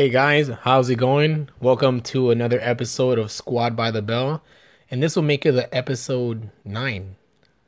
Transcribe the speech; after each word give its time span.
Hey 0.00 0.08
guys, 0.08 0.48
how's 0.62 0.88
it 0.88 0.94
going? 0.94 1.50
Welcome 1.60 2.00
to 2.04 2.30
another 2.30 2.58
episode 2.62 3.18
of 3.18 3.30
Squad 3.30 3.76
by 3.76 3.90
the 3.90 4.00
Bell. 4.00 4.42
And 4.90 5.02
this 5.02 5.14
will 5.14 5.22
make 5.22 5.44
it 5.44 5.52
the 5.52 5.76
episode 5.76 6.48
9. 6.64 7.16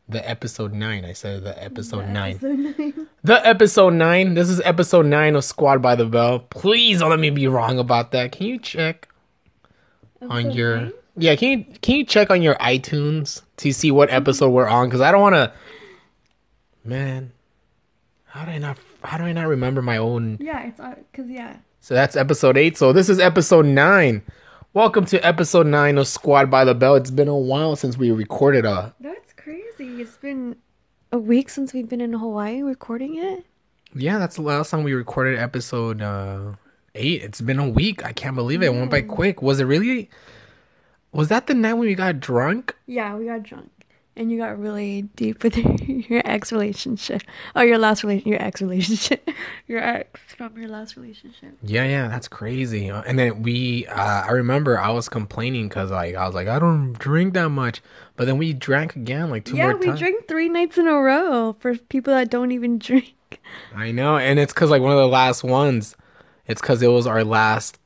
The 0.09 0.27
episode 0.27 0.73
9. 0.73 1.05
I 1.05 1.13
said 1.13 1.45
the 1.45 1.63
episode 1.63 2.09
9. 2.09 3.07
The 3.23 3.47
episode 3.47 3.93
9. 3.93 4.33
This 4.33 4.49
is 4.49 4.63
episode 4.63 5.05
9 5.05 5.37
of 5.37 5.45
Squad 5.45 5.83
by 5.83 5.95
the 5.95 6.07
Bell. 6.07 6.39
Please 6.39 7.01
don't 7.01 7.11
let 7.11 7.19
me 7.19 7.29
be 7.29 7.49
wrong 7.49 7.79
about 7.79 8.13
that. 8.13 8.33
Can 8.33 8.47
you 8.47 8.59
check 8.59 9.09
on 10.23 10.47
Episode 10.47 10.55
your 10.55 10.77
nine? 10.81 10.93
Yeah, 11.19 11.37
can 11.37 11.49
you 11.51 11.65
can 11.83 11.97
you 11.97 12.07
check 12.07 12.31
on 12.31 12.41
your 12.41 12.55
iTunes 12.55 13.43
to 13.59 13.75
see 13.75 13.91
what 13.91 14.09
episode 14.21 14.49
we're 14.49 14.67
on 14.67 14.91
cuz 14.91 15.03
I 15.03 15.13
don't 15.13 15.21
want 15.21 15.35
to 15.35 15.53
Man, 16.83 17.33
how 18.25 18.47
do 18.47 18.53
I 18.53 18.57
not 18.57 18.79
how 19.05 19.19
do 19.19 19.25
I 19.25 19.33
not 19.33 19.49
remember 19.49 19.83
my 19.83 19.99
own 19.99 20.39
Yeah, 20.41 20.63
it's 20.63 20.81
uh, 20.81 20.95
because 21.11 21.29
yeah. 21.29 21.59
So 21.83 21.95
that's 21.95 22.15
episode 22.15 22.57
eight. 22.57 22.79
So 22.79 22.93
this 22.93 23.09
is 23.09 23.19
episode 23.19 23.67
nine. 23.67 24.23
Welcome 24.73 25.05
to 25.07 25.19
episode 25.27 25.67
nine 25.67 25.99
of 25.99 26.07
Squad 26.07 26.49
by 26.49 26.65
the 26.65 26.77
Bell. 26.77 26.95
It's 26.95 27.11
been 27.11 27.27
a 27.27 27.37
while 27.37 27.75
since 27.75 27.99
we 27.99 28.13
recorded 28.13 28.65
a. 28.65 28.95
That's 29.01 29.33
crazy. 29.33 30.01
It's 30.01 30.17
been 30.17 30.55
a 31.11 31.19
week 31.19 31.51
since 31.51 31.73
we've 31.73 31.89
been 31.89 32.01
in 32.01 32.13
Hawaii 32.13 32.63
recording 32.63 33.17
it. 33.17 33.45
Yeah, 33.95 34.19
that's 34.19 34.37
the 34.37 34.43
last 34.43 34.71
time 34.71 34.85
we 34.85 34.95
recorded 34.95 35.41
episode 35.41 36.01
uh, 36.01 36.53
eight. 36.95 37.23
It's 37.23 37.41
been 37.41 37.59
a 37.59 37.69
week. 37.69 38.05
I 38.05 38.13
can't 38.13 38.37
believe 38.37 38.63
it. 38.63 38.67
It 38.67 38.75
went 38.75 38.93
by 38.93 39.03
quick. 39.03 39.43
Was 39.43 39.59
it 39.59 39.65
really? 39.65 40.09
Was 41.11 41.29
that 41.29 41.49
the 41.49 41.55
night 41.55 41.75
when 41.75 41.89
we 41.89 41.97
got 41.97 42.21
drunk? 42.21 42.77
Yeah, 42.87 43.17
we 43.17 43.27
got 43.27 43.43
drunk. 43.43 43.73
And 44.15 44.31
you 44.31 44.37
got 44.37 44.59
really 44.59 45.03
deep 45.17 45.43
with 45.43 45.57
your 46.11 46.21
ex 46.27 46.53
relationship. 46.53 47.23
or 47.57 47.65
your 47.65 47.79
last 47.79 48.05
relation, 48.05 48.29
your 48.29 48.43
ex 48.43 48.61
relationship, 48.61 49.27
your 49.67 49.79
ex 49.83 50.21
from 50.37 50.57
your 50.59 50.69
last 50.69 50.97
relationship. 50.97 51.57
Yeah, 51.63 51.85
yeah, 51.85 52.09
that's 52.09 52.29
crazy. 52.29 52.91
Uh, 52.91 53.01
And 53.07 53.19
then 53.19 53.43
we, 53.43 53.87
uh, 53.87 54.25
I 54.29 54.31
remember 54.33 54.79
I 54.79 54.91
was 54.91 55.09
complaining 55.09 55.69
because 55.69 55.91
like 55.91 56.15
I 56.15 56.27
was 56.27 56.35
like 56.35 56.47
I 56.49 56.59
don't 56.59 56.93
drink 56.93 57.33
that 57.35 57.49
much, 57.49 57.81
but 58.17 58.27
then 58.27 58.37
we 58.37 58.53
drank 58.53 58.97
again 58.97 59.31
like 59.31 59.47
two 59.47 59.57
yeah, 59.57 59.65
more 59.65 59.73
times 59.75 59.87
yeah 59.87 59.93
we 59.93 59.99
drank 59.99 60.29
three 60.29 60.49
nights 60.51 60.77
in 60.77 60.87
a 60.87 60.93
row 60.95 61.57
for 61.61 61.75
people 61.77 62.13
that 62.13 62.29
don't 62.31 62.53
even 62.53 62.79
drink. 62.89 63.15
I 63.75 63.93
know, 63.93 64.19
and 64.19 64.39
it's 64.39 64.53
because 64.53 64.69
like 64.69 64.83
one 64.83 64.93
of 64.93 64.99
the 64.99 65.09
last 65.09 65.43
ones. 65.43 65.97
It's 66.47 66.61
because 66.61 66.83
it 66.83 66.89
was 66.89 67.07
our 67.07 67.25
last 67.25 67.79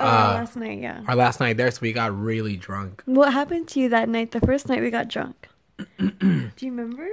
Oh, 0.00 0.06
Uh, 0.06 0.34
last 0.40 0.56
night, 0.56 0.80
yeah. 0.80 1.02
our 1.06 1.14
last 1.14 1.38
night 1.40 1.58
there, 1.58 1.70
so 1.70 1.78
we 1.82 1.92
got 1.92 2.16
really 2.18 2.56
drunk. 2.56 3.02
What 3.04 3.32
happened 3.34 3.68
to 3.68 3.80
you 3.80 3.90
that 3.90 4.08
night? 4.08 4.30
The 4.30 4.40
first 4.40 4.66
night 4.68 4.80
we 4.80 4.90
got 4.90 5.08
drunk. 5.08 5.46
Do 5.98 6.50
you 6.66 6.70
remember? 6.70 7.08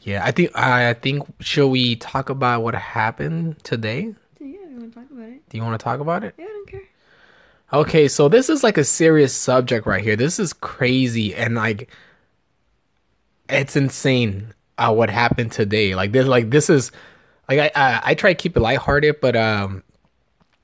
Yeah, 0.00 0.24
I 0.24 0.32
think 0.32 0.56
I 0.56 0.92
think 0.94 1.22
should 1.40 1.68
we 1.68 1.96
talk 1.96 2.28
about 2.28 2.62
what 2.62 2.74
happened 2.74 3.62
today? 3.64 4.14
Yeah, 4.38 4.58
we 4.68 4.74
want 4.74 4.92
to 4.92 5.00
talk 5.00 5.10
about 5.10 5.28
it. 5.28 5.48
Do 5.48 5.56
you 5.56 5.62
want 5.62 5.80
to 5.80 5.84
talk 5.84 6.00
about 6.00 6.24
it? 6.24 6.34
Yeah, 6.38 6.44
I 6.44 6.48
don't 6.48 6.68
care. 6.68 6.82
Okay, 7.72 8.08
so 8.08 8.28
this 8.28 8.50
is 8.50 8.62
like 8.62 8.76
a 8.76 8.84
serious 8.84 9.34
subject 9.34 9.86
right 9.86 10.02
here. 10.02 10.16
This 10.16 10.38
is 10.38 10.52
crazy 10.52 11.34
and 11.34 11.54
like 11.54 11.88
it's 13.48 13.76
insane 13.76 14.52
uh, 14.78 14.92
what 14.92 15.10
happened 15.10 15.52
today. 15.52 15.94
Like 15.94 16.12
this, 16.12 16.26
like 16.26 16.50
this 16.50 16.68
is 16.68 16.92
like 17.48 17.58
I 17.58 17.70
I, 17.74 18.00
I 18.10 18.14
try 18.14 18.34
to 18.34 18.40
keep 18.40 18.56
it 18.56 18.60
lighthearted, 18.60 19.20
but 19.20 19.36
um, 19.36 19.82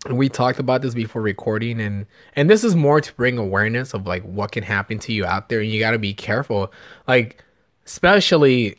we 0.08 0.28
talked 0.30 0.58
about 0.58 0.80
this 0.82 0.94
before 0.94 1.20
recording, 1.20 1.80
and 1.80 2.06
and 2.34 2.48
this 2.48 2.64
is 2.64 2.74
more 2.74 3.00
to 3.00 3.12
bring 3.14 3.36
awareness 3.36 3.92
of 3.92 4.06
like 4.06 4.22
what 4.22 4.52
can 4.52 4.62
happen 4.62 4.98
to 5.00 5.12
you 5.12 5.26
out 5.26 5.48
there, 5.48 5.60
and 5.60 5.70
you 5.70 5.78
got 5.78 5.90
to 5.90 5.98
be 5.98 6.14
careful, 6.14 6.72
like 7.06 7.44
especially 7.84 8.76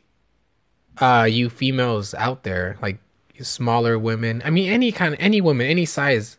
uh 1.00 1.28
you 1.30 1.50
females 1.50 2.14
out 2.16 2.44
there, 2.44 2.78
like 2.82 2.98
smaller 3.42 3.98
women. 4.00 4.42
I 4.46 4.50
mean, 4.50 4.72
any 4.72 4.92
kind 4.92 5.14
of 5.14 5.20
any 5.20 5.42
woman, 5.42 5.68
any 5.68 5.86
size. 5.86 6.38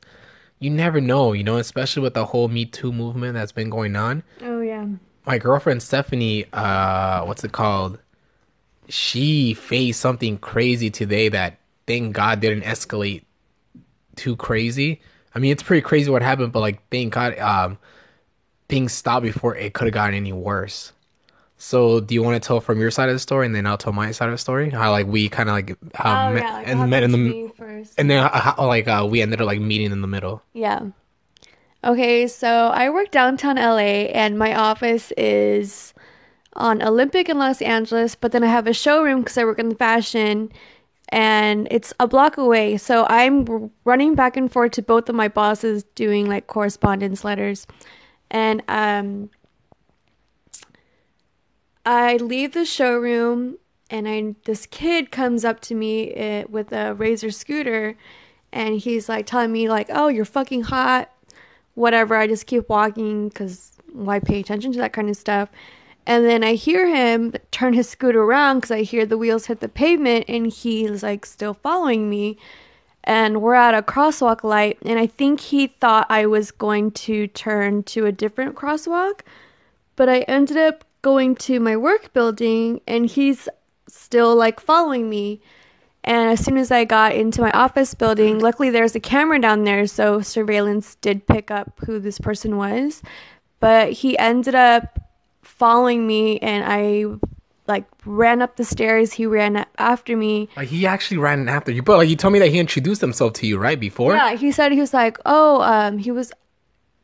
You 0.59 0.71
never 0.71 1.01
know, 1.01 1.33
you 1.33 1.43
know, 1.43 1.57
especially 1.57 2.03
with 2.03 2.15
the 2.15 2.25
whole 2.25 2.47
Me 2.47 2.65
Too 2.65 2.93
movement 2.93 3.35
that's 3.35 3.51
been 3.51 3.69
going 3.69 3.97
on 3.97 4.23
Oh 4.41 4.61
yeah. 4.61 4.87
my 5.27 5.37
girlfriend 5.37 5.83
Stephanie, 5.83 6.45
uh, 6.53 7.25
what's 7.25 7.43
it 7.43 7.51
called? 7.51 7.99
She 8.89 9.55
faced 9.55 10.01
something 10.01 10.39
crazy 10.39 10.89
today 10.89 11.29
that 11.31 11.59
thank 11.89 12.13
God 12.15 12.39
didn't 12.39 12.63
escalate 12.63 13.25
too 14.17 14.37
crazy. 14.37 15.01
I 15.35 15.39
mean, 15.39 15.53
it's 15.53 15.63
pretty 15.63 15.83
crazy 15.83 16.11
what 16.11 16.23
happened, 16.23 16.53
but 16.53 16.61
like 16.61 16.87
thank 16.91 17.15
God, 17.15 17.39
um, 17.39 17.79
things 18.69 18.93
stopped 18.93 19.23
before 19.23 19.57
it 19.57 19.75
could 19.75 19.87
have 19.87 19.95
gotten 19.95 20.15
any 20.15 20.33
worse. 20.33 20.93
So, 21.57 22.01
do 22.01 22.15
you 22.15 22.25
want 22.25 22.43
to 22.43 22.45
tell 22.45 22.61
from 22.61 22.81
your 22.81 22.91
side 22.91 23.09
of 23.09 23.15
the 23.15 23.21
story, 23.21 23.47
and 23.47 23.55
then 23.55 23.67
I'll 23.67 23.79
tell 23.79 23.93
my 23.93 24.11
side 24.11 24.29
of 24.29 24.35
the 24.35 24.39
story? 24.39 24.71
How 24.71 24.91
like 24.91 25.07
we 25.07 25.29
kind 25.29 25.49
of 25.49 25.55
like 25.55 25.71
um, 25.71 25.79
oh 26.05 26.33
met, 26.35 26.43
yeah, 26.43 26.55
like 26.55 26.69
and 26.69 26.91
met 26.91 27.03
in 27.05 27.13
the 27.13 27.53
first. 27.57 27.95
and 27.99 28.11
then 28.11 28.25
uh, 28.25 28.31
how, 28.37 28.67
like 28.67 28.89
uh, 28.89 29.07
we 29.09 29.23
ended 29.23 29.41
up 29.41 29.47
like 29.47 29.61
meeting 29.61 29.93
in 29.93 30.01
the 30.01 30.09
middle. 30.09 30.43
Yeah. 30.55 30.81
Okay, 31.85 32.27
so 32.27 32.69
I 32.69 32.91
work 32.91 33.11
downtown 33.11 33.57
LA 33.57 34.11
and 34.11 34.39
my 34.39 34.55
office 34.55 35.13
is 35.17 35.95
on 36.55 36.83
Olympic 36.83 37.29
in 37.29 37.39
Los 37.39 37.63
Angeles, 37.63 38.15
but 38.15 38.33
then 38.33 38.45
I 38.45 38.49
have 38.49 38.67
a 38.67 38.73
showroom 38.73 39.21
because 39.21 39.39
I 39.39 39.45
work 39.45 39.59
in 39.59 39.75
fashion 39.75 40.51
and 41.13 41.69
it's 41.71 41.93
a 42.01 42.09
block 42.09 42.39
away. 42.39 42.79
So 42.79 43.07
I'm 43.09 43.71
running 43.85 44.15
back 44.15 44.37
and 44.37 44.51
forth 44.51 44.73
to 44.73 44.83
both 44.83 45.11
of 45.11 45.15
my 45.15 45.29
bosses 45.29 45.85
doing 45.95 46.27
like 46.27 46.47
correspondence 46.47 47.23
letters. 47.23 47.67
And 48.31 48.63
um 48.67 49.31
I 51.85 52.17
leave 52.17 52.55
the 52.55 52.65
showroom 52.65 53.59
and 53.91 54.09
I 54.09 54.35
this 54.47 54.65
kid 54.67 55.13
comes 55.13 55.45
up 55.45 55.61
to 55.61 55.75
me 55.75 56.15
uh, 56.15 56.45
with 56.49 56.73
a 56.73 56.95
razor 56.95 57.31
scooter 57.31 57.97
and 58.53 58.79
he's 58.79 59.09
like 59.09 59.27
telling 59.27 59.53
me 59.53 59.69
like 59.69 59.89
oh 59.91 60.09
you're 60.09 60.25
fucking 60.25 60.63
hot 60.63 61.11
whatever 61.75 62.15
i 62.15 62.27
just 62.27 62.47
keep 62.47 62.69
walking 62.69 63.29
because 63.29 63.73
why 63.93 64.19
pay 64.19 64.41
attention 64.41 64.73
to 64.73 64.79
that 64.79 64.93
kind 64.93 65.09
of 65.09 65.17
stuff 65.17 65.49
and 66.07 66.25
then 66.25 66.43
i 66.43 66.55
hear 66.55 66.87
him 66.87 67.33
turn 67.51 67.73
his 67.73 67.89
scooter 67.89 68.23
around 68.23 68.59
because 68.59 68.71
i 68.71 68.83
hear 68.83 69.07
the 69.07 69.19
wheels 69.19 69.47
hit 69.47 69.61
the 69.61 69.69
pavement 69.69 70.25
and 70.29 70.47
he's 70.47 71.03
like 71.03 71.25
still 71.27 71.55
following 71.55 72.09
me 72.09 72.37
and 73.05 73.43
we're 73.43 73.55
at 73.55 73.75
a 73.75 73.83
crosswalk 73.83 74.45
light 74.45 74.79
and 74.83 74.99
i 74.99 75.07
think 75.07 75.41
he 75.41 75.67
thought 75.67 76.07
i 76.09 76.27
was 76.27 76.51
going 76.51 76.91
to 76.91 77.27
turn 77.29 77.83
to 77.83 78.07
a 78.07 78.13
different 78.13 78.55
crosswalk 78.55 79.21
but 79.97 80.09
i 80.09 80.21
ended 80.21 80.57
up 80.57 80.85
going 81.03 81.35
to 81.35 81.59
my 81.59 81.77
work 81.77 82.13
building 82.13 82.81
and 82.87 83.07
he's 83.07 83.49
still 83.89 84.35
like 84.35 84.61
following 84.61 85.11
me 85.11 85.41
and 86.05 86.33
as 86.33 86.45
soon 86.45 86.57
as 86.57 86.71
I 86.71 86.85
got 86.85 87.15
into 87.15 87.41
my 87.41 87.53
office 87.53 87.95
building, 87.95 88.41
luckily 88.41 88.71
there's 88.71 88.97
a 88.97 89.01
camera 89.01 89.41
down 89.41 89.65
there, 89.65 89.87
so 89.87 90.21
surveillance 90.21 90.97
did 90.97 91.27
pick 91.27 91.51
up 91.51 91.81
who 91.87 92.01
this 92.01 92.19
person 92.19 92.57
was. 92.57 93.03
But 93.61 93.93
he 93.93 94.19
ended 94.19 94.57
up 94.57 94.99
following 95.63 96.09
me, 96.09 96.41
and 96.41 96.65
I 96.67 97.05
like 97.69 97.85
ran 98.05 98.43
up 98.43 98.57
the 98.57 98.65
stairs. 98.65 99.13
He 99.13 99.27
ran 99.27 99.65
after 99.79 100.17
me. 100.17 100.49
Like 100.57 100.67
he 100.67 100.89
actually 100.89 101.19
ran 101.19 101.49
after 101.49 101.71
you, 101.71 101.85
but 101.85 101.99
like 101.99 102.09
you 102.09 102.17
told 102.17 102.33
me 102.33 102.41
that 102.41 102.49
he 102.49 102.59
introduced 102.59 103.01
himself 103.01 103.35
to 103.35 103.47
you 103.47 103.59
right 103.59 103.79
before. 103.79 104.13
Yeah, 104.17 104.35
he 104.35 104.51
said 104.51 104.73
he 104.73 104.81
was 104.81 104.93
like, 104.93 105.19
oh, 105.25 105.63
um, 105.63 105.99
he 105.99 106.11
was, 106.11 106.33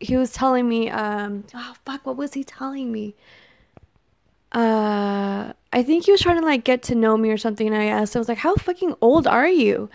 he 0.00 0.16
was 0.16 0.32
telling 0.32 0.68
me, 0.68 0.91
um, 0.91 1.44
oh 1.54 1.74
fuck, 1.84 2.04
what 2.04 2.16
was 2.16 2.34
he 2.34 2.42
telling 2.42 2.91
me? 2.91 3.14
Uh, 4.50 5.52
I 5.72 5.84
think 5.84 6.06
he 6.06 6.10
was 6.10 6.20
trying 6.20 6.41
to 6.41 6.44
like 6.44 6.64
get 6.64 6.82
to 6.84 6.97
know 6.97 7.16
me 7.16 7.30
or 7.30 7.38
something. 7.38 7.68
And 7.68 7.76
I 7.76 7.84
asked, 7.84 8.16
I 8.16 8.18
was 8.18 8.28
like, 8.28 8.38
how 8.38 8.56
fucking 8.56 8.97
old 9.00 9.28
are 9.28 9.47
you? 9.47 9.88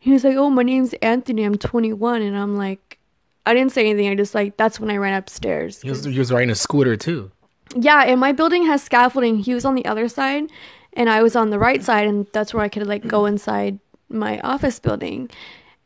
He 0.00 0.10
was 0.10 0.24
like, 0.24 0.34
oh, 0.36 0.50
my 0.50 0.64
name's 0.64 0.92
Anthony. 0.94 1.44
I'm 1.44 1.56
21. 1.56 2.22
And 2.22 2.36
I'm 2.36 2.56
like, 2.56 2.98
I 3.46 3.54
didn't 3.54 3.70
say 3.70 3.88
anything. 3.88 4.08
I 4.08 4.16
just 4.16 4.34
like, 4.34 4.56
that's 4.56 4.80
when 4.80 4.90
I 4.90 4.96
ran 4.96 5.14
upstairs. 5.14 5.82
He 5.82 5.90
was, 5.90 6.04
he 6.04 6.18
was 6.18 6.32
riding 6.32 6.50
a 6.50 6.56
scooter 6.56 6.96
too. 6.96 7.30
Yeah, 7.74 8.04
and 8.04 8.20
my 8.20 8.32
building 8.32 8.66
has 8.66 8.82
scaffolding. 8.82 9.38
He 9.38 9.54
was 9.54 9.64
on 9.64 9.74
the 9.74 9.84
other 9.86 10.08
side, 10.08 10.50
and 10.94 11.08
I 11.08 11.22
was 11.22 11.36
on 11.36 11.50
the 11.50 11.58
right 11.58 11.82
side, 11.82 12.06
and 12.06 12.26
that's 12.32 12.54
where 12.54 12.62
I 12.62 12.68
could 12.68 12.86
like 12.86 13.06
go 13.06 13.26
inside 13.26 13.78
my 14.08 14.40
office 14.40 14.78
building. 14.78 15.30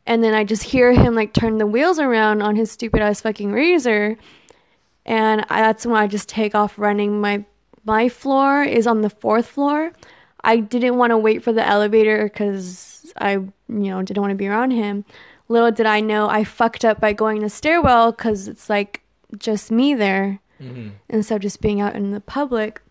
And 0.05 0.23
then 0.23 0.33
I 0.33 0.43
just 0.43 0.63
hear 0.63 0.91
him 0.93 1.15
like 1.15 1.33
turn 1.33 1.57
the 1.57 1.67
wheels 1.67 1.99
around 1.99 2.41
on 2.41 2.55
his 2.55 2.71
stupid 2.71 3.01
ass 3.01 3.21
fucking 3.21 3.51
razor, 3.51 4.17
and 5.05 5.45
I, 5.49 5.61
that's 5.61 5.85
when 5.85 5.95
I 5.95 6.07
just 6.07 6.29
take 6.29 6.55
off 6.55 6.77
running. 6.77 7.19
My 7.19 7.45
my 7.85 8.09
floor 8.09 8.63
is 8.63 8.87
on 8.87 9.01
the 9.01 9.09
fourth 9.09 9.47
floor. 9.47 9.91
I 10.43 10.57
didn't 10.57 10.97
want 10.97 11.11
to 11.11 11.17
wait 11.17 11.43
for 11.43 11.53
the 11.53 11.65
elevator 11.65 12.23
because 12.23 13.13
I 13.17 13.33
you 13.33 13.51
know 13.67 14.01
didn't 14.01 14.21
want 14.21 14.31
to 14.31 14.35
be 14.35 14.47
around 14.47 14.71
him. 14.71 15.05
Little 15.49 15.71
did 15.71 15.85
I 15.85 15.99
know 15.99 16.29
I 16.29 16.43
fucked 16.45 16.85
up 16.85 16.99
by 17.01 17.13
going 17.13 17.39
to 17.39 17.45
the 17.45 17.49
stairwell 17.49 18.11
because 18.11 18.47
it's 18.47 18.69
like 18.69 19.01
just 19.37 19.71
me 19.71 19.93
there 19.93 20.39
instead 21.09 21.35
of 21.35 21.41
just 21.41 21.61
being 21.61 21.81
out 21.81 21.95
in 21.95 22.11
the 22.11 22.21
public. 22.21 22.81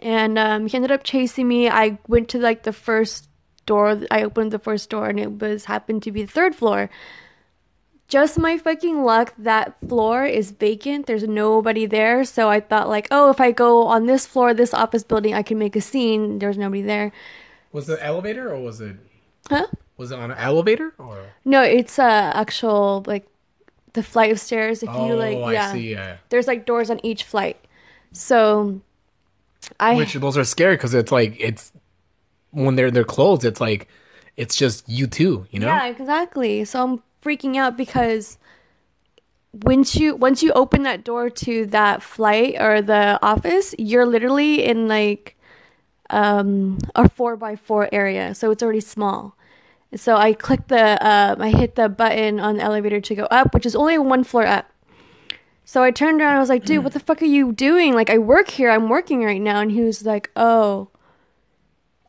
And 0.00 0.38
um, 0.38 0.66
he 0.66 0.74
ended 0.74 0.92
up 0.92 1.04
chasing 1.04 1.48
me. 1.48 1.68
I 1.68 1.98
went 2.08 2.28
to 2.30 2.38
like 2.38 2.64
the 2.64 2.72
first 2.72 3.28
door. 3.66 4.00
I 4.10 4.22
opened 4.22 4.52
the 4.52 4.58
first 4.58 4.90
door, 4.90 5.08
and 5.08 5.18
it 5.18 5.40
was 5.40 5.64
happened 5.66 6.02
to 6.04 6.12
be 6.12 6.22
the 6.22 6.32
third 6.32 6.54
floor. 6.54 6.90
Just 8.08 8.38
my 8.38 8.56
fucking 8.56 9.02
luck, 9.02 9.34
that 9.38 9.76
floor 9.88 10.24
is 10.24 10.52
vacant. 10.52 11.06
There's 11.06 11.24
nobody 11.24 11.86
there. 11.86 12.24
So 12.24 12.48
I 12.48 12.60
thought 12.60 12.88
like, 12.88 13.08
oh, 13.10 13.30
if 13.30 13.40
I 13.40 13.50
go 13.50 13.86
on 13.86 14.06
this 14.06 14.26
floor, 14.26 14.54
this 14.54 14.72
office 14.72 15.02
building, 15.02 15.34
I 15.34 15.42
can 15.42 15.58
make 15.58 15.74
a 15.74 15.80
scene. 15.80 16.38
There's 16.38 16.56
nobody 16.56 16.82
there. 16.82 17.10
Was 17.72 17.88
it 17.88 17.98
elevator 18.00 18.52
or 18.52 18.60
was 18.60 18.80
it? 18.80 18.96
Huh? 19.48 19.66
Was 19.96 20.12
it 20.12 20.18
on 20.18 20.30
an 20.30 20.38
elevator 20.38 20.94
or? 20.98 21.26
No, 21.44 21.62
it's 21.62 21.98
uh 21.98 22.30
actual 22.34 23.02
like 23.06 23.26
the 23.96 24.02
flight 24.04 24.30
of 24.30 24.38
stairs. 24.38 24.82
If 24.84 24.90
Oh, 24.92 25.08
you 25.08 25.14
like, 25.16 25.36
I 25.38 25.52
yeah, 25.52 25.72
see. 25.72 25.90
Yeah. 25.90 26.16
there's 26.28 26.46
like 26.46 26.64
doors 26.66 26.88
on 26.90 27.00
each 27.04 27.24
flight. 27.24 27.56
So 28.12 28.80
I 29.80 29.96
Which 29.96 30.14
those 30.14 30.38
are 30.38 30.44
scary 30.44 30.76
because 30.76 30.94
it's 30.94 31.10
like 31.10 31.34
it's 31.40 31.72
when 32.52 32.76
they're 32.76 32.92
they're 32.92 33.04
closed. 33.04 33.44
It's 33.44 33.60
like 33.60 33.88
it's 34.36 34.54
just 34.54 34.88
you 34.88 35.06
two. 35.08 35.46
You 35.50 35.58
know. 35.60 35.66
Yeah, 35.66 35.86
exactly. 35.86 36.64
So 36.64 36.82
I'm 36.84 37.02
freaking 37.22 37.56
out 37.56 37.76
because 37.76 38.38
once 39.52 39.96
you 39.96 40.14
once 40.14 40.42
you 40.42 40.52
open 40.52 40.82
that 40.84 41.02
door 41.04 41.30
to 41.30 41.66
that 41.66 42.02
flight 42.02 42.56
or 42.60 42.80
the 42.82 43.18
office, 43.22 43.74
you're 43.78 44.06
literally 44.06 44.64
in 44.64 44.86
like 44.88 45.36
um 46.10 46.78
a 46.94 47.08
four 47.08 47.36
by 47.36 47.56
four 47.56 47.88
area. 47.92 48.34
So 48.34 48.50
it's 48.52 48.62
already 48.62 48.80
small. 48.80 49.36
So 49.94 50.16
I 50.16 50.32
clicked 50.32 50.68
the 50.68 51.06
um 51.06 51.40
I 51.40 51.50
hit 51.50 51.74
the 51.76 51.88
button 51.88 52.40
on 52.40 52.56
the 52.56 52.62
elevator 52.62 53.00
to 53.00 53.14
go 53.14 53.24
up, 53.24 53.54
which 53.54 53.66
is 53.66 53.76
only 53.76 53.98
one 53.98 54.24
floor 54.24 54.46
up. 54.46 54.70
So 55.64 55.82
I 55.82 55.90
turned 55.90 56.20
around. 56.20 56.36
I 56.36 56.40
was 56.40 56.48
like, 56.48 56.64
"Dude, 56.64 56.84
what 56.84 56.92
the 56.92 57.00
fuck 57.00 57.22
are 57.22 57.26
you 57.26 57.52
doing? 57.52 57.94
Like, 57.94 58.10
I 58.10 58.18
work 58.18 58.50
here. 58.50 58.70
I'm 58.70 58.88
working 58.88 59.24
right 59.24 59.40
now." 59.40 59.60
And 59.60 59.72
he 59.72 59.82
was 59.82 60.04
like, 60.04 60.30
"Oh." 60.36 60.88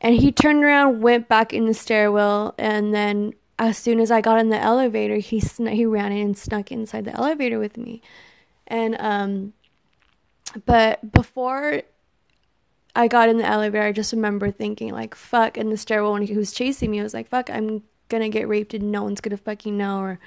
And 0.00 0.14
he 0.14 0.30
turned 0.30 0.62
around, 0.62 1.00
went 1.00 1.28
back 1.28 1.52
in 1.52 1.66
the 1.66 1.74
stairwell, 1.74 2.54
and 2.56 2.94
then 2.94 3.34
as 3.58 3.76
soon 3.76 3.98
as 3.98 4.12
I 4.12 4.20
got 4.20 4.38
in 4.38 4.50
the 4.50 4.58
elevator, 4.58 5.16
he 5.16 5.40
sn- 5.40 5.66
he 5.66 5.84
ran 5.84 6.12
in 6.12 6.26
and 6.26 6.38
snuck 6.38 6.70
inside 6.70 7.04
the 7.04 7.16
elevator 7.16 7.58
with 7.58 7.76
me. 7.76 8.00
And 8.68 8.96
um, 9.00 9.52
but 10.64 11.12
before 11.12 11.82
I 12.98 13.06
got 13.06 13.28
in 13.28 13.38
the 13.38 13.46
elevator, 13.46 13.84
I 13.84 13.92
just 13.92 14.12
remember 14.12 14.50
thinking 14.50 14.90
like, 14.90 15.14
"Fuck!" 15.14 15.56
In 15.56 15.70
the 15.70 15.76
stairwell 15.76 16.14
when 16.14 16.22
he 16.22 16.36
was 16.36 16.50
chasing 16.50 16.90
me, 16.90 16.98
I 16.98 17.04
was 17.04 17.14
like, 17.14 17.28
"Fuck!" 17.28 17.48
I'm 17.48 17.84
gonna 18.08 18.28
get 18.28 18.48
raped 18.48 18.74
and 18.74 18.90
no 18.90 19.04
one's 19.04 19.20
gonna 19.20 19.36
fucking 19.36 19.76
know, 19.76 20.00
or 20.00 20.18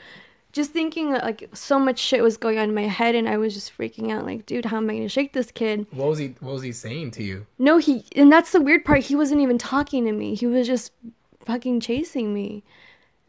just 0.53 0.71
thinking 0.71 1.11
that, 1.11 1.25
like 1.25 1.49
so 1.53 1.77
much 1.77 1.99
shit 1.99 2.23
was 2.23 2.37
going 2.37 2.57
on 2.57 2.69
in 2.69 2.73
my 2.73 2.83
head, 2.87 3.13
and 3.13 3.27
I 3.27 3.35
was 3.35 3.53
just 3.53 3.77
freaking 3.77 4.09
out. 4.09 4.25
Like, 4.25 4.45
dude, 4.45 4.63
how 4.63 4.77
am 4.77 4.89
I 4.89 4.93
gonna 4.93 5.09
shake 5.09 5.33
this 5.33 5.51
kid? 5.51 5.85
What 5.91 6.07
was 6.07 6.19
he? 6.19 6.35
What 6.39 6.53
was 6.53 6.61
he 6.63 6.71
saying 6.71 7.11
to 7.11 7.23
you? 7.23 7.45
No, 7.59 7.77
he 7.77 8.05
and 8.15 8.31
that's 8.31 8.53
the 8.53 8.61
weird 8.61 8.85
part. 8.85 9.01
He 9.01 9.17
wasn't 9.17 9.41
even 9.41 9.57
talking 9.57 10.05
to 10.05 10.13
me. 10.13 10.35
He 10.35 10.47
was 10.47 10.65
just 10.65 10.93
fucking 11.45 11.81
chasing 11.81 12.33
me. 12.33 12.63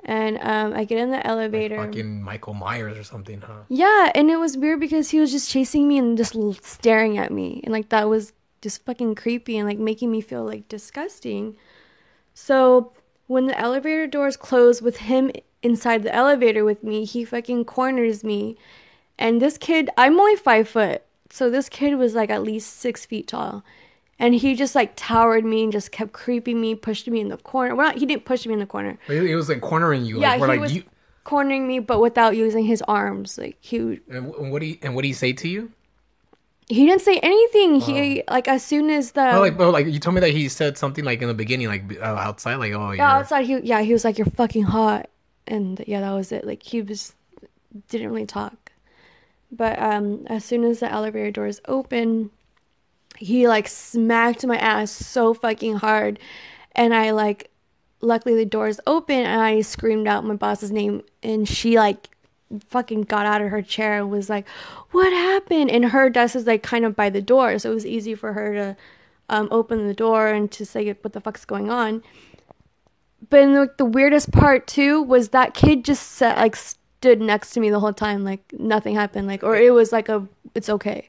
And 0.04 0.38
um, 0.40 0.72
I 0.72 0.84
get 0.84 0.98
in 0.98 1.10
the 1.10 1.24
elevator. 1.26 1.76
Fucking 1.76 2.22
Michael 2.22 2.54
Myers 2.54 2.96
or 2.98 3.04
something, 3.04 3.40
huh? 3.40 3.62
Yeah, 3.68 4.10
and 4.14 4.30
it 4.30 4.36
was 4.36 4.56
weird 4.56 4.78
because 4.80 5.10
he 5.10 5.18
was 5.20 5.30
just 5.32 5.50
chasing 5.50 5.86
me 5.86 5.98
and 5.98 6.16
just 6.16 6.36
staring 6.64 7.18
at 7.18 7.32
me, 7.32 7.60
and 7.64 7.72
like 7.72 7.88
that 7.88 8.08
was 8.08 8.32
just 8.62 8.84
fucking 8.86 9.16
creepy 9.16 9.58
and 9.58 9.68
like 9.68 9.78
making 9.78 10.10
me 10.10 10.22
feel 10.22 10.44
like 10.44 10.68
disgusting. 10.68 11.56
So 12.32 12.92
when 13.26 13.46
the 13.46 13.58
elevator 13.58 14.06
doors 14.06 14.38
close 14.38 14.80
with 14.80 14.96
him 14.96 15.30
inside 15.62 16.02
the 16.02 16.14
elevator 16.14 16.64
with 16.64 16.82
me, 16.82 17.04
he 17.04 17.24
fucking 17.24 17.66
corners 17.66 18.24
me, 18.24 18.56
and 19.18 19.42
this 19.42 19.58
kid, 19.58 19.90
I'm 19.96 20.18
only 20.18 20.36
five 20.36 20.68
foot, 20.68 21.02
so 21.30 21.50
this 21.50 21.68
kid 21.68 21.96
was 21.96 22.14
like 22.14 22.30
at 22.30 22.42
least 22.42 22.78
six 22.78 23.04
feet 23.04 23.28
tall. 23.28 23.62
And 24.18 24.34
he 24.34 24.54
just 24.54 24.74
like 24.74 24.92
towered 24.94 25.44
me 25.44 25.64
and 25.64 25.72
just 25.72 25.90
kept 25.90 26.12
creeping 26.12 26.60
me, 26.60 26.74
pushed 26.74 27.08
me 27.08 27.20
in 27.20 27.28
the 27.28 27.38
corner. 27.38 27.74
Well, 27.74 27.88
not, 27.88 27.98
he 27.98 28.06
didn't 28.06 28.24
push 28.24 28.46
me 28.46 28.52
in 28.52 28.60
the 28.60 28.66
corner. 28.66 28.98
He 29.08 29.34
was 29.34 29.48
like 29.48 29.60
cornering 29.60 30.04
you. 30.04 30.20
Yeah, 30.20 30.36
like, 30.36 30.40
he 30.40 30.46
like 30.46 30.60
was 30.60 30.74
you. 30.74 30.84
cornering 31.24 31.66
me, 31.66 31.80
but 31.80 32.00
without 32.00 32.36
using 32.36 32.64
his 32.64 32.82
arms. 32.82 33.36
Like 33.36 33.56
he 33.60 34.00
And 34.08 34.52
what 34.52 34.60
do 34.60 34.66
you 34.66 34.78
and 34.82 34.94
what 34.94 35.02
do 35.02 35.08
he 35.08 35.14
say 35.14 35.32
to 35.32 35.48
you? 35.48 35.72
He 36.68 36.86
didn't 36.86 37.02
say 37.02 37.18
anything. 37.18 37.80
He 37.80 38.22
like 38.28 38.48
as 38.48 38.64
soon 38.64 38.88
as 38.90 39.12
the 39.12 39.36
Oh, 39.36 39.40
like, 39.40 39.58
but 39.58 39.70
like 39.72 39.86
you 39.86 39.98
told 39.98 40.14
me 40.14 40.20
that 40.20 40.30
he 40.30 40.48
said 40.48 40.78
something 40.78 41.04
like 41.04 41.20
in 41.20 41.28
the 41.28 41.34
beginning, 41.34 41.68
like 41.68 41.98
uh, 42.00 42.04
outside, 42.04 42.56
like, 42.56 42.72
oh, 42.72 42.92
yeah, 42.92 43.16
outside 43.16 43.46
he 43.46 43.58
yeah 43.60 43.82
he 43.82 43.92
was 43.92 44.04
like 44.04 44.18
you're 44.18 44.26
fucking 44.26 44.64
hot, 44.64 45.08
and 45.46 45.82
yeah 45.86 46.00
that 46.00 46.12
was 46.12 46.32
it. 46.32 46.46
Like 46.46 46.62
he 46.62 46.80
was 46.82 47.14
didn't 47.88 48.10
really 48.10 48.26
talk, 48.26 48.72
but 49.50 49.78
um 49.78 50.26
as 50.28 50.44
soon 50.44 50.64
as 50.64 50.80
the 50.80 50.90
elevator 50.90 51.30
doors 51.30 51.60
open, 51.66 52.30
he 53.18 53.48
like 53.48 53.68
smacked 53.68 54.46
my 54.46 54.56
ass 54.56 54.90
so 54.90 55.34
fucking 55.34 55.76
hard, 55.76 56.18
and 56.72 56.94
I 56.94 57.10
like 57.10 57.50
luckily 58.02 58.34
the 58.34 58.44
doors 58.44 58.80
open 58.86 59.20
and 59.20 59.40
I 59.40 59.60
screamed 59.62 60.06
out 60.06 60.24
my 60.24 60.34
boss's 60.34 60.70
name. 60.70 61.02
And 61.22 61.48
she 61.48 61.76
like 61.78 62.10
fucking 62.68 63.02
got 63.02 63.26
out 63.26 63.42
of 63.42 63.50
her 63.50 63.62
chair 63.62 63.98
and 63.98 64.10
was 64.10 64.28
like, 64.28 64.48
"What 64.90 65.12
happened?" 65.12 65.70
And 65.70 65.86
her 65.86 66.10
desk 66.10 66.36
is 66.36 66.46
like 66.46 66.62
kind 66.62 66.84
of 66.84 66.96
by 66.96 67.10
the 67.10 67.22
door, 67.22 67.58
so 67.58 67.70
it 67.70 67.74
was 67.74 67.86
easy 67.86 68.14
for 68.14 68.32
her 68.32 68.54
to 68.54 68.76
um, 69.28 69.48
open 69.50 69.86
the 69.86 69.94
door 69.94 70.28
and 70.28 70.50
to 70.52 70.66
say 70.66 70.92
what 70.92 71.12
the 71.12 71.20
fuck's 71.20 71.44
going 71.44 71.70
on. 71.70 72.02
But 73.30 73.46
the, 73.46 73.70
the 73.78 73.84
weirdest 73.84 74.32
part 74.32 74.66
too 74.66 75.02
was 75.02 75.30
that 75.30 75.54
kid 75.54 75.84
just 75.84 76.12
sat, 76.12 76.36
like 76.36 76.56
stood 76.56 77.20
next 77.20 77.50
to 77.52 77.60
me 77.60 77.70
the 77.70 77.80
whole 77.80 77.92
time, 77.92 78.24
like 78.24 78.52
nothing 78.52 78.94
happened, 78.94 79.26
like 79.26 79.42
or 79.42 79.56
it 79.56 79.72
was 79.72 79.92
like 79.92 80.08
a 80.08 80.26
it's 80.54 80.68
okay. 80.68 81.08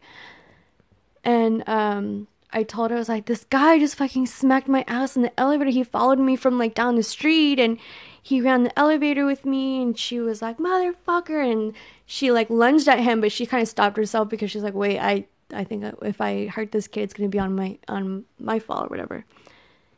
And 1.24 1.68
um, 1.68 2.28
I 2.54 2.64
told 2.64 2.92
her 2.92 2.98
I 2.98 3.00
was 3.00 3.10
like, 3.10 3.26
this 3.26 3.46
guy 3.50 3.80
just 3.80 3.96
fucking 3.96 4.28
smacked 4.28 4.68
my 4.68 4.86
ass 4.88 5.16
in 5.16 5.24
the 5.24 5.40
elevator. 5.40 5.72
He 5.72 5.84
followed 5.84 6.20
me 6.20 6.36
from 6.36 6.58
like 6.60 6.76
down 6.76 6.96
the 6.96 7.04
street 7.04 7.60
and 7.60 7.80
he 8.22 8.40
ran 8.40 8.64
the 8.64 8.80
elevator 8.80 9.26
with 9.26 9.46
me 9.46 9.82
and 9.82 10.00
she 10.00 10.20
was 10.22 10.42
like 10.42 10.58
motherfucker 10.58 11.52
and 11.52 11.74
she 12.06 12.32
like 12.32 12.50
lunged 12.50 12.88
at 12.88 13.00
him 13.00 13.20
but 13.20 13.32
she 13.32 13.46
kind 13.46 13.62
of 13.62 13.68
stopped 13.68 13.98
herself 13.98 14.30
because 14.30 14.50
she's 14.50 14.64
like 14.64 14.74
wait 14.74 14.98
i 14.98 15.26
i 15.54 15.64
think 15.66 15.84
if 16.02 16.22
i 16.22 16.48
hurt 16.48 16.72
this 16.72 16.88
kid 16.88 17.02
it's 17.02 17.14
gonna 17.14 17.28
be 17.28 17.38
on 17.38 17.54
my 17.54 17.78
on 17.90 18.24
my 18.40 18.60
fault 18.60 18.86
or 18.86 18.88
whatever 18.88 19.26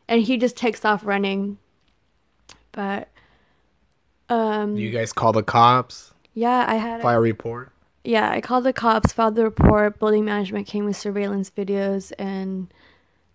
and 0.07 0.23
he 0.23 0.37
just 0.37 0.57
takes 0.57 0.83
off 0.83 1.05
running 1.05 1.59
but 2.71 3.09
um 4.29 4.75
Do 4.75 4.81
you 4.81 4.89
guys 4.89 5.13
call 5.13 5.31
the 5.31 5.43
cops? 5.43 6.11
yeah 6.33 6.65
i 6.67 6.75
had 6.75 6.99
a, 6.99 7.03
File 7.03 7.19
a 7.19 7.21
report. 7.21 7.71
Yeah 8.05 8.29
i 8.31 8.41
called 8.41 8.63
the 8.63 8.73
cops 8.73 9.11
filed 9.11 9.35
the 9.35 9.43
report 9.43 9.99
building 9.99 10.25
management 10.25 10.67
came 10.67 10.85
with 10.85 10.95
surveillance 10.95 11.49
videos 11.49 12.11
and 12.19 12.73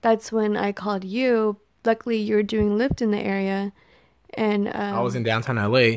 that's 0.00 0.32
when 0.32 0.56
i 0.56 0.72
called 0.72 1.04
you 1.04 1.56
luckily 1.84 2.16
you 2.16 2.34
were 2.34 2.42
doing 2.42 2.76
lift 2.76 3.02
in 3.02 3.10
the 3.10 3.20
area 3.20 3.72
and 4.34 4.68
um, 4.68 4.94
I 4.94 5.00
was 5.00 5.14
in 5.14 5.22
downtown 5.22 5.56
LA, 5.56 5.96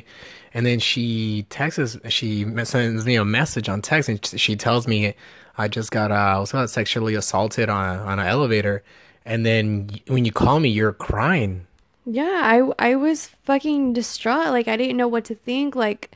and 0.53 0.65
then 0.65 0.79
she 0.79 1.45
texts, 1.49 1.97
she 2.09 2.45
sends 2.63 3.05
me 3.05 3.15
a 3.15 3.25
message 3.25 3.69
on 3.69 3.81
text, 3.81 4.09
and 4.09 4.25
she 4.25 4.55
tells 4.55 4.87
me 4.87 5.13
I 5.57 5.67
just 5.67 5.91
got, 5.91 6.11
uh, 6.11 6.15
I 6.15 6.39
was 6.39 6.51
got 6.51 6.69
sexually 6.69 7.15
assaulted 7.15 7.69
on 7.69 7.99
on 7.99 8.19
an 8.19 8.25
elevator, 8.25 8.83
and 9.25 9.45
then 9.45 9.89
when 10.07 10.25
you 10.25 10.31
call 10.31 10.59
me, 10.59 10.69
you're 10.69 10.93
crying. 10.93 11.67
Yeah, 12.05 12.41
I 12.43 12.91
I 12.91 12.95
was 12.95 13.27
fucking 13.43 13.93
distraught. 13.93 14.49
Like 14.49 14.67
I 14.67 14.77
didn't 14.77 14.97
know 14.97 15.07
what 15.07 15.25
to 15.25 15.35
think. 15.35 15.75
Like, 15.75 16.15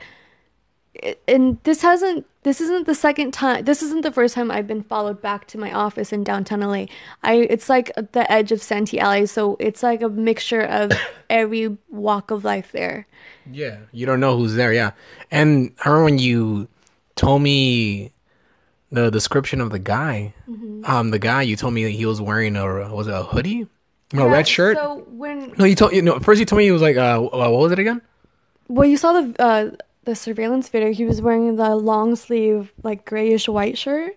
and 1.26 1.58
this 1.62 1.82
hasn't. 1.82 2.26
This 2.44 2.60
isn't 2.60 2.86
the 2.86 2.94
second 2.94 3.32
time. 3.32 3.64
This 3.64 3.82
isn't 3.82 4.02
the 4.02 4.12
first 4.12 4.34
time 4.34 4.50
I've 4.50 4.66
been 4.66 4.82
followed 4.84 5.20
back 5.20 5.46
to 5.48 5.58
my 5.58 5.72
office 5.72 6.12
in 6.12 6.22
downtown 6.24 6.60
LA. 6.60 6.86
I 7.22 7.34
it's 7.50 7.68
like 7.68 7.92
the 8.12 8.30
edge 8.30 8.52
of 8.52 8.62
Santee 8.62 9.00
Alley, 9.00 9.26
so 9.26 9.56
it's 9.60 9.82
like 9.82 10.02
a 10.02 10.08
mixture 10.08 10.62
of 10.62 10.92
every 11.30 11.76
walk 11.90 12.30
of 12.30 12.44
life 12.44 12.70
there. 12.72 13.06
Yeah, 13.44 13.78
you 13.92 14.06
don't 14.06 14.20
know 14.20 14.36
who's 14.36 14.54
there. 14.54 14.72
Yeah, 14.72 14.92
and 15.30 15.72
I 15.84 15.88
remember 15.88 16.04
when 16.04 16.18
you 16.18 16.68
told 17.16 17.42
me 17.42 18.12
the 18.90 19.10
description 19.10 19.60
of 19.60 19.70
the 19.70 19.78
guy. 19.78 20.34
Um, 20.84 21.10
the 21.10 21.18
guy 21.18 21.42
you 21.42 21.56
told 21.56 21.74
me 21.74 21.84
that 21.84 21.90
he 21.90 22.06
was 22.06 22.20
wearing 22.20 22.56
a 22.56 22.92
was 22.94 23.08
it 23.08 23.14
a 23.14 23.22
hoodie, 23.24 23.66
no 24.12 24.26
Yeah, 24.26 24.32
red 24.32 24.48
shirt. 24.48 24.76
So 24.76 25.04
when 25.08 25.54
no, 25.58 25.64
you 25.64 25.74
told 25.74 25.92
you 25.92 26.02
know 26.02 26.18
first 26.20 26.40
you 26.40 26.46
told 26.46 26.58
me 26.58 26.64
he 26.64 26.70
was 26.72 26.82
like 26.82 26.96
uh 26.96 27.18
what 27.20 27.50
was 27.52 27.72
it 27.72 27.78
again? 27.78 28.00
well 28.68 28.86
you 28.88 28.96
saw 28.96 29.12
the 29.20 29.34
uh 29.42 29.70
the 30.08 30.16
surveillance 30.16 30.70
video, 30.70 30.90
he 30.90 31.04
was 31.04 31.20
wearing 31.20 31.56
the 31.56 31.76
long 31.76 32.16
sleeve 32.16 32.72
like 32.82 33.04
grayish 33.04 33.46
white 33.46 33.76
shirt. 33.76 34.16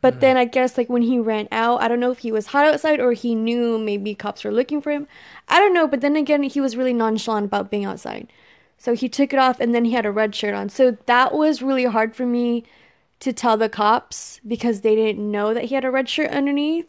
But 0.00 0.20
then 0.20 0.36
I 0.36 0.44
guess 0.46 0.78
like 0.78 0.88
when 0.88 1.02
he 1.02 1.18
ran 1.18 1.46
out, 1.52 1.80
I 1.80 1.86
don't 1.88 2.00
know 2.00 2.10
if 2.10 2.18
he 2.18 2.32
was 2.32 2.46
hot 2.46 2.66
outside 2.66 2.98
or 2.98 3.12
he 3.12 3.34
knew 3.34 3.78
maybe 3.78 4.14
cops 4.14 4.42
were 4.42 4.50
looking 4.50 4.80
for 4.80 4.90
him. 4.90 5.06
I 5.48 5.60
don't 5.60 5.74
know, 5.74 5.86
but 5.86 6.00
then 6.00 6.16
again 6.16 6.42
he 6.42 6.60
was 6.60 6.76
really 6.76 6.92
nonchalant 6.92 7.46
about 7.46 7.70
being 7.70 7.84
outside. 7.84 8.32
So 8.78 8.94
he 8.94 9.08
took 9.08 9.32
it 9.32 9.38
off 9.38 9.60
and 9.60 9.74
then 9.74 9.84
he 9.84 9.92
had 9.92 10.06
a 10.06 10.10
red 10.10 10.34
shirt 10.34 10.54
on. 10.54 10.68
So 10.68 10.96
that 11.06 11.34
was 11.34 11.62
really 11.62 11.84
hard 11.84 12.16
for 12.16 12.26
me 12.26 12.64
to 13.20 13.32
tell 13.32 13.56
the 13.56 13.68
cops 13.68 14.40
because 14.46 14.80
they 14.80 14.96
didn't 14.96 15.30
know 15.30 15.54
that 15.54 15.64
he 15.64 15.74
had 15.76 15.84
a 15.84 15.90
red 15.90 16.08
shirt 16.08 16.30
underneath. 16.30 16.86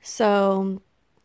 So 0.00 0.80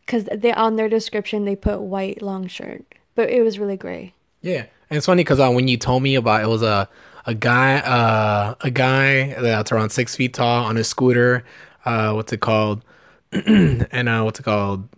cuz 0.06 0.28
they 0.32 0.52
on 0.52 0.76
their 0.76 0.88
description 0.88 1.44
they 1.44 1.56
put 1.56 1.80
white 1.80 2.22
long 2.22 2.46
shirt, 2.46 2.84
but 3.14 3.30
it 3.30 3.42
was 3.42 3.58
really 3.58 3.76
gray. 3.76 4.14
Yeah, 4.42 4.66
and 4.90 4.96
it's 4.96 5.06
funny 5.06 5.22
because 5.24 5.40
uh, 5.40 5.50
when 5.50 5.68
you 5.68 5.76
told 5.76 6.02
me 6.02 6.14
about 6.14 6.42
it 6.42 6.48
was 6.48 6.62
a 6.62 6.88
a 7.26 7.34
guy 7.34 7.78
uh 7.78 8.54
a 8.60 8.70
guy 8.70 9.34
that's 9.40 9.72
around 9.72 9.90
six 9.90 10.14
feet 10.14 10.34
tall 10.34 10.64
on 10.64 10.76
a 10.76 10.84
scooter. 10.84 11.44
Uh, 11.84 12.12
what's 12.12 12.32
it 12.32 12.40
called? 12.40 12.82
and 13.32 14.08
uh, 14.08 14.22
what's 14.22 14.40
it 14.40 14.42
called? 14.44 14.88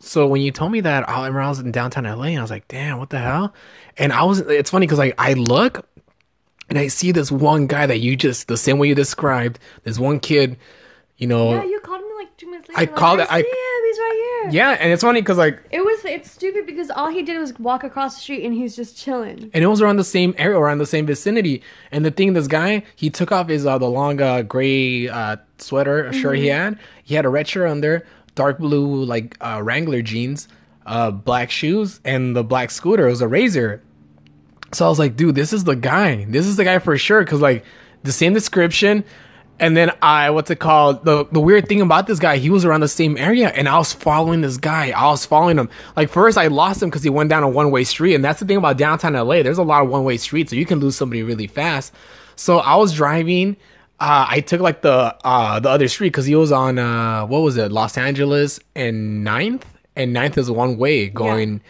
So 0.00 0.26
when 0.26 0.42
you 0.42 0.50
told 0.50 0.72
me 0.72 0.80
that, 0.82 1.08
I 1.08 1.18
remember 1.20 1.40
I 1.40 1.48
was 1.48 1.60
in 1.60 1.72
downtown 1.72 2.04
LA, 2.04 2.24
and 2.26 2.38
I 2.38 2.42
was 2.42 2.50
like, 2.50 2.68
"Damn, 2.68 2.98
what 2.98 3.10
the 3.10 3.18
hell?" 3.18 3.54
And 3.96 4.12
I 4.12 4.24
was. 4.24 4.40
It's 4.40 4.70
funny 4.70 4.86
because 4.86 4.98
like 4.98 5.14
I 5.18 5.32
look, 5.34 5.86
and 6.68 6.78
I 6.78 6.88
see 6.88 7.10
this 7.12 7.32
one 7.32 7.66
guy 7.66 7.86
that 7.86 8.00
you 8.00 8.16
just 8.16 8.48
the 8.48 8.56
same 8.56 8.78
way 8.78 8.88
you 8.88 8.94
described. 8.94 9.58
This 9.84 9.98
one 9.98 10.20
kid, 10.20 10.58
you 11.16 11.26
know. 11.26 11.52
Yeah, 11.54 11.64
you 11.64 11.80
called 11.80 12.02
me 12.02 12.08
like 12.18 12.36
two 12.36 12.50
minutes 12.50 12.68
later. 12.68 12.78
I 12.80 12.82
like, 12.84 12.96
called 12.96 13.20
it- 13.20 13.28
I 13.32 13.38
I- 13.38 13.42
see 13.42 13.48
him. 13.48 13.73
He's 13.94 14.00
right 14.00 14.42
here. 14.42 14.50
Yeah, 14.52 14.70
and 14.80 14.92
it's 14.92 15.02
funny 15.02 15.20
because 15.20 15.38
like, 15.38 15.60
It 15.70 15.80
was 15.84 16.04
it's 16.04 16.30
stupid 16.30 16.66
because 16.66 16.90
all 16.90 17.08
he 17.08 17.22
did 17.22 17.38
was 17.38 17.58
walk 17.58 17.84
across 17.84 18.14
the 18.16 18.20
street 18.20 18.44
and 18.44 18.54
he's 18.54 18.76
just 18.76 18.96
chilling. 18.96 19.50
and 19.54 19.64
it 19.64 19.66
was 19.66 19.80
around 19.80 19.96
the 19.96 20.04
same 20.04 20.34
area, 20.38 20.58
around 20.58 20.78
the 20.78 20.86
same 20.86 21.06
vicinity. 21.06 21.62
And 21.92 22.04
the 22.04 22.10
thing, 22.10 22.32
this 22.32 22.46
guy, 22.46 22.82
he 22.96 23.10
took 23.10 23.32
off 23.32 23.48
his 23.48 23.66
uh, 23.66 23.78
the 23.78 23.88
long 23.88 24.20
uh, 24.20 24.42
gray 24.42 25.08
uh, 25.08 25.36
sweater 25.58 26.12
shirt 26.12 26.38
he 26.38 26.48
had. 26.48 26.78
He 27.04 27.14
had 27.14 27.24
a 27.24 27.28
red 27.28 27.46
shirt 27.48 27.68
under, 27.68 28.06
dark 28.34 28.58
blue 28.58 29.04
like 29.04 29.36
uh, 29.40 29.60
Wrangler 29.62 30.02
jeans, 30.02 30.48
uh, 30.86 31.10
black 31.10 31.50
shoes, 31.50 32.00
and 32.04 32.34
the 32.36 32.44
black 32.44 32.70
scooter. 32.70 33.06
It 33.06 33.10
was 33.10 33.20
a 33.22 33.28
Razor. 33.28 33.82
So 34.72 34.86
I 34.86 34.88
was 34.88 34.98
like, 34.98 35.16
dude, 35.16 35.36
this 35.36 35.52
is 35.52 35.64
the 35.64 35.76
guy. 35.76 36.24
This 36.24 36.46
is 36.46 36.56
the 36.56 36.64
guy 36.64 36.80
for 36.80 36.98
sure. 36.98 37.24
Cause 37.24 37.40
like 37.40 37.64
the 38.02 38.12
same 38.12 38.34
description. 38.34 39.04
And 39.60 39.76
then 39.76 39.92
I, 40.02 40.30
what's 40.30 40.50
it 40.50 40.58
called? 40.58 41.04
The 41.04 41.26
the 41.26 41.40
weird 41.40 41.68
thing 41.68 41.80
about 41.80 42.08
this 42.08 42.18
guy, 42.18 42.38
he 42.38 42.50
was 42.50 42.64
around 42.64 42.80
the 42.80 42.88
same 42.88 43.16
area, 43.16 43.48
and 43.50 43.68
I 43.68 43.78
was 43.78 43.92
following 43.92 44.40
this 44.40 44.56
guy. 44.56 44.90
I 44.90 45.06
was 45.06 45.24
following 45.24 45.58
him. 45.58 45.68
Like 45.96 46.10
first, 46.10 46.36
I 46.36 46.48
lost 46.48 46.82
him 46.82 46.90
because 46.90 47.04
he 47.04 47.10
went 47.10 47.30
down 47.30 47.44
a 47.44 47.48
one 47.48 47.70
way 47.70 47.84
street, 47.84 48.14
and 48.14 48.24
that's 48.24 48.40
the 48.40 48.46
thing 48.46 48.56
about 48.56 48.78
downtown 48.78 49.12
LA. 49.12 49.42
There's 49.42 49.58
a 49.58 49.62
lot 49.62 49.84
of 49.84 49.90
one 49.90 50.02
way 50.02 50.16
streets, 50.16 50.50
so 50.50 50.56
you 50.56 50.66
can 50.66 50.80
lose 50.80 50.96
somebody 50.96 51.22
really 51.22 51.46
fast. 51.46 51.92
So 52.34 52.58
I 52.58 52.74
was 52.74 52.92
driving. 52.92 53.56
Uh, 54.00 54.26
I 54.28 54.40
took 54.40 54.60
like 54.60 54.82
the 54.82 55.16
uh 55.24 55.60
the 55.60 55.68
other 55.68 55.86
street 55.86 56.08
because 56.08 56.26
he 56.26 56.34
was 56.34 56.50
on 56.50 56.80
uh 56.80 57.24
what 57.26 57.38
was 57.40 57.56
it 57.56 57.70
Los 57.70 57.96
Angeles 57.96 58.58
and 58.74 59.22
Ninth, 59.22 59.64
and 59.94 60.12
Ninth 60.12 60.36
is 60.36 60.50
one 60.50 60.78
way 60.78 61.08
going 61.08 61.60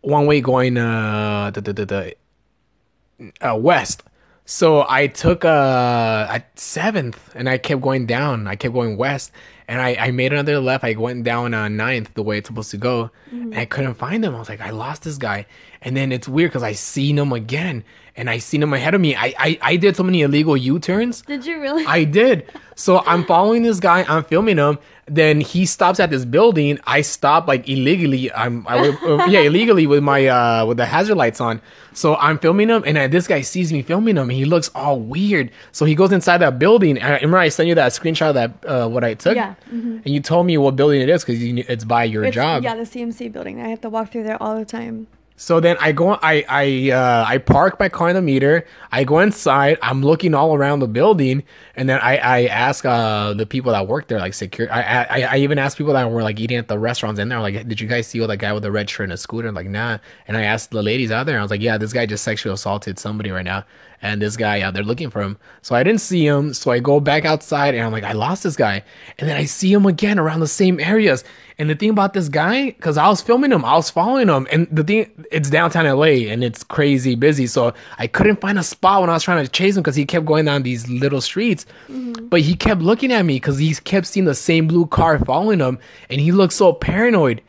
one 0.00 0.24
way 0.24 0.40
going 0.40 0.78
uh 0.78 1.50
the, 1.52 1.60
the, 1.60 1.72
the, 1.74 1.86
the 1.86 3.46
uh, 3.46 3.56
west. 3.56 4.02
So 4.46 4.84
I 4.88 5.06
took 5.06 5.44
a, 5.44 6.26
at 6.30 6.58
seventh 6.58 7.34
and 7.34 7.48
I 7.48 7.56
kept 7.56 7.80
going 7.80 8.06
down. 8.06 8.46
I 8.46 8.56
kept 8.56 8.74
going 8.74 8.96
west 8.98 9.32
and 9.68 9.80
I, 9.80 9.96
I 9.98 10.10
made 10.10 10.32
another 10.32 10.60
left. 10.60 10.84
I 10.84 10.94
went 10.94 11.24
down 11.24 11.54
a 11.54 11.68
ninth 11.70 12.12
the 12.14 12.22
way 12.22 12.38
it's 12.38 12.48
supposed 12.48 12.70
to 12.72 12.76
go. 12.76 13.10
Mm-hmm. 13.32 13.52
And 13.52 13.54
I 13.56 13.64
couldn't 13.64 13.94
find 13.94 14.24
him. 14.24 14.34
I 14.34 14.38
was 14.38 14.50
like, 14.50 14.60
I 14.60 14.70
lost 14.70 15.04
this 15.04 15.16
guy. 15.16 15.46
And 15.84 15.96
then 15.96 16.12
it's 16.12 16.26
weird 16.26 16.50
because 16.50 16.62
I 16.62 16.72
seen 16.72 17.18
him 17.18 17.32
again 17.32 17.84
and 18.16 18.30
I 18.30 18.38
seen 18.38 18.62
him 18.62 18.72
ahead 18.72 18.94
of 18.94 19.00
me. 19.00 19.14
I, 19.16 19.34
I, 19.38 19.58
I 19.60 19.76
did 19.76 19.96
so 19.96 20.02
many 20.02 20.22
illegal 20.22 20.56
U-turns. 20.56 21.20
Did 21.22 21.44
you 21.44 21.60
really? 21.60 21.84
I 21.84 22.04
did. 22.04 22.50
So 22.74 23.00
I'm 23.06 23.24
following 23.24 23.62
this 23.64 23.80
guy. 23.80 24.04
I'm 24.08 24.24
filming 24.24 24.56
him. 24.56 24.78
Then 25.06 25.40
he 25.42 25.66
stops 25.66 26.00
at 26.00 26.08
this 26.08 26.24
building. 26.24 26.78
I 26.86 27.02
stop 27.02 27.46
like 27.46 27.68
illegally. 27.68 28.32
I'm 28.32 28.66
I, 28.66 28.78
uh, 28.88 29.26
yeah 29.26 29.40
illegally 29.50 29.86
with 29.86 30.02
my 30.02 30.26
uh 30.26 30.64
with 30.64 30.78
the 30.78 30.86
hazard 30.86 31.16
lights 31.16 31.40
on. 31.40 31.60
So 31.92 32.16
I'm 32.16 32.38
filming 32.38 32.70
him, 32.70 32.82
and 32.86 32.96
uh, 32.98 33.06
this 33.08 33.26
guy 33.28 33.42
sees 33.42 33.70
me 33.72 33.82
filming 33.82 34.16
him. 34.16 34.30
And 34.30 34.32
he 34.32 34.46
looks 34.46 34.70
all 34.74 34.98
weird. 34.98 35.50
So 35.72 35.84
he 35.84 35.94
goes 35.94 36.10
inside 36.12 36.38
that 36.38 36.58
building. 36.58 36.96
And 36.96 37.06
I 37.06 37.16
remember 37.16 37.36
I 37.38 37.50
sent 37.50 37.68
you 37.68 37.74
that 37.74 37.92
screenshot 37.92 38.30
of 38.30 38.34
that 38.36 38.64
uh, 38.66 38.88
what 38.88 39.04
I 39.04 39.12
took. 39.14 39.36
Yeah, 39.36 39.54
mhm. 39.70 40.02
And 40.04 40.06
you 40.14 40.20
told 40.20 40.46
me 40.46 40.56
what 40.56 40.74
building 40.76 41.02
it 41.02 41.10
is 41.10 41.22
because 41.24 41.42
it's 41.42 41.84
by 41.84 42.04
your 42.04 42.22
It's- 42.24 42.34
job. 42.34 42.62
Yeah, 42.64 42.74
the 42.74 42.82
CMC 42.84 43.30
building. 43.30 43.60
I 43.60 43.68
have 43.68 43.82
to 43.82 43.90
walk 43.90 44.10
through 44.12 44.22
there 44.22 44.42
all 44.42 44.56
the 44.58 44.64
time. 44.64 45.06
So 45.36 45.58
then 45.58 45.76
I 45.80 45.90
go, 45.90 46.16
I 46.22 46.44
I 46.48 46.90
uh, 46.92 47.24
I 47.26 47.38
park 47.38 47.80
my 47.80 47.88
car 47.88 48.08
in 48.08 48.14
the 48.14 48.22
meter. 48.22 48.64
I 48.92 49.02
go 49.02 49.18
inside. 49.18 49.78
I'm 49.82 50.00
looking 50.00 50.32
all 50.32 50.54
around 50.54 50.78
the 50.78 50.86
building, 50.86 51.42
and 51.74 51.88
then 51.88 51.98
I 52.00 52.18
I 52.18 52.44
ask 52.46 52.84
uh 52.86 53.34
the 53.34 53.44
people 53.44 53.72
that 53.72 53.88
work 53.88 54.06
there, 54.06 54.20
like 54.20 54.32
secure. 54.32 54.72
I 54.72 55.04
I 55.10 55.22
I 55.22 55.36
even 55.38 55.58
asked 55.58 55.76
people 55.76 55.92
that 55.94 56.08
were 56.08 56.22
like 56.22 56.38
eating 56.38 56.56
at 56.56 56.68
the 56.68 56.78
restaurants 56.78 57.18
in 57.18 57.28
there, 57.28 57.40
like, 57.40 57.66
did 57.66 57.80
you 57.80 57.88
guys 57.88 58.06
see 58.06 58.20
all 58.20 58.28
that 58.28 58.36
guy 58.36 58.52
with 58.52 58.62
the 58.62 58.70
red 58.70 58.88
shirt 58.88 59.04
and 59.04 59.12
a 59.12 59.16
scooter? 59.16 59.50
Like, 59.50 59.66
nah. 59.66 59.98
And 60.28 60.36
I 60.36 60.42
asked 60.42 60.70
the 60.70 60.82
ladies 60.84 61.10
out 61.10 61.26
there. 61.26 61.38
I 61.40 61.42
was 61.42 61.50
like, 61.50 61.60
yeah, 61.60 61.78
this 61.78 61.92
guy 61.92 62.06
just 62.06 62.22
sexually 62.22 62.54
assaulted 62.54 63.00
somebody 63.00 63.32
right 63.32 63.44
now, 63.44 63.64
and 64.04 64.20
this 64.20 64.36
guy 64.36 64.60
out 64.60 64.74
there 64.74 64.82
looking 64.82 65.08
for 65.08 65.22
him. 65.22 65.38
So 65.62 65.74
I 65.74 65.82
didn't 65.82 66.02
see 66.02 66.26
him. 66.26 66.52
So 66.52 66.70
I 66.70 66.78
go 66.78 67.00
back 67.00 67.24
outside, 67.24 67.74
and 67.74 67.82
I'm 67.82 67.90
like, 67.90 68.04
I 68.04 68.12
lost 68.12 68.42
this 68.42 68.54
guy, 68.54 68.84
and 69.18 69.28
then 69.28 69.36
I 69.36 69.46
see 69.46 69.72
him 69.72 69.86
again 69.86 70.18
around 70.18 70.40
the 70.40 70.46
same 70.46 70.78
areas. 70.78 71.24
And 71.58 71.70
the 71.70 71.74
thing 71.74 71.88
about 71.88 72.12
this 72.12 72.28
guy, 72.28 72.66
because 72.66 72.98
I 72.98 73.08
was 73.08 73.22
filming 73.22 73.50
him, 73.50 73.64
I 73.64 73.74
was 73.76 73.88
following 73.88 74.28
him, 74.28 74.46
and 74.52 74.68
the 74.70 74.84
thing, 74.84 75.26
it's 75.32 75.48
downtown 75.48 75.86
LA 75.86 76.28
and 76.30 76.44
it's 76.44 76.62
crazy 76.62 77.14
busy. 77.14 77.46
So 77.46 77.72
I 77.98 78.06
couldn't 78.06 78.42
find 78.42 78.58
a 78.58 78.62
spot 78.62 79.00
when 79.00 79.08
I 79.08 79.14
was 79.14 79.22
trying 79.22 79.42
to 79.42 79.50
chase 79.50 79.74
him 79.74 79.82
because 79.82 79.96
he 79.96 80.04
kept 80.04 80.26
going 80.26 80.44
down 80.44 80.64
these 80.64 80.86
little 80.88 81.22
streets. 81.22 81.64
But 81.88 82.42
he 82.42 82.54
kept 82.54 82.82
looking 82.82 83.10
at 83.10 83.24
me 83.24 83.36
because 83.36 83.56
he 83.56 83.74
kept 83.74 84.06
seeing 84.06 84.26
the 84.26 84.34
same 84.34 84.66
blue 84.66 84.86
car 84.86 85.18
following 85.18 85.60
him, 85.60 85.78
and 86.10 86.20
he 86.20 86.30
looked 86.30 86.52
so 86.52 86.74
paranoid. 86.74 87.40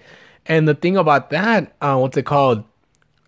And 0.45 0.67
the 0.69 0.75
thing 0.75 0.95
about 0.95 1.31
that, 1.31 1.75
uh, 1.81 1.97
what's 1.97 2.15
it 2.15 2.25
called? 2.25 2.63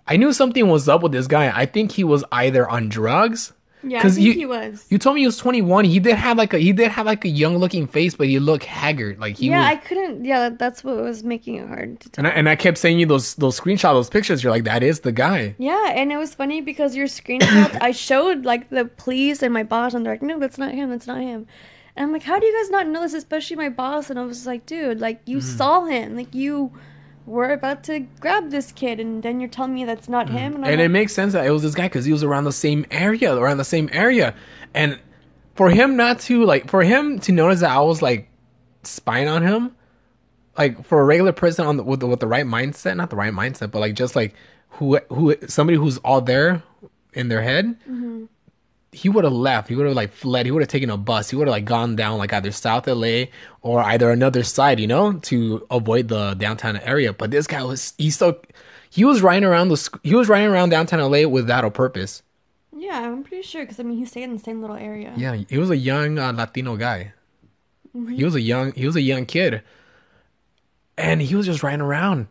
I 0.08 0.18
knew 0.18 0.32
something 0.34 0.68
was 0.70 0.88
up 0.88 1.04
with 1.04 1.12
this 1.12 1.28
guy. 1.28 1.52
I 1.56 1.66
think 1.66 1.92
he 1.92 2.04
was 2.04 2.24
either 2.32 2.68
on 2.70 2.90
drugs. 2.90 3.54
Yeah, 3.84 4.00
I 4.00 4.10
think 4.10 4.18
you- 4.26 4.34
he 4.34 4.46
was. 4.46 4.86
You 4.90 4.98
told 4.98 5.16
me 5.16 5.22
he 5.22 5.28
was 5.28 5.38
21. 5.38 5.86
He 5.86 6.00
did 6.00 6.16
have 6.16 6.36
like 6.38 6.52
a 6.54 6.58
he 6.58 6.74
did 6.74 6.90
have 6.92 7.06
like 7.06 7.24
a 7.26 7.30
young 7.30 7.58
looking 7.58 7.86
face, 7.88 8.16
but 8.16 8.28
he 8.28 8.40
looked 8.40 8.66
haggard. 8.66 9.20
Like 9.20 9.38
he 9.38 9.48
yeah, 9.50 9.60
was, 9.60 9.66
I 9.68 9.76
couldn't. 9.76 10.26
Yeah, 10.26 10.40
that- 10.50 10.60
that's 10.60 10.84
what 10.84 10.98
was 10.98 11.24
making 11.24 11.56
it 11.56 11.68
hard 11.68 12.00
to 12.00 12.10
tell. 12.10 12.26
and 12.26 12.34
I, 12.34 12.36
and 12.38 12.50
I 12.50 12.56
kept 12.56 12.80
saying 12.80 12.98
you 13.00 13.06
those 13.06 13.36
those 13.36 13.60
screenshots, 13.60 13.94
those 13.94 14.10
pictures. 14.10 14.44
You're 14.44 14.52
like, 14.52 14.64
that 14.64 14.82
is 14.82 15.02
the 15.02 15.12
guy. 15.12 15.56
Yeah, 15.60 15.92
and 15.92 16.12
it 16.12 16.18
was 16.18 16.34
funny 16.34 16.60
because 16.60 16.96
your 16.96 17.08
screenshots, 17.08 17.78
I 17.80 17.92
showed 17.92 18.46
like 18.46 18.70
the 18.72 18.86
police 18.86 19.44
and 19.44 19.54
my 19.54 19.64
boss, 19.64 19.94
and 19.94 20.06
they're 20.06 20.14
like, 20.14 20.24
no, 20.24 20.40
that's 20.40 20.58
not 20.58 20.74
him, 20.74 20.90
that's 20.90 21.08
not 21.08 21.22
him. 21.22 21.46
And 21.96 22.04
I'm 22.06 22.12
like, 22.12 22.24
how 22.24 22.40
do 22.40 22.46
you 22.46 22.56
guys 22.60 22.70
not 22.72 22.88
know 22.88 23.02
this, 23.02 23.14
especially 23.14 23.56
my 23.58 23.70
boss? 23.70 24.10
And 24.10 24.20
I 24.20 24.26
was 24.26 24.46
like, 24.48 24.66
dude, 24.66 25.00
like 25.00 25.22
you 25.26 25.38
Mm-hmm. 25.38 25.58
saw 25.58 25.86
him, 25.86 26.16
like 26.18 26.34
you 26.34 26.72
were 27.28 27.52
about 27.52 27.84
to 27.84 28.00
grab 28.20 28.50
this 28.50 28.72
kid, 28.72 29.00
and 29.00 29.22
then 29.22 29.40
you're 29.40 29.50
telling 29.50 29.74
me 29.74 29.86
that's 29.86 30.10
not 30.10 30.28
mm. 30.28 30.32
him. 30.32 30.56
And, 30.56 30.66
And 30.66 30.82
it 30.82 30.90
makes 30.90 31.14
sense 31.14 31.34
that 31.34 31.46
it 31.46 31.52
was 31.52 31.62
this 31.62 31.76
guy 31.76 31.84
because 31.84 32.06
he 32.06 32.12
was 32.12 32.24
around 32.24 32.46
the 32.46 32.52
same 32.52 32.86
area, 32.90 33.36
around 33.36 33.58
the 33.58 33.66
same 33.66 33.90
area. 33.92 34.34
And 34.74 34.98
for 35.56 35.70
him 35.70 35.96
not 35.96 36.20
to 36.22 36.44
like, 36.46 36.70
for 36.70 36.84
him 36.84 37.20
to 37.20 37.32
notice 37.32 37.60
that 37.60 37.72
I 37.72 37.82
was 37.82 38.02
like 38.02 38.30
spying 38.84 39.28
on 39.28 39.44
him, 39.44 39.76
like 40.58 40.84
for 40.86 41.02
a 41.02 41.06
regular 41.06 41.34
person 41.34 41.66
on 41.68 41.78
the, 41.78 41.84
with 41.84 42.00
the, 42.00 42.08
with 42.08 42.22
the 42.22 42.28
right 42.28 42.46
mindset, 42.46 42.96
not 42.96 43.10
the 43.10 43.16
right 43.16 43.34
mindset, 43.34 43.72
but 43.72 43.80
like 43.80 43.94
just 43.94 44.16
like 44.16 44.34
who 44.70 45.00
who 45.10 45.36
somebody 45.48 45.78
who's 45.78 45.98
all 46.00 46.22
there 46.22 46.64
in 47.14 47.28
their 47.30 47.42
head, 47.42 47.78
mm-hmm. 47.82 48.26
He 48.92 49.10
would 49.10 49.24
have 49.24 49.34
left. 49.34 49.68
He 49.70 49.76
would 49.76 49.86
have 49.86 49.96
like 49.96 50.12
fled. 50.14 50.46
He 50.46 50.52
would 50.52 50.62
have 50.62 50.70
taken 50.70 50.90
a 50.90 50.98
bus. 50.98 51.30
He 51.30 51.36
would 51.36 51.48
have 51.48 51.52
like 51.54 51.66
gone 51.66 51.96
down 51.96 52.18
like 52.18 52.34
either 52.34 52.52
South 52.52 52.88
LA 52.88 53.26
or 53.62 53.82
either 53.82 54.10
another 54.12 54.44
side, 54.44 54.80
you 54.80 54.88
know, 54.88 55.14
to 55.14 55.66
avoid 55.70 56.08
the 56.08 56.34
downtown 56.36 56.78
area. 56.78 57.14
But 57.14 57.32
this 57.32 57.48
guy 57.48 57.64
was 57.64 57.94
he 57.98 58.10
still 58.10 58.40
he 58.90 59.04
was 59.06 59.22
riding 59.22 59.44
around 59.44 59.70
the 59.70 60.00
he 60.04 60.16
was 60.16 60.30
riding 60.30 60.50
around 60.50 60.70
downtown 60.70 61.00
LA 61.12 61.28
without 61.28 61.66
a 61.66 61.72
purpose. 61.72 62.24
yeah, 62.76 63.02
I'm 63.02 63.24
pretty 63.24 63.44
sure 63.44 63.64
because 63.64 63.80
I 63.80 63.84
mean 63.84 63.98
he 63.98 64.06
stayed 64.06 64.24
in 64.24 64.34
the 64.34 64.40
same 64.40 64.62
little 64.62 64.78
area. 64.78 65.14
Yeah, 65.18 65.36
he 65.50 65.58
was 65.58 65.70
a 65.70 65.78
young 65.78 66.18
uh, 66.18 66.32
Latino 66.34 66.76
guy. 66.78 67.14
He 67.94 68.24
was 68.24 68.36
a 68.36 68.42
young 68.42 68.74
he 68.74 68.86
was 68.86 68.96
a 68.96 69.02
young 69.02 69.26
kid, 69.26 69.64
and 70.98 71.22
he 71.22 71.36
was 71.36 71.46
just 71.46 71.64
riding 71.64 71.82
around, 71.82 72.28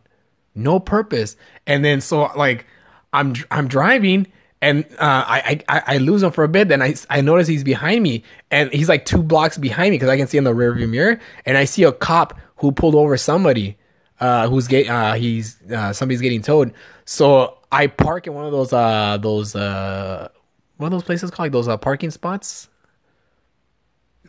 no 0.55 0.79
purpose. 0.79 1.35
And 1.65 1.83
then 1.83 2.01
so 2.01 2.31
like 2.35 2.65
I'm 3.13 3.35
I'm 3.51 3.67
driving. 3.67 4.27
And 4.61 4.85
uh, 4.93 5.23
I, 5.27 5.61
I 5.69 5.81
I 5.85 5.97
lose 5.99 6.23
him 6.23 6.31
for 6.31 6.43
a 6.43 6.47
bit. 6.47 6.67
Then 6.67 6.81
I, 6.81 6.95
I 7.11 7.21
notice 7.21 7.47
he's 7.47 7.63
behind 7.63 8.01
me, 8.01 8.23
and 8.49 8.71
he's 8.73 8.89
like 8.89 9.05
two 9.05 9.21
blocks 9.21 9.57
behind 9.57 9.91
me 9.91 9.97
because 9.97 10.09
I 10.09 10.17
can 10.17 10.25
see 10.27 10.37
in 10.39 10.45
the 10.45 10.53
rearview 10.53 10.89
mirror. 10.89 11.19
And 11.45 11.57
I 11.57 11.65
see 11.65 11.83
a 11.83 11.91
cop 11.91 12.39
who 12.55 12.71
pulled 12.71 12.95
over 12.95 13.15
somebody, 13.17 13.77
uh, 14.19 14.47
who's 14.49 14.67
get 14.67 14.89
uh, 14.89 15.13
he's 15.13 15.61
uh, 15.71 15.93
somebody's 15.93 16.21
getting 16.21 16.41
towed. 16.41 16.73
So 17.05 17.59
I 17.71 17.85
park 17.85 18.25
in 18.25 18.33
one 18.33 18.45
of 18.45 18.51
those 18.51 18.73
uh 18.73 19.17
those 19.21 19.55
uh 19.55 20.29
what 20.77 20.87
are 20.87 20.89
those 20.89 21.03
places 21.03 21.29
called 21.29 21.45
like 21.45 21.51
those 21.51 21.67
uh, 21.67 21.77
parking 21.77 22.09
spots 22.09 22.67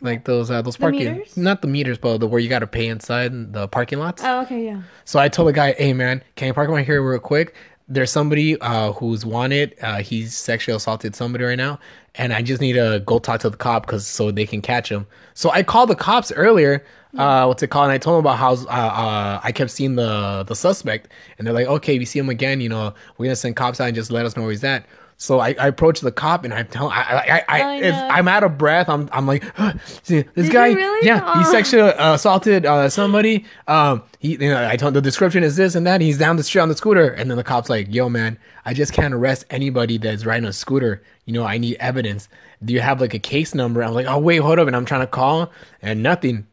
like 0.01 0.23
those 0.25 0.49
uh 0.49 0.61
those 0.61 0.77
parking 0.77 1.13
meters? 1.13 1.35
not 1.35 1.61
the 1.61 1.67
meters 1.67 1.97
but 1.97 2.19
the 2.19 2.27
where 2.27 2.39
you 2.39 2.47
got 2.49 2.59
to 2.59 2.67
pay 2.67 2.87
inside 2.87 3.51
the 3.53 3.67
parking 3.67 3.99
lots 3.99 4.21
Oh, 4.23 4.41
okay, 4.43 4.63
yeah. 4.65 4.81
so 5.03 5.19
i 5.19 5.27
told 5.27 5.49
the 5.49 5.53
guy 5.53 5.73
hey 5.73 5.91
man 5.93 6.23
can 6.35 6.47
you 6.47 6.53
park 6.53 6.69
right 6.69 6.85
here 6.85 7.01
real 7.01 7.19
quick 7.19 7.53
there's 7.89 8.11
somebody 8.11 8.59
uh 8.61 8.91
who's 8.93 9.25
wanted 9.25 9.75
uh 9.81 9.97
he's 9.97 10.35
sexually 10.35 10.75
assaulted 10.75 11.15
somebody 11.15 11.43
right 11.43 11.57
now 11.57 11.79
and 12.15 12.33
i 12.33 12.41
just 12.41 12.61
need 12.61 12.73
to 12.73 13.01
go 13.05 13.17
talk 13.17 13.39
to 13.41 13.49
the 13.49 13.57
cop 13.57 13.85
because 13.85 14.05
so 14.05 14.31
they 14.31 14.45
can 14.45 14.61
catch 14.61 14.89
him. 14.91 15.07
So 15.33 15.49
i 15.49 15.63
called 15.63 15.89
the 15.89 15.95
cops 15.95 16.31
earlier 16.31 16.85
uh 17.17 17.45
what's 17.45 17.63
it 17.63 17.67
called 17.71 17.85
and 17.85 17.91
i 17.91 17.97
told 17.97 18.17
them 18.17 18.19
about 18.19 18.37
how 18.37 18.53
uh, 18.53 18.69
uh 18.69 19.39
i 19.43 19.51
kept 19.51 19.71
seeing 19.71 19.95
the 19.95 20.43
the 20.47 20.55
suspect 20.55 21.09
and 21.37 21.47
they're 21.47 21.53
like 21.53 21.67
okay 21.67 21.95
if 21.95 21.99
you 21.99 22.05
see 22.05 22.19
him 22.19 22.29
again 22.29 22.61
you 22.61 22.69
know 22.69 22.93
we're 23.17 23.25
gonna 23.25 23.35
send 23.35 23.55
cops 23.55 23.81
out 23.81 23.87
and 23.87 23.95
just 23.95 24.11
let 24.11 24.25
us 24.25 24.37
know 24.37 24.43
where 24.43 24.51
he's 24.51 24.63
at 24.63 24.85
so 25.21 25.39
I, 25.41 25.49
I 25.59 25.67
approached 25.67 26.01
the 26.01 26.13
cop 26.13 26.45
and 26.45 26.53
I 26.53 26.63
tell 26.63 26.87
I 26.89 27.01
I, 27.01 27.43
I, 27.49 27.81
I. 27.89 28.17
I'm 28.17 28.29
out 28.29 28.43
of 28.43 28.57
breath. 28.57 28.87
I'm 28.87 29.09
I'm 29.11 29.27
like 29.27 29.43
see, 30.03 30.21
this 30.21 30.45
Did 30.45 30.53
guy 30.53 30.71
really? 30.71 31.05
yeah 31.05 31.37
he 31.37 31.43
sexually 31.43 31.91
assaulted 31.97 32.65
uh, 32.65 32.87
somebody. 32.87 33.45
Um 33.67 34.01
he 34.19 34.31
you 34.31 34.49
know 34.49 34.65
I 34.67 34.77
told 34.77 34.93
the 34.93 35.01
description 35.01 35.43
is 35.43 35.57
this 35.57 35.75
and 35.75 35.85
that. 35.85 35.99
He's 35.99 36.17
down 36.17 36.37
the 36.37 36.43
street 36.43 36.61
on 36.61 36.69
the 36.69 36.75
scooter 36.77 37.09
and 37.09 37.29
then 37.29 37.37
the 37.37 37.43
cop's 37.43 37.69
like 37.69 37.93
yo 37.93 38.07
man 38.07 38.39
I 38.63 38.73
just 38.73 38.93
can't 38.93 39.13
arrest 39.13 39.43
anybody 39.49 39.97
that's 39.97 40.25
riding 40.25 40.47
a 40.47 40.53
scooter. 40.53 41.03
You 41.25 41.33
know 41.33 41.43
I 41.43 41.57
need 41.57 41.75
evidence. 41.81 42.29
Do 42.63 42.73
you 42.73 42.79
have 42.79 43.01
like 43.01 43.13
a 43.13 43.19
case 43.19 43.53
number? 43.53 43.83
I'm 43.83 43.93
like 43.93 44.07
oh 44.07 44.19
wait 44.19 44.37
hold 44.37 44.57
up 44.57 44.67
and 44.67 44.75
I'm 44.75 44.85
trying 44.85 45.01
to 45.01 45.07
call 45.07 45.51
and 45.81 46.01
nothing. 46.01 46.47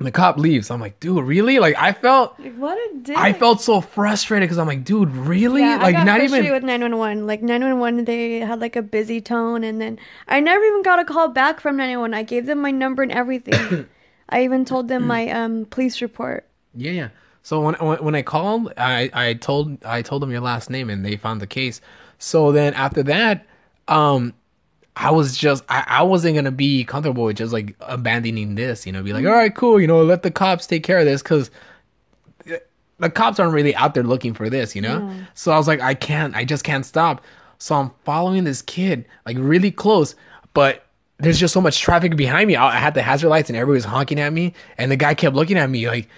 And 0.00 0.06
the 0.06 0.12
cop 0.12 0.38
leaves. 0.38 0.70
I'm 0.70 0.80
like 0.80 0.98
dude 0.98 1.22
really 1.22 1.58
like 1.58 1.76
I 1.76 1.92
felt 1.92 2.40
Like, 2.40 2.56
what 2.56 2.78
a 2.78 2.94
dick. 3.02 3.18
I 3.18 3.34
felt 3.34 3.60
so 3.60 3.82
frustrated 3.82 4.48
because 4.48 4.56
I'm 4.56 4.66
like 4.66 4.82
dude 4.82 5.10
really 5.10 5.60
Yeah, 5.60 5.76
I 5.78 5.82
like 5.82 5.94
got 5.94 6.06
not 6.06 6.18
frustrated 6.20 6.46
even 6.46 6.54
with 6.54 6.62
911. 6.64 7.26
Like 7.26 7.42
911, 7.42 8.06
they 8.06 8.40
had 8.40 8.60
like 8.60 8.76
a 8.76 8.82
busy 8.82 9.20
tone, 9.20 9.62
and 9.62 9.78
then 9.78 9.98
I 10.26 10.40
never 10.40 10.64
even 10.64 10.82
got 10.82 11.00
a 11.00 11.04
call 11.04 11.28
back 11.28 11.60
from 11.60 11.76
911. 11.76 12.14
I 12.14 12.22
gave 12.22 12.46
them 12.46 12.62
my 12.62 12.70
number 12.70 13.02
and 13.02 13.12
everything. 13.12 13.86
I 14.30 14.44
even 14.44 14.64
told 14.64 14.88
them 14.88 15.06
my 15.06 15.28
um 15.28 15.66
police 15.66 16.00
report. 16.00 16.46
Yeah, 16.74 16.92
yeah. 16.92 17.08
So 17.42 17.60
when 17.60 17.74
when, 17.74 18.02
when 18.02 18.14
I 18.14 18.22
called, 18.22 18.72
I, 18.78 19.10
I 19.12 19.34
told 19.34 19.84
I 19.84 20.00
told 20.00 20.22
them 20.22 20.30
your 20.30 20.40
last 20.40 20.70
name, 20.70 20.88
and 20.88 21.04
they 21.04 21.16
found 21.16 21.42
the 21.42 21.46
case. 21.46 21.82
So 22.18 22.52
then 22.52 22.72
after 22.72 23.02
that, 23.02 23.46
um, 23.86 24.32
I 24.96 25.10
was 25.10 25.36
just 25.36 25.64
I, 25.68 25.84
I 25.86 26.02
wasn't 26.02 26.34
gonna 26.34 26.50
be 26.50 26.84
comfortable 26.84 27.24
with 27.24 27.36
just 27.36 27.52
like 27.52 27.74
abandoning 27.80 28.54
this, 28.54 28.86
you 28.86 28.92
know, 28.92 29.02
be 29.02 29.12
like, 29.12 29.24
all 29.24 29.32
right, 29.32 29.54
cool, 29.54 29.80
you 29.80 29.86
know, 29.86 30.02
let 30.02 30.22
the 30.22 30.30
cops 30.30 30.66
take 30.66 30.82
care 30.82 30.98
of 30.98 31.04
this, 31.04 31.22
because 31.22 31.50
eh, 32.46 32.58
the 32.98 33.08
cops 33.08 33.38
aren't 33.38 33.54
really 33.54 33.74
out 33.76 33.94
there 33.94 34.02
looking 34.02 34.34
for 34.34 34.50
this, 34.50 34.74
you 34.76 34.82
know. 34.82 35.08
So 35.34 35.52
I 35.52 35.56
was 35.56 35.68
like, 35.68 35.80
I 35.80 35.94
can't, 35.94 36.34
I 36.34 36.44
just 36.44 36.64
can't 36.64 36.84
stop. 36.84 37.22
So 37.58 37.74
I'm 37.74 37.90
following 38.04 38.44
this 38.44 38.62
kid 38.62 39.06
like 39.26 39.36
really 39.38 39.70
close, 39.70 40.14
but 40.54 40.86
there's 41.18 41.38
just 41.38 41.52
so 41.54 41.60
much 41.60 41.80
traffic 41.80 42.16
behind 42.16 42.48
me. 42.48 42.56
I 42.56 42.68
I 42.68 42.76
had 42.78 42.94
the 42.94 43.02
hazard 43.02 43.28
lights 43.28 43.50
and 43.50 43.56
everybody 43.56 43.76
was 43.76 43.84
honking 43.84 44.18
at 44.18 44.32
me, 44.32 44.54
and 44.78 44.90
the 44.90 44.96
guy 44.96 45.14
kept 45.14 45.36
looking 45.36 45.58
at 45.58 45.70
me 45.70 45.86
like 45.86 46.08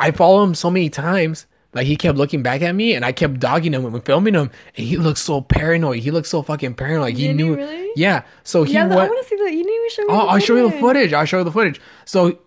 I 0.00 0.10
follow 0.10 0.42
him 0.42 0.54
so 0.54 0.70
many 0.70 0.90
times. 0.90 1.46
Like 1.74 1.86
he 1.86 1.96
kept 1.96 2.16
looking 2.16 2.42
back 2.42 2.62
at 2.62 2.74
me, 2.74 2.94
and 2.94 3.04
I 3.04 3.12
kept 3.12 3.40
dogging 3.40 3.74
him 3.74 3.84
and 3.84 4.04
filming 4.04 4.34
him, 4.34 4.50
and 4.76 4.86
he 4.86 4.96
looked 4.96 5.18
so 5.18 5.42
paranoid. 5.42 5.98
He 5.98 6.10
looked 6.10 6.28
so 6.28 6.42
fucking 6.42 6.74
paranoid. 6.74 7.02
Like 7.02 7.16
he 7.16 7.28
Did 7.28 7.36
knew. 7.36 7.56
really? 7.56 7.90
Yeah. 7.94 8.22
So 8.42 8.62
he 8.62 8.72
yeah, 8.72 8.84
I 8.84 8.88
want 8.88 9.22
to 9.22 9.28
see 9.28 9.36
that. 9.36 9.52
You 9.52 9.64
need 9.64 9.88
to 9.88 9.94
show 9.94 10.02
me. 10.02 10.08
Oh, 10.10 10.26
I'll 10.28 10.38
show 10.38 10.56
you 10.56 10.62
the 10.62 10.70
footage. 10.70 10.80
footage. 10.80 11.12
I'll 11.12 11.24
show 11.26 11.38
you 11.38 11.44
the 11.44 11.52
footage. 11.52 11.80
So 12.06 12.38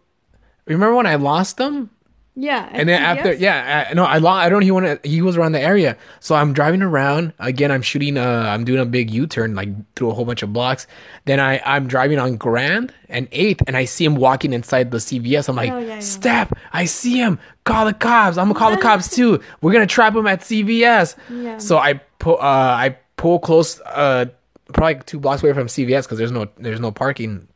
remember 0.66 0.96
when 0.96 1.06
I 1.06 1.16
lost 1.16 1.58
them? 1.58 1.92
Yeah, 2.34 2.70
And 2.72 2.88
then 2.88 3.02
after, 3.02 3.34
yeah, 3.34 3.88
I, 3.90 3.94
no, 3.94 4.06
I 4.06 4.16
I 4.16 4.48
don't. 4.48 4.62
He 4.62 4.72
wanted. 4.72 5.06
He 5.06 5.22
was 5.22 5.36
around 5.36 5.52
the 5.52 5.60
area, 5.60 5.98
so 6.22 6.34
I'm 6.34 6.54
driving 6.54 6.82
around 6.82 7.34
again. 7.40 7.72
I'm 7.72 7.82
shooting. 7.82 8.18
Uh, 8.18 8.46
I'm 8.48 8.64
doing 8.64 8.80
a 8.80 8.86
big 8.86 9.12
U-turn, 9.12 9.54
like 9.54 9.68
through 9.96 10.12
a 10.12 10.14
whole 10.14 10.24
bunch 10.24 10.42
of 10.42 10.54
blocks. 10.54 10.88
Then 11.26 11.42
I, 11.42 11.60
I'm 11.66 11.88
driving 11.88 12.20
on 12.20 12.38
Grand 12.38 12.94
and 13.10 13.28
Eighth, 13.34 13.64
and 13.68 13.76
I 13.76 13.84
see 13.84 14.06
him 14.06 14.16
walking 14.16 14.54
inside 14.54 14.92
the 14.92 14.98
CVS. 15.00 15.50
I'm 15.50 15.58
like, 15.58 15.72
Oh, 15.72 15.80
yeah, 15.80 15.96
yeah. 15.96 16.00
step! 16.00 16.54
I 16.72 16.86
see 16.86 17.18
him. 17.18 17.38
Call 17.66 17.84
the 17.86 17.94
cops. 17.94 18.38
I'm 18.38 18.48
gonna 18.48 18.58
call 18.58 18.72
the 18.72 18.78
cops 18.82 19.14
too. 19.14 19.42
We're 19.62 19.74
gonna 19.74 19.86
trap 19.86 20.16
him 20.16 20.26
at 20.26 20.40
CVS. 20.40 21.16
Yeah. 21.30 21.58
So 21.58 21.78
I 21.80 21.96
pull. 22.18 22.38
Uh, 22.38 22.46
I 22.46 22.98
pull 23.18 23.40
close. 23.40 23.82
Uh, 23.82 24.28
probably 24.72 25.02
two 25.06 25.20
blocks 25.20 25.44
away 25.44 25.52
from 25.52 25.68
CVS 25.68 26.04
because 26.04 26.18
there's 26.18 26.32
no 26.32 26.48
there's 26.58 26.80
no 26.80 26.94
parking. 26.94 27.50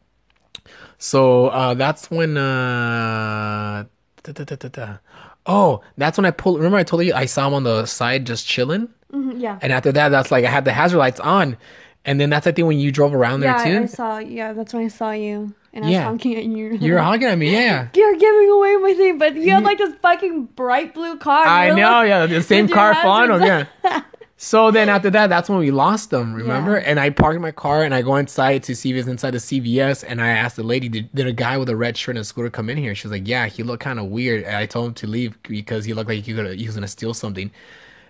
So 0.98 1.48
uh, 1.48 1.76
that's 1.76 2.12
when. 2.12 2.36
Uh, 2.38 3.86
da, 4.32 4.56
da, 4.56 4.68
da. 4.70 4.98
Oh, 5.46 5.82
that's 5.98 6.18
when 6.18 6.26
I 6.26 6.32
pulled. 6.32 6.58
Remember, 6.58 6.78
I 6.78 6.84
told 6.84 7.04
you 7.06 7.14
I 7.14 7.26
saw 7.26 7.48
him 7.48 7.54
on 7.54 7.64
the 7.64 7.86
side 7.86 8.26
just 8.26 8.48
chilling, 8.48 8.90
Mhm, 9.14 9.40
yeah. 9.40 9.60
and 9.62 9.72
after 9.72 9.92
that, 9.92 10.10
that's 10.10 10.32
like 10.32 10.44
I 10.46 10.50
had 10.50 10.66
the 10.66 10.74
hazard 10.74 10.98
lights 10.98 11.20
on, 11.20 11.58
and 12.04 12.20
then 12.20 12.30
that's 12.32 12.48
I 12.48 12.52
think 12.52 12.68
when 12.68 12.80
you 12.80 12.92
drove 12.92 13.14
around 13.14 13.42
there 13.42 13.54
too. 13.64 13.70
Yeah, 13.70 13.80
I, 13.80 13.84
I 13.84 13.86
saw. 13.86 14.18
Yeah, 14.18 14.54
that's 14.54 14.74
when 14.74 14.86
I 14.86 14.88
saw 14.88 15.12
you, 15.12 15.54
and 15.74 15.86
I 15.86 15.90
Yeah. 15.90 16.00
was 16.00 16.06
honking 16.06 16.36
at 16.38 16.46
you. 16.46 16.74
You 16.74 16.94
were 16.94 17.00
honking 17.10 17.28
at 17.28 17.38
me, 17.38 17.52
yeah. 17.54 17.88
You're 17.94 18.16
giving 18.16 18.50
away 18.50 18.76
my 18.78 18.94
thing, 18.96 19.18
but 19.20 19.36
you 19.36 19.52
had 19.52 19.64
like 19.64 19.78
this 19.78 19.94
fucking 20.02 20.46
bright 20.56 20.94
blue 20.96 21.18
car. 21.18 21.46
I 21.46 21.70
know, 21.70 21.76
like- 21.92 22.08
yeah, 22.10 22.26
the 22.26 22.42
same 22.42 22.68
car 22.68 22.94
him, 22.96 23.42
yeah. 23.84 24.02
So 24.38 24.70
then 24.70 24.90
after 24.90 25.10
that, 25.12 25.28
that's 25.28 25.48
when 25.48 25.60
we 25.60 25.72
lost 25.72 26.10
them, 26.10 26.34
remember? 26.34 26.74
Yeah. 26.78 26.84
And 26.88 27.00
I 27.00 27.10
parked 27.10 27.40
my 27.40 27.52
car 27.52 27.84
and 27.84 27.96
I 27.96 28.02
go 28.02 28.18
inside 28.18 28.64
to 28.64 28.76
see 28.76 28.92
if 28.92 28.98
it's 28.98 29.08
inside 29.08 29.32
the 29.32 29.38
CVS. 29.38 30.04
And 30.06 30.22
I 30.22 30.28
asked 30.30 30.58
the 30.58 30.64
lady, 30.64 30.90
did, 30.90 31.10
did 31.16 31.26
a 31.26 31.32
guy 31.32 31.58
with 31.58 31.70
a 31.70 31.76
red 31.76 31.96
shirt 31.96 32.16
and 32.18 32.22
a 32.22 32.26
scooter 32.26 32.50
come 32.50 32.70
in 32.70 32.78
here? 32.78 32.94
She 32.96 33.08
was 33.08 33.14
like, 33.14 33.28
yeah, 33.28 33.46
he 33.48 33.64
looked 33.64 33.82
kind 33.84 33.98
of 33.98 34.08
weird. 34.08 34.44
And 34.44 34.56
I 34.58 34.66
told 34.66 34.88
him 34.88 34.94
to 34.96 35.08
leave 35.08 35.42
because 35.44 35.86
he 35.86 35.94
looked 35.94 36.10
like 36.10 36.24
he, 36.26 36.34
could, 36.34 36.60
he 36.60 36.66
was 36.66 36.76
going 36.76 36.82
to 36.82 36.88
steal 36.90 37.14
something. 37.14 37.50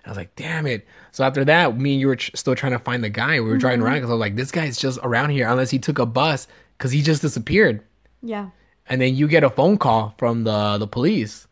I 0.04 0.08
was 0.08 0.16
like, 0.16 0.34
damn 0.34 0.66
it. 0.66 0.84
So 1.12 1.22
after 1.24 1.44
that, 1.44 1.78
me 1.78 1.92
and 1.92 2.00
you 2.00 2.08
were 2.08 2.16
tr- 2.16 2.30
still 2.34 2.56
trying 2.56 2.72
to 2.72 2.78
find 2.80 3.04
the 3.04 3.08
guy. 3.08 3.38
We 3.40 3.48
were 3.48 3.56
driving 3.56 3.78
Mm-hmm. 3.80 3.86
around 3.86 3.94
because 3.98 4.10
I 4.10 4.14
was 4.14 4.20
like, 4.20 4.36
this 4.36 4.50
guy's 4.50 4.76
just 4.78 4.98
around 5.04 5.30
here 5.30 5.48
unless 5.48 5.70
he 5.70 5.78
took 5.78 6.00
a 6.00 6.06
bus 6.06 6.48
because 6.76 6.90
he 6.90 7.02
just 7.02 7.22
disappeared. 7.22 7.82
Yeah. 8.20 8.50
And 8.88 9.00
then 9.00 9.14
you 9.14 9.28
get 9.28 9.44
a 9.44 9.50
phone 9.50 9.78
call 9.78 10.14
from 10.18 10.42
the, 10.44 10.78
the 10.78 10.86
police. 10.88 11.46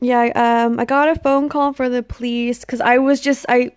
Yeah, 0.00 0.32
um, 0.66 0.80
I 0.80 0.84
got 0.84 1.08
a 1.08 1.14
phone 1.20 1.48
call 1.48 1.72
for 1.72 1.88
the 1.88 2.02
police 2.02 2.60
because 2.60 2.80
I 2.80 2.98
was 2.98 3.20
just 3.20 3.46
I, 3.48 3.70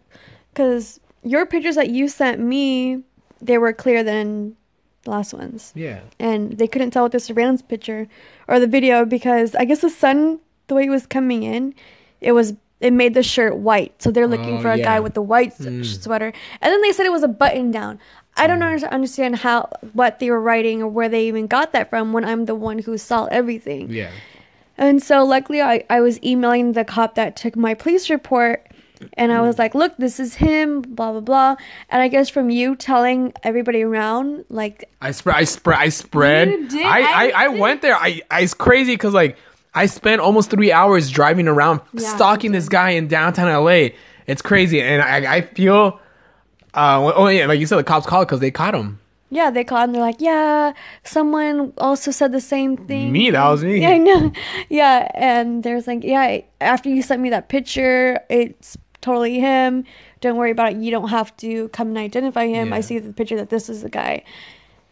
because 0.57 0.99
your 1.23 1.45
pictures 1.45 1.75
that 1.75 1.89
you 1.91 2.07
sent 2.07 2.39
me, 2.39 3.03
they 3.39 3.59
were 3.59 3.71
clearer 3.73 4.01
than 4.01 4.55
the 5.03 5.11
last 5.11 5.31
ones, 5.33 5.71
Yeah. 5.75 5.99
and 6.19 6.53
they 6.57 6.67
couldn't 6.67 6.91
tell 6.91 7.03
with 7.03 7.11
the 7.11 7.19
surveillance 7.19 7.61
picture 7.61 8.07
or 8.47 8.59
the 8.59 8.65
video 8.65 9.05
because 9.05 9.53
I 9.53 9.65
guess 9.65 9.81
the 9.81 9.89
sun, 9.91 10.39
the 10.65 10.73
way 10.73 10.85
it 10.85 10.89
was 10.89 11.05
coming 11.05 11.43
in, 11.43 11.75
it 12.21 12.31
was 12.31 12.55
it 12.79 12.93
made 12.93 13.13
the 13.15 13.23
shirt 13.23 13.55
white, 13.57 13.99
so 14.01 14.11
they're 14.11 14.27
looking 14.27 14.57
Oh, 14.57 14.61
for 14.61 14.71
a 14.71 14.77
yeah. 14.77 14.83
guy 14.83 14.99
with 14.99 15.15
the 15.15 15.21
white 15.21 15.51
s- 15.59 15.65
hmm. 15.65 15.81
sweater, 15.83 16.31
and 16.61 16.71
then 16.71 16.81
they 16.81 16.91
said 16.91 17.05
it 17.05 17.11
was 17.11 17.23
a 17.23 17.27
button 17.27 17.71
down. 17.71 17.99
I 18.35 18.45
don't 18.47 18.57
hmm. 18.57 18.63
under- 18.73 18.87
understand 18.87 19.37
how 19.37 19.69
what 19.93 20.19
they 20.19 20.29
were 20.29 20.41
writing 20.41 20.81
or 20.83 20.87
where 20.87 21.09
they 21.09 21.27
even 21.27 21.47
got 21.47 21.71
that 21.73 21.89
from 21.89 22.13
when 22.13 22.23
I'm 22.25 22.45
the 22.45 22.55
one 22.55 22.79
who 22.79 22.97
saw 22.97 23.25
everything. 23.25 23.89
Yeah. 23.91 24.11
And 24.77 25.01
so 25.01 25.23
luckily 25.25 25.59
I, 25.59 25.83
I 25.89 26.01
was 26.01 26.21
emailing 26.23 26.73
the 26.73 26.85
cop 26.85 27.15
that 27.15 27.35
took 27.35 27.55
my 27.55 27.73
police 27.73 28.11
report 28.11 28.66
and 29.13 29.31
I 29.31 29.41
was 29.41 29.57
like, 29.59 29.75
look, 29.75 29.95
this 29.97 30.19
is 30.19 30.35
him, 30.35 30.81
blah 30.81 31.11
blah 31.11 31.21
blah. 31.21 31.55
And 31.89 32.01
I 32.01 32.07
guess 32.07 32.29
from 32.29 32.49
you 32.49 32.75
telling 32.75 33.33
everybody 33.43 33.83
around, 33.83 34.45
like 34.49 34.89
I 35.01 35.11
spread. 35.11 35.35
I 35.35 35.43
spread. 35.43 35.79
I 35.79 35.89
spread. 35.89 36.47
You 36.49 36.67
did? 36.69 36.85
I, 36.85 36.99
I, 37.01 37.27
I 37.29 37.43
I, 37.45 37.47
went 37.49 37.81
there. 37.81 37.95
I, 37.95 38.21
I 38.31 38.41
it's 38.41 38.53
crazy 38.53 38.93
because 38.93 39.13
like 39.13 39.37
I 39.73 39.85
spent 39.85 40.21
almost 40.21 40.49
three 40.49 40.71
hours 40.71 41.09
driving 41.11 41.47
around 41.47 41.81
Yeah, 41.93 42.15
stalking 42.15 42.51
this 42.51 42.67
guy 42.69 42.91
in 42.91 43.07
downtown 43.07 43.47
LA. 43.63 43.89
It's 44.25 44.41
crazy, 44.41 44.81
and 44.81 45.01
I, 45.01 45.35
I 45.37 45.41
feel. 45.41 45.99
Uh, 46.73 47.11
oh 47.15 47.27
yeah, 47.27 47.45
like 47.47 47.59
you 47.59 47.65
said, 47.65 47.77
the 47.77 47.83
cops 47.83 48.05
called 48.05 48.27
because 48.27 48.39
they 48.39 48.51
caught 48.51 48.75
him. 48.75 48.99
yeah, 49.29 49.49
they 49.49 49.63
called 49.63 49.85
and 49.89 49.95
they're 49.95 50.01
like, 50.01 50.21
yeah, 50.21 50.73
someone 51.03 51.73
also 51.79 52.11
said 52.11 52.31
the 52.31 52.41
same 52.41 52.77
thing. 52.77 53.11
Me, 53.11 53.29
that 53.31 53.49
was 53.49 53.63
me. 53.63 53.81
Yeah, 53.81 53.89
I 53.89 53.97
know. 53.97 54.31
Yeah, 54.69 55.09
and 55.15 55.63
there's 55.63 55.87
like, 55.87 56.03
yeah, 56.03 56.41
after 56.61 56.89
you 56.89 57.01
sent 57.01 57.21
me 57.21 57.29
that 57.31 57.49
picture, 57.49 58.19
it's 58.29 58.77
totally 59.07 59.39
him. 59.39 59.83
Don't 60.21 60.35
worry 60.37 60.51
about 60.51 60.73
it. 60.73 60.77
You 60.77 60.91
don't 60.91 61.09
have 61.09 61.35
to 61.37 61.69
come 61.69 61.87
and 61.89 61.97
identify 61.97 62.45
him. 62.47 62.73
I 62.73 62.81
see 62.81 62.99
the 62.99 63.13
picture 63.13 63.37
that 63.37 63.49
this 63.49 63.69
is 63.69 63.81
the 63.83 63.89
guy. 63.89 64.23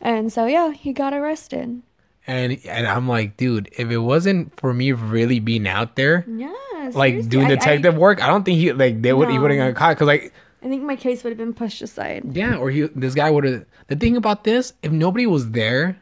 And 0.01 0.32
so 0.32 0.45
yeah, 0.45 0.71
he 0.71 0.93
got 0.93 1.13
arrested. 1.13 1.82
And 2.28 2.58
and 2.65 2.88
I'm 2.88 3.08
like, 3.08 3.38
dude, 3.38 3.69
if 3.78 3.89
it 3.91 3.99
wasn't 3.99 4.58
for 4.60 4.73
me 4.73 4.91
really 4.91 5.39
being 5.39 5.67
out 5.67 5.95
there, 5.95 6.25
Yeah, 6.28 6.51
like 6.93 7.12
seriously, 7.13 7.30
doing 7.30 7.45
I- 7.47 7.51
I- 7.51 7.56
detective 7.56 7.95
work, 7.97 8.23
I 8.23 8.28
don't 8.28 8.43
think 8.43 8.58
he 8.58 8.71
like 8.73 9.01
they 9.01 9.13
would 9.13 9.30
he 9.30 9.38
wouldn't 9.39 9.60
got 9.60 9.75
caught 9.80 9.95
because 9.95 10.08
like 10.08 10.34
I 10.63 10.67
think 10.69 10.82
my 10.84 10.95
case 10.95 11.23
would 11.23 11.30
have 11.32 11.38
been 11.38 11.54
pushed 11.54 11.82
aside. 11.84 12.36
Yeah, 12.36 12.56
or 12.58 12.71
he 12.71 12.82
this 12.95 13.13
guy 13.13 13.30
would 13.30 13.43
have. 13.43 13.65
The 13.88 13.95
thing 13.95 14.17
about 14.17 14.43
this, 14.43 14.73
if 14.82 14.91
nobody 14.91 15.28
was 15.28 15.51
there 15.51 15.97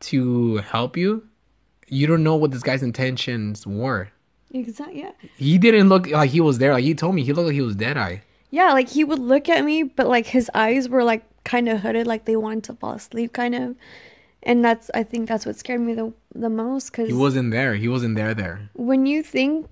to 0.00 0.56
help 0.58 0.96
you, 0.96 1.26
you 1.88 2.06
don't 2.06 2.22
know 2.22 2.36
what 2.36 2.50
this 2.52 2.62
guy's 2.62 2.82
intentions 2.82 3.66
were. 3.66 4.08
Exactly. 4.52 5.00
Yeah. 5.00 5.12
He 5.36 5.58
didn't 5.58 5.88
look 5.88 6.08
like 6.08 6.30
he 6.30 6.40
was 6.40 6.58
there. 6.58 6.72
Like 6.72 6.84
he 6.84 6.94
told 6.94 7.14
me, 7.14 7.24
he 7.24 7.32
looked 7.32 7.46
like 7.46 7.54
he 7.54 7.60
was 7.60 7.76
dead 7.76 7.96
eye. 7.96 8.22
Yeah, 8.50 8.72
like 8.72 8.88
he 8.88 9.04
would 9.04 9.18
look 9.18 9.48
at 9.48 9.64
me, 9.64 9.82
but 9.82 10.06
like 10.06 10.26
his 10.26 10.50
eyes 10.54 10.88
were 10.88 11.04
like 11.04 11.24
kind 11.44 11.68
of 11.68 11.80
hooded, 11.80 12.06
like 12.06 12.24
they 12.24 12.36
wanted 12.36 12.64
to 12.64 12.74
fall 12.74 12.92
asleep, 12.92 13.32
kind 13.32 13.54
of. 13.54 13.76
And 14.42 14.64
that's 14.64 14.90
I 14.94 15.02
think 15.02 15.28
that's 15.28 15.44
what 15.44 15.56
scared 15.56 15.80
me 15.80 15.94
the 15.94 16.12
the 16.34 16.48
most 16.48 16.90
because 16.90 17.08
He 17.08 17.14
wasn't 17.14 17.50
there. 17.50 17.74
He 17.74 17.88
wasn't 17.88 18.14
there. 18.16 18.34
There. 18.34 18.70
when 18.74 19.04
you 19.06 19.22
think 19.22 19.68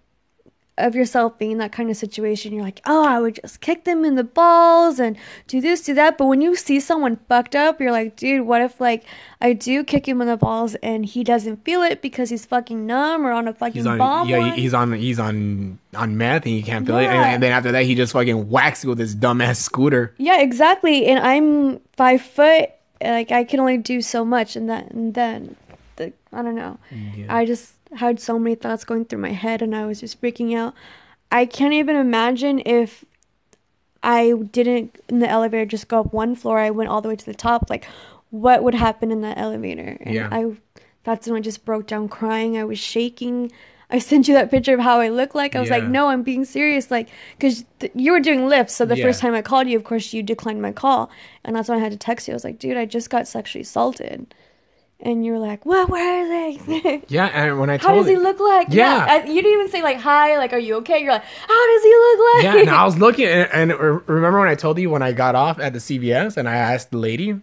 of 0.76 0.94
yourself 0.96 1.38
being 1.38 1.52
in 1.52 1.58
that 1.58 1.70
kind 1.70 1.88
of 1.88 1.96
situation, 1.96 2.52
you're 2.52 2.64
like, 2.64 2.80
oh, 2.84 3.06
I 3.06 3.20
would 3.20 3.36
just 3.40 3.60
kick 3.60 3.84
them 3.84 4.04
in 4.04 4.16
the 4.16 4.24
balls 4.24 4.98
and 4.98 5.16
do 5.46 5.60
this, 5.60 5.82
do 5.82 5.94
that. 5.94 6.18
But 6.18 6.26
when 6.26 6.40
you 6.40 6.56
see 6.56 6.80
someone 6.80 7.16
fucked 7.28 7.54
up, 7.54 7.80
you're 7.80 7.92
like, 7.92 8.16
dude, 8.16 8.46
what 8.46 8.60
if 8.60 8.80
like 8.80 9.04
I 9.40 9.52
do 9.52 9.84
kick 9.84 10.08
him 10.08 10.20
in 10.20 10.26
the 10.26 10.36
balls 10.36 10.74
and 10.76 11.06
he 11.06 11.22
doesn't 11.22 11.64
feel 11.64 11.82
it 11.82 12.02
because 12.02 12.28
he's 12.30 12.44
fucking 12.44 12.86
numb 12.86 13.24
or 13.24 13.30
on 13.30 13.46
a 13.46 13.52
fucking 13.54 13.74
He's 13.74 13.86
on. 13.86 13.98
bomb? 13.98 14.28
yeah, 14.28 14.52
he's 14.54 14.74
on. 14.74 14.92
He's 14.94 15.20
on 15.20 15.78
on 15.94 16.16
meth, 16.16 16.42
and 16.44 16.54
he 16.54 16.62
can't 16.62 16.84
feel 16.84 16.98
it. 16.98 17.04
And, 17.06 17.14
and 17.34 17.42
then 17.42 17.52
after 17.52 17.70
that, 17.70 17.84
he 17.84 17.94
just 17.94 18.12
fucking 18.12 18.48
whacks 18.50 18.82
you 18.82 18.90
with 18.90 18.98
his 18.98 19.14
dumbass 19.14 19.56
scooter. 19.56 20.12
Yeah, 20.18 20.40
exactly. 20.40 21.06
And 21.06 21.20
I'm 21.20 21.78
five 21.96 22.20
foot. 22.20 22.70
Like 23.00 23.30
I 23.30 23.44
can 23.44 23.60
only 23.60 23.78
do 23.78 24.00
so 24.00 24.24
much, 24.24 24.56
and 24.56 24.68
that 24.70 24.90
and 24.90 25.14
then, 25.14 25.54
the, 25.96 26.12
I 26.32 26.42
don't 26.42 26.54
know. 26.56 26.78
I 27.28 27.44
just 27.44 27.74
had 27.96 28.20
so 28.20 28.38
many 28.38 28.54
thoughts 28.54 28.84
going 28.84 29.04
through 29.04 29.20
my 29.20 29.32
head, 29.32 29.62
and 29.62 29.74
I 29.74 29.86
was 29.86 30.00
just 30.00 30.20
freaking 30.20 30.56
out. 30.56 30.74
I 31.32 31.46
can't 31.46 31.72
even 31.72 31.96
imagine 31.96 32.60
if 32.64 33.04
I 34.02 34.32
didn't 34.52 35.00
in 35.08 35.20
the 35.20 35.28
elevator 35.28 35.64
just 35.64 35.88
go 35.88 36.00
up 36.00 36.12
one 36.12 36.36
floor. 36.36 36.58
I 36.58 36.70
went 36.70 36.90
all 36.90 37.00
the 37.00 37.08
way 37.08 37.16
to 37.16 37.24
the 37.26 37.34
top. 37.34 37.70
Like, 37.70 37.86
what 38.30 38.62
would 38.62 38.74
happen 38.74 39.10
in 39.10 39.22
that 39.22 39.38
elevator? 39.38 39.96
And 40.00 40.14
Yeah. 40.14 40.28
I, 40.30 40.52
that's 41.04 41.26
when 41.26 41.36
I 41.36 41.40
just 41.40 41.64
broke 41.64 41.86
down 41.86 42.08
crying. 42.08 42.58
I 42.58 42.64
was 42.64 42.78
shaking. 42.78 43.50
I 43.90 43.98
sent 43.98 44.28
you 44.28 44.34
that 44.34 44.50
picture 44.50 44.74
of 44.74 44.80
how 44.80 45.00
I 45.00 45.08
look 45.08 45.34
like. 45.34 45.54
I 45.54 45.60
was 45.60 45.70
like, 45.70 45.84
no, 45.84 46.08
I'm 46.08 46.22
being 46.22 46.44
serious. 46.44 46.90
Like, 46.90 47.08
because 47.38 47.64
th- 47.78 47.92
you 47.94 48.12
were 48.12 48.20
doing 48.20 48.46
lifts. 48.48 48.74
So 48.74 48.84
the 48.84 48.96
Yeah. 48.96 49.04
first 49.04 49.20
time 49.20 49.34
I 49.34 49.42
called 49.42 49.68
you, 49.68 49.76
of 49.76 49.84
course, 49.84 50.12
you 50.12 50.22
declined 50.22 50.60
my 50.60 50.72
call. 50.72 51.10
And 51.44 51.54
that's 51.54 51.68
when 51.68 51.78
I 51.78 51.82
had 51.82 51.92
to 51.92 51.98
text 51.98 52.26
you. 52.26 52.32
I 52.32 52.36
was 52.36 52.44
like, 52.44 52.58
dude, 52.58 52.76
I 52.76 52.86
just 52.86 53.08
got 53.08 53.28
sexually 53.28 53.62
assaulted. 53.62 54.34
And 55.04 55.24
you 55.24 55.32
were 55.32 55.38
like, 55.38 55.66
what? 55.66 55.88
Where 55.90 56.24
are 56.24 56.28
they? 56.28 57.02
Yeah, 57.08 57.26
and 57.26 57.58
when 57.60 57.68
I 57.68 57.76
told 57.76 57.90
how 57.92 57.96
does 57.98 58.08
he 58.08 58.16
look 58.16 58.40
like? 58.40 58.68
Yeah. 58.70 59.06
I- 59.08 59.24
you 59.26 59.42
didn't 59.42 59.52
even 59.52 59.68
say, 59.70 59.82
like, 59.82 59.98
hi, 59.98 60.38
like, 60.38 60.52
are 60.54 60.58
you 60.58 60.76
okay? 60.76 60.98
You're 61.02 61.12
like, 61.12 61.24
how 61.46 61.66
does 61.72 61.82
he 61.82 61.94
look 61.94 62.18
like? 62.34 62.44
yeah, 62.44 62.56
and 62.62 62.70
I 62.70 62.84
was 62.84 62.96
looking, 63.04 63.26
and, 63.26 63.70
and 63.72 63.78
remember 64.08 64.38
when 64.40 64.48
I 64.48 64.54
told 64.54 64.78
you 64.78 64.88
when 64.90 65.02
I 65.02 65.12
got 65.12 65.34
off 65.34 65.58
at 65.58 65.74
the 65.74 65.78
CVS 65.78 66.36
and 66.38 66.48
I 66.48 66.56
asked 66.56 66.90
the 66.90 66.96
lady, 66.98 67.38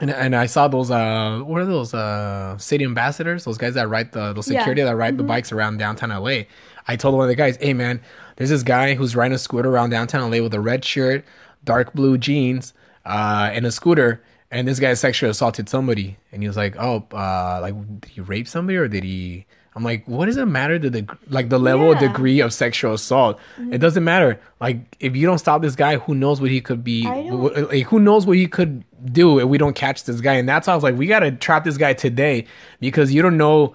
And, 0.00 0.10
and 0.10 0.34
I 0.34 0.46
saw 0.46 0.66
those 0.66 0.90
uh 0.90 1.38
what 1.46 1.60
are 1.62 1.64
those 1.66 1.94
uh 1.94 2.58
city 2.58 2.84
ambassadors 2.84 3.44
those 3.44 3.56
guys 3.58 3.74
that 3.74 3.88
ride 3.88 4.10
the 4.10 4.32
those 4.32 4.50
Yeah. 4.50 4.58
security 4.58 4.82
that 4.82 4.96
ride 4.96 5.16
the 5.16 5.22
bikes 5.22 5.52
around 5.52 5.78
downtown 5.78 6.10
LA. 6.10 6.46
I 6.88 6.96
told 6.96 7.14
one 7.14 7.22
of 7.24 7.28
the 7.28 7.36
guys, 7.36 7.56
"Hey 7.60 7.74
man, 7.74 8.00
there's 8.36 8.50
this 8.50 8.64
guy 8.64 8.94
who's 8.96 9.14
riding 9.14 9.36
a 9.36 9.38
scooter 9.38 9.70
around 9.70 9.90
downtown 9.90 10.28
LA 10.28 10.42
with 10.42 10.52
a 10.52 10.60
red 10.60 10.84
shirt, 10.84 11.24
dark 11.62 11.94
blue 11.94 12.18
jeans, 12.18 12.74
uh, 13.06 13.50
and 13.54 13.64
a 13.64 13.70
scooter, 13.70 14.20
and 14.54 14.66
this 14.66 14.78
guy 14.80 14.94
sexually 14.94 15.30
assaulted 15.30 15.68
somebody." 15.68 16.16
And 16.32 16.40
he 16.42 16.48
was 16.48 16.56
like, 16.56 16.76
"Oh, 16.78 17.04
uh, 17.12 17.58
like 17.60 17.74
did 18.00 18.10
he 18.10 18.20
rape 18.22 18.48
somebody 18.48 18.76
or 18.78 18.88
did 18.88 19.04
he?" 19.04 19.44
I'm 19.76 19.82
like, 19.82 20.06
"What 20.06 20.26
does 20.26 20.36
it 20.36 20.46
matter 20.46 20.78
to 20.78 20.88
the 20.88 21.04
like 21.28 21.48
the 21.48 21.58
level 21.58 21.92
Yeah. 21.92 21.98
degree 21.98 22.40
of 22.40 22.52
sexual 22.52 22.94
assault? 22.94 23.38
It 23.72 23.78
doesn't 23.78 24.04
matter. 24.04 24.38
Like 24.60 24.96
if 25.00 25.16
you 25.16 25.26
don't 25.26 25.38
stop 25.38 25.62
this 25.62 25.74
guy, 25.74 25.96
who 25.96 26.14
knows 26.14 26.40
what 26.40 26.50
he 26.50 26.60
could 26.60 26.84
be? 26.84 27.02
Like 27.04 27.86
who 27.86 27.98
knows 27.98 28.24
what 28.24 28.36
he 28.36 28.46
could 28.46 28.84
do 29.12 29.40
if 29.40 29.46
we 29.46 29.58
don't 29.58 29.74
catch 29.74 30.04
this 30.04 30.20
guy?" 30.20 30.34
And 30.34 30.48
that's 30.48 30.66
how 30.68 30.72
I 30.72 30.76
was 30.76 30.84
like, 30.84 30.96
"We 30.96 31.06
gotta 31.08 31.32
trap 31.32 31.64
this 31.64 31.76
guy 31.76 31.92
today 31.92 32.46
because 32.80 33.12
you 33.12 33.20
don't 33.20 33.36
know 33.36 33.74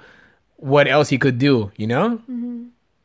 what 0.56 0.88
else 0.88 1.10
he 1.10 1.18
could 1.18 1.38
do." 1.38 1.72
You 1.76 1.88
know? 1.88 2.22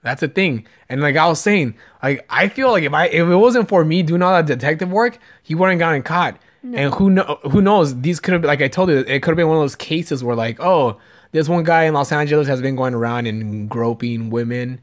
That's 0.03 0.21
the 0.21 0.29
thing. 0.29 0.67
And 0.89 1.01
like 1.01 1.17
I 1.17 1.27
was 1.27 1.41
saying, 1.41 1.75
like 2.03 2.25
I 2.31 2.49
feel 2.49 2.71
like 2.71 2.85
if 2.85 2.93
I 2.93 3.07
if 3.07 3.27
it 3.27 3.35
wasn't 3.37 3.69
for 3.69 3.85
me 3.85 4.03
doing 4.03 4.23
all 4.23 4.33
that 4.35 4.47
detective 4.47 4.91
work, 4.93 5.19
he 5.43 5.55
wouldn't 5.55 5.79
gotten 5.81 6.03
caught. 6.03 6.37
And 6.65 6.95
who 6.95 7.11
know 7.11 7.39
who 7.43 7.61
knows? 7.61 8.01
These 8.01 8.21
could 8.21 8.33
have 8.33 8.41
been 8.41 8.49
like 8.49 8.63
I 8.63 8.69
told 8.69 8.89
you, 8.89 8.97
it 8.99 9.21
could 9.23 9.31
have 9.33 9.37
been 9.37 9.49
one 9.49 9.59
of 9.59 9.63
those 9.63 9.77
cases 9.77 10.25
where 10.25 10.35
like, 10.35 10.59
oh, 10.61 10.99
this 11.33 11.47
one 11.49 11.63
guy 11.63 11.85
in 11.85 11.93
Los 11.93 12.11
Angeles 12.11 12.49
has 12.49 12.63
been 12.63 12.75
going 12.75 12.95
around 12.95 13.27
and 13.27 13.69
groping 13.69 14.31
women. 14.31 14.81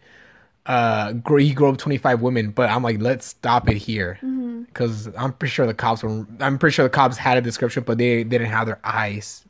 Uh, 0.67 1.13
he 1.39 1.53
groped 1.53 1.79
twenty 1.79 1.97
five 1.97 2.21
women, 2.21 2.51
but 2.51 2.69
I'm 2.69 2.83
like, 2.83 3.01
let's 3.01 3.25
stop 3.25 3.67
it 3.67 3.77
here 3.77 4.19
because 4.67 5.09
I'm 5.17 5.33
pretty 5.33 5.51
sure 5.51 5.65
the 5.65 5.73
cops 5.73 6.03
were. 6.03 6.27
I'm 6.39 6.59
pretty 6.59 6.75
sure 6.75 6.83
the 6.85 6.89
cops 6.89 7.17
had 7.17 7.37
a 7.39 7.41
description, 7.41 7.83
but 7.83 7.97
they 7.97 8.17
they 8.23 8.37
didn't 8.37 8.51
have 8.51 8.67
their 8.67 8.79
eyes. 8.83 9.43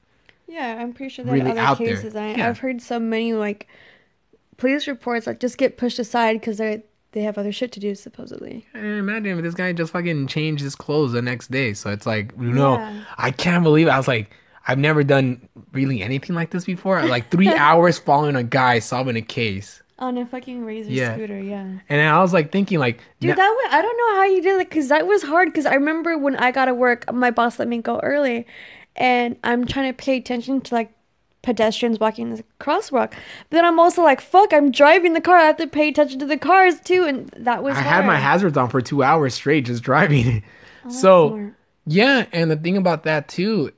Yeah, 0.47 0.77
I'm 0.81 0.93
pretty 0.93 1.09
sure 1.09 1.25
there 1.25 1.33
Really 1.33 1.51
other 1.59 1.83
there. 1.83 1.95
cases. 1.95 2.15
I, 2.15 2.35
Yeah. 2.35 2.47
I've 2.47 2.59
heard 2.59 2.81
so 2.81 2.97
many 2.97 3.33
like 3.33 3.67
police 4.55 4.87
reports 4.87 5.25
that 5.25 5.41
just 5.41 5.57
get 5.57 5.77
pushed 5.77 5.99
aside 5.99 6.39
because 6.39 6.59
they 6.59 6.83
they 7.13 7.21
have 7.21 7.37
other 7.37 7.51
shit 7.51 7.71
to 7.73 7.79
do 7.79 7.93
supposedly. 7.95 8.65
And 8.73 8.85
imagine 8.85 9.37
if 9.37 9.43
this 9.43 9.53
guy 9.53 9.73
just 9.73 9.91
fucking 9.93 10.27
changed 10.27 10.63
his 10.63 10.75
clothes 10.75 11.11
the 11.11 11.21
next 11.21 11.51
day. 11.51 11.73
So 11.73 11.89
it's 11.89 12.05
like, 12.05 12.31
you 12.39 12.51
know, 12.51 12.75
Yeah. 12.75 13.03
I 13.17 13.31
can't 13.31 13.63
believe 13.63 13.87
it. 13.87 13.91
I 13.91 13.97
was 13.97 14.07
like, 14.07 14.31
I've 14.67 14.77
never 14.79 15.03
done 15.03 15.47
really 15.73 16.01
anything 16.01 16.35
like 16.35 16.51
this 16.51 16.65
before. 16.65 17.03
Like 17.05 17.29
three 17.31 17.47
hours 17.53 17.97
following 17.99 18.35
a 18.35 18.43
guy 18.43 18.79
solving 18.79 19.15
a 19.17 19.21
case. 19.21 19.81
On 19.99 20.17
a 20.17 20.25
fucking 20.25 20.63
razor 20.65 20.89
Yeah. 20.91 21.13
scooter, 21.15 21.39
yeah. 21.39 21.65
And 21.89 22.01
I 22.01 22.21
was 22.21 22.33
like 22.33 22.51
thinking, 22.51 22.79
like, 22.79 22.99
Dude, 23.19 23.29
na- 23.29 23.35
that 23.35 23.49
was, 23.49 23.69
I 23.73 23.81
don't 23.81 23.97
know 23.97 24.15
how 24.15 24.23
you 24.25 24.41
did 24.41 24.59
it 24.61 24.69
because 24.69 24.87
that 24.89 25.05
was 25.05 25.21
hard. 25.21 25.49
Because 25.49 25.65
I 25.65 25.75
remember 25.75 26.17
when 26.17 26.35
I 26.37 26.51
got 26.51 26.65
to 26.65 26.73
work, 26.73 27.11
my 27.13 27.29
boss 27.29 27.59
let 27.59 27.67
me 27.67 27.79
go 27.79 27.99
early, 28.01 28.47
and 28.95 29.35
I'm 29.43 29.65
trying 29.65 29.91
to 29.93 29.95
pay 29.95 30.17
attention 30.17 30.61
to 30.61 30.73
like 30.75 30.91
pedestrians 31.41 31.99
walking 31.99 32.35
the 32.35 32.43
crosswalk. 32.59 33.11
But 33.11 33.17
then 33.49 33.65
I'm 33.65 33.79
also 33.79 34.03
like, 34.03 34.21
fuck, 34.21 34.53
I'm 34.53 34.71
driving 34.71 35.13
the 35.13 35.21
car. 35.21 35.37
I 35.37 35.43
have 35.43 35.57
to 35.57 35.67
pay 35.67 35.87
attention 35.89 36.19
to 36.19 36.25
the 36.25 36.37
cars 36.37 36.79
too, 36.79 37.03
and 37.05 37.27
that 37.37 37.63
was. 37.63 37.75
I 37.75 37.81
had 37.81 38.05
my 38.05 38.17
hazards 38.17 38.57
on 38.57 38.69
for 38.69 38.81
two 38.81 39.03
hours 39.03 39.33
straight 39.33 39.65
just 39.65 39.83
driving. 39.83 40.43
Oh, 40.85 40.89
so 40.91 41.29
smart. 41.29 41.53
yeah, 41.85 42.25
and 42.31 42.51
the 42.51 42.55
thing 42.57 42.77
about 42.77 43.03
that 43.03 43.27
too, 43.27 43.71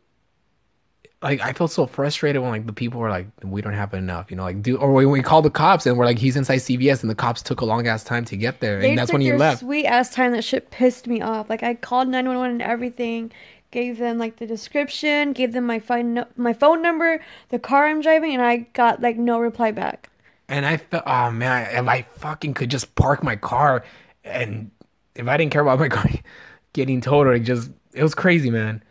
like 1.21 1.39
I 1.39 1.54
felt 1.54 1.71
so 1.71 1.86
frustrated 1.88 2.41
when 2.41 2.52
like 2.52 2.65
the 2.65 2.73
people 2.73 2.99
were 2.99 3.10
like, 3.10 3.28
we 3.43 3.62
don't 3.62 3.73
have 3.73 3.93
enough, 3.93 4.30
you 4.30 4.36
know, 4.38 4.43
like 4.43 4.62
do 4.62 4.76
or 4.78 4.91
when 4.91 5.10
we 5.10 5.21
called 5.21 5.45
the 5.45 5.49
cops 5.49 5.86
and 5.86 5.97
we're 5.97 6.06
like, 6.06 6.19
he's 6.19 6.36
inside 6.36 6.58
CVS, 6.58 7.02
and 7.02 7.10
the 7.10 7.15
cops 7.15 7.41
took 7.41 7.62
a 7.62 7.65
long 7.65 7.88
ass 7.88 8.04
time 8.04 8.26
to 8.26 8.36
get 8.36 8.60
there, 8.60 8.82
They 8.82 8.89
and 8.89 8.97
that's 8.97 9.12
when 9.12 9.21
he 9.21 9.32
left. 9.34 9.62
Sweet 9.62 9.86
ass 9.86 10.13
time. 10.13 10.34
That 10.34 10.43
shit 10.43 10.69
pissed 10.69 11.08
me 11.08 11.21
off. 11.21 11.49
Like 11.49 11.63
I 11.63 11.76
called 11.76 12.10
nine 12.10 12.28
one 12.28 12.38
one 12.38 12.49
and 12.49 12.62
everything. 12.62 13.32
Gave 13.73 13.97
them 13.97 14.19
like 14.19 14.36
the 14.36 14.45
description. 14.45 15.33
Gave 15.33 15.51
them 15.51 15.65
my 15.65 15.79
phone 15.79 16.13
no- 16.13 16.27
my 16.38 16.53
phone 16.53 16.83
number, 16.83 17.19
the 17.49 17.57
car 17.57 17.88
I'm 17.88 18.01
driving, 18.01 18.31
and 18.33 18.41
I 18.43 18.57
got 18.73 19.01
like 19.01 19.17
no 19.17 19.39
reply 19.39 19.71
back. 19.71 20.12
And 20.47 20.63
I 20.63 20.77
felt, 20.77 21.03
oh 21.07 21.31
man, 21.31 21.75
if 21.75 21.88
I 21.88 22.03
fucking 22.17 22.53
could 22.53 22.69
just 22.69 22.93
park 22.93 23.23
my 23.23 23.36
car 23.36 23.83
and 24.23 24.69
if 25.15 25.27
I 25.27 25.38
didn't 25.38 25.51
care 25.51 25.63
about 25.63 25.79
my 25.79 25.89
car 25.89 26.05
getting 26.73 27.01
towed 27.01 27.25
or 27.25 27.39
just, 27.39 27.71
it 27.95 28.03
was 28.03 28.13
crazy, 28.13 28.51
man. 28.51 28.83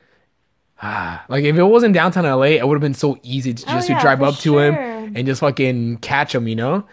Ah, 0.82 1.24
like 1.28 1.44
if 1.44 1.54
it 1.56 1.62
wasn't 1.62 1.94
downtown 1.94 2.24
LA, 2.24 2.56
it 2.58 2.66
would 2.66 2.74
have 2.74 2.80
been 2.82 2.92
so 2.92 3.16
easy 3.22 3.54
to, 3.54 3.64
Oh, 3.68 3.74
just 3.74 3.88
yeah, 3.88 3.98
to 3.98 4.02
drive 4.02 4.20
up 4.20 4.34
to 4.38 4.58
him 4.58 4.74
and 5.14 5.26
just 5.28 5.42
fucking 5.42 5.98
catch 5.98 6.34
him, 6.34 6.48
you 6.48 6.56
know? 6.56 6.88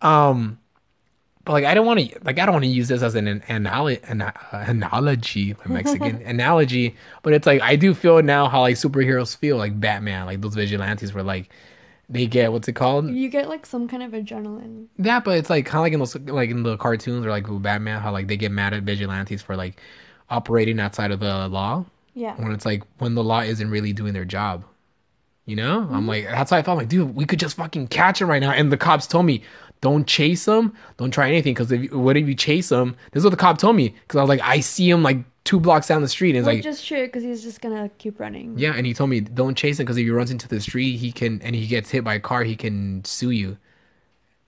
Um, 0.00 0.60
but 1.44 1.52
like 1.52 1.64
I 1.64 1.74
don't 1.74 1.86
want 1.86 2.00
to, 2.00 2.18
like 2.22 2.38
I 2.38 2.46
don't 2.46 2.52
want 2.52 2.64
to 2.64 2.70
use 2.70 2.88
this 2.88 3.02
as 3.02 3.14
an, 3.14 3.26
an, 3.26 3.42
an 3.48 3.66
uh, 3.66 4.32
analogy, 4.52 5.54
my 5.64 5.74
Mexican 5.74 6.22
analogy, 6.24 6.94
but 7.22 7.32
it's 7.32 7.46
like 7.46 7.60
I 7.62 7.74
do 7.74 7.94
feel 7.94 8.22
now 8.22 8.48
how 8.48 8.60
like 8.60 8.76
superheroes 8.76 9.36
feel, 9.36 9.56
like 9.56 9.78
Batman, 9.80 10.26
like 10.26 10.40
those 10.40 10.54
vigilantes 10.54 11.12
where 11.12 11.24
like 11.24 11.50
they 12.08 12.26
get 12.26 12.52
what's 12.52 12.68
it 12.68 12.74
called? 12.74 13.10
You 13.10 13.28
get 13.28 13.48
like 13.48 13.66
some 13.66 13.88
kind 13.88 14.02
of 14.02 14.12
adrenaline. 14.12 14.86
Yeah, 14.98 15.18
but 15.18 15.38
it's 15.38 15.50
like 15.50 15.66
kind 15.66 15.78
of 15.78 15.82
like 15.82 15.92
in 15.92 15.98
those 15.98 16.14
like 16.32 16.50
in 16.50 16.62
the 16.62 16.76
cartoons 16.76 17.26
or 17.26 17.30
like 17.30 17.46
Batman, 17.62 18.00
how 18.00 18.12
like 18.12 18.28
they 18.28 18.36
get 18.36 18.52
mad 18.52 18.72
at 18.72 18.84
vigilantes 18.84 19.42
for 19.42 19.56
like 19.56 19.80
operating 20.30 20.78
outside 20.78 21.10
of 21.10 21.20
the 21.20 21.48
law. 21.48 21.84
Yeah. 22.14 22.34
When 22.36 22.52
it's 22.52 22.66
like 22.66 22.82
when 22.98 23.14
the 23.14 23.24
law 23.24 23.40
isn't 23.40 23.70
really 23.70 23.92
doing 23.92 24.12
their 24.12 24.24
job. 24.24 24.64
You 25.46 25.56
know? 25.56 25.80
Mm-hmm. 25.80 25.94
I'm 25.94 26.06
like 26.06 26.24
that's 26.26 26.52
why 26.52 26.58
I 26.58 26.62
felt 26.62 26.78
like, 26.78 26.88
dude, 26.88 27.16
we 27.16 27.24
could 27.24 27.40
just 27.40 27.56
fucking 27.56 27.88
catch 27.88 28.20
him 28.20 28.28
right 28.28 28.40
now. 28.40 28.52
And 28.52 28.70
the 28.70 28.76
cops 28.76 29.06
told 29.08 29.26
me, 29.26 29.42
don't 29.82 30.06
chase 30.06 30.48
him, 30.48 30.72
don't 30.96 31.10
try 31.10 31.28
anything, 31.28 31.52
because 31.52 31.70
if 31.70 31.92
what 31.92 32.16
if 32.16 32.26
you 32.26 32.34
chase 32.34 32.72
him? 32.72 32.96
This 33.10 33.20
is 33.20 33.24
what 33.24 33.30
the 33.30 33.36
cop 33.36 33.58
told 33.58 33.76
me, 33.76 33.90
because 33.90 34.16
I 34.16 34.22
was 34.22 34.28
like, 34.30 34.40
I 34.40 34.60
see 34.60 34.88
him 34.88 35.02
like 35.02 35.18
two 35.44 35.60
blocks 35.60 35.88
down 35.88 36.00
the 36.00 36.08
street, 36.08 36.30
and 36.30 36.38
it's 36.38 36.46
Which 36.46 36.54
like, 36.56 36.62
just 36.62 36.86
true 36.86 37.04
because 37.04 37.22
he's 37.22 37.42
just 37.42 37.60
gonna 37.60 37.90
keep 37.98 38.18
running. 38.18 38.58
yeah, 38.58 38.72
and 38.74 38.86
he 38.86 38.94
told 38.94 39.10
me 39.10 39.20
don't 39.20 39.56
chase 39.56 39.78
him 39.78 39.84
because 39.84 39.98
if 39.98 40.04
he 40.04 40.10
runs 40.10 40.30
into 40.30 40.48
the 40.48 40.60
street, 40.60 40.96
he 40.96 41.12
can 41.12 41.42
and 41.42 41.54
he 41.54 41.66
gets 41.66 41.90
hit 41.90 42.02
by 42.04 42.14
a 42.14 42.20
car, 42.20 42.44
he 42.44 42.56
can 42.56 43.04
sue 43.04 43.30
you. 43.30 43.58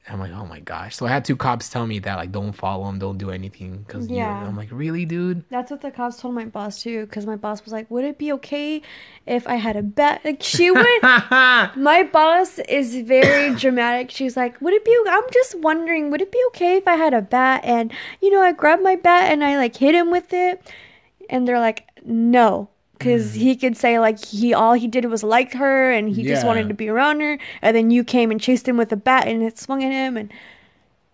And 0.06 0.14
I'm 0.14 0.20
like, 0.20 0.38
oh 0.38 0.44
my 0.46 0.60
gosh. 0.60 0.96
So 0.96 1.06
I 1.06 1.08
had 1.08 1.24
two 1.24 1.36
cops 1.36 1.70
tell 1.70 1.86
me 1.86 1.98
that 2.00 2.16
like 2.16 2.30
don't 2.30 2.52
follow 2.52 2.86
him, 2.88 2.98
don't 2.98 3.16
do 3.16 3.30
anything 3.30 3.78
because 3.78 4.06
yeah. 4.08 4.46
I'm 4.46 4.54
like, 4.54 4.68
really, 4.70 5.06
dude? 5.06 5.44
That's 5.48 5.70
what 5.70 5.80
the 5.80 5.90
cops 5.90 6.20
told 6.20 6.34
my 6.34 6.44
boss 6.44 6.82
too. 6.82 7.06
Because 7.06 7.24
my 7.24 7.36
boss 7.36 7.64
was 7.64 7.72
like, 7.72 7.90
"Would 7.90 8.04
it 8.04 8.18
be 8.18 8.30
okay 8.32 8.82
if 9.24 9.46
I 9.46 9.54
had 9.54 9.76
a 9.76 9.82
bat?" 9.82 10.20
Like 10.22 10.42
she 10.42 10.70
would. 10.70 11.02
my 11.02 12.08
boss 12.12 12.58
is 12.58 12.96
very 12.96 13.54
dramatic. 13.54 14.10
She's 14.10 14.36
like, 14.36 14.60
"Would 14.60 14.74
it 14.74 14.84
be? 14.84 14.94
I'm 15.08 15.24
just 15.32 15.58
wondering, 15.60 16.10
would 16.10 16.20
it 16.20 16.30
be 16.30 16.42
okay 16.48 16.76
if 16.76 16.86
I 16.86 16.96
had 16.96 17.14
a 17.14 17.22
bat 17.22 17.62
and 17.64 17.90
you 18.20 18.30
know 18.30 18.42
I 18.42 18.52
grabbed 18.52 18.82
my 18.82 18.96
bat 18.96 19.32
and 19.32 19.42
I 19.42 19.56
like 19.56 19.74
hit 19.76 19.94
him 19.94 20.10
with 20.10 20.34
it?" 20.34 20.70
And 21.30 21.48
they're 21.48 21.60
like, 21.60 21.88
"No." 22.04 22.68
Because 22.98 23.32
mm. 23.32 23.40
he 23.40 23.56
could 23.56 23.76
say 23.76 23.98
like 23.98 24.24
he 24.24 24.54
all 24.54 24.74
he 24.74 24.86
did 24.86 25.04
was 25.06 25.22
like 25.22 25.52
her 25.54 25.90
and 25.90 26.08
he 26.08 26.22
just 26.22 26.46
wanted 26.46 26.68
to 26.68 26.74
be 26.74 26.88
around 26.88 27.20
her 27.20 27.38
and 27.60 27.76
then 27.76 27.90
you 27.90 28.04
came 28.04 28.30
and 28.30 28.40
chased 28.40 28.68
him 28.68 28.76
with 28.76 28.92
a 28.92 28.96
bat 28.96 29.26
and 29.26 29.42
it 29.42 29.58
swung 29.58 29.82
at 29.82 29.90
him 29.90 30.16
and 30.16 30.32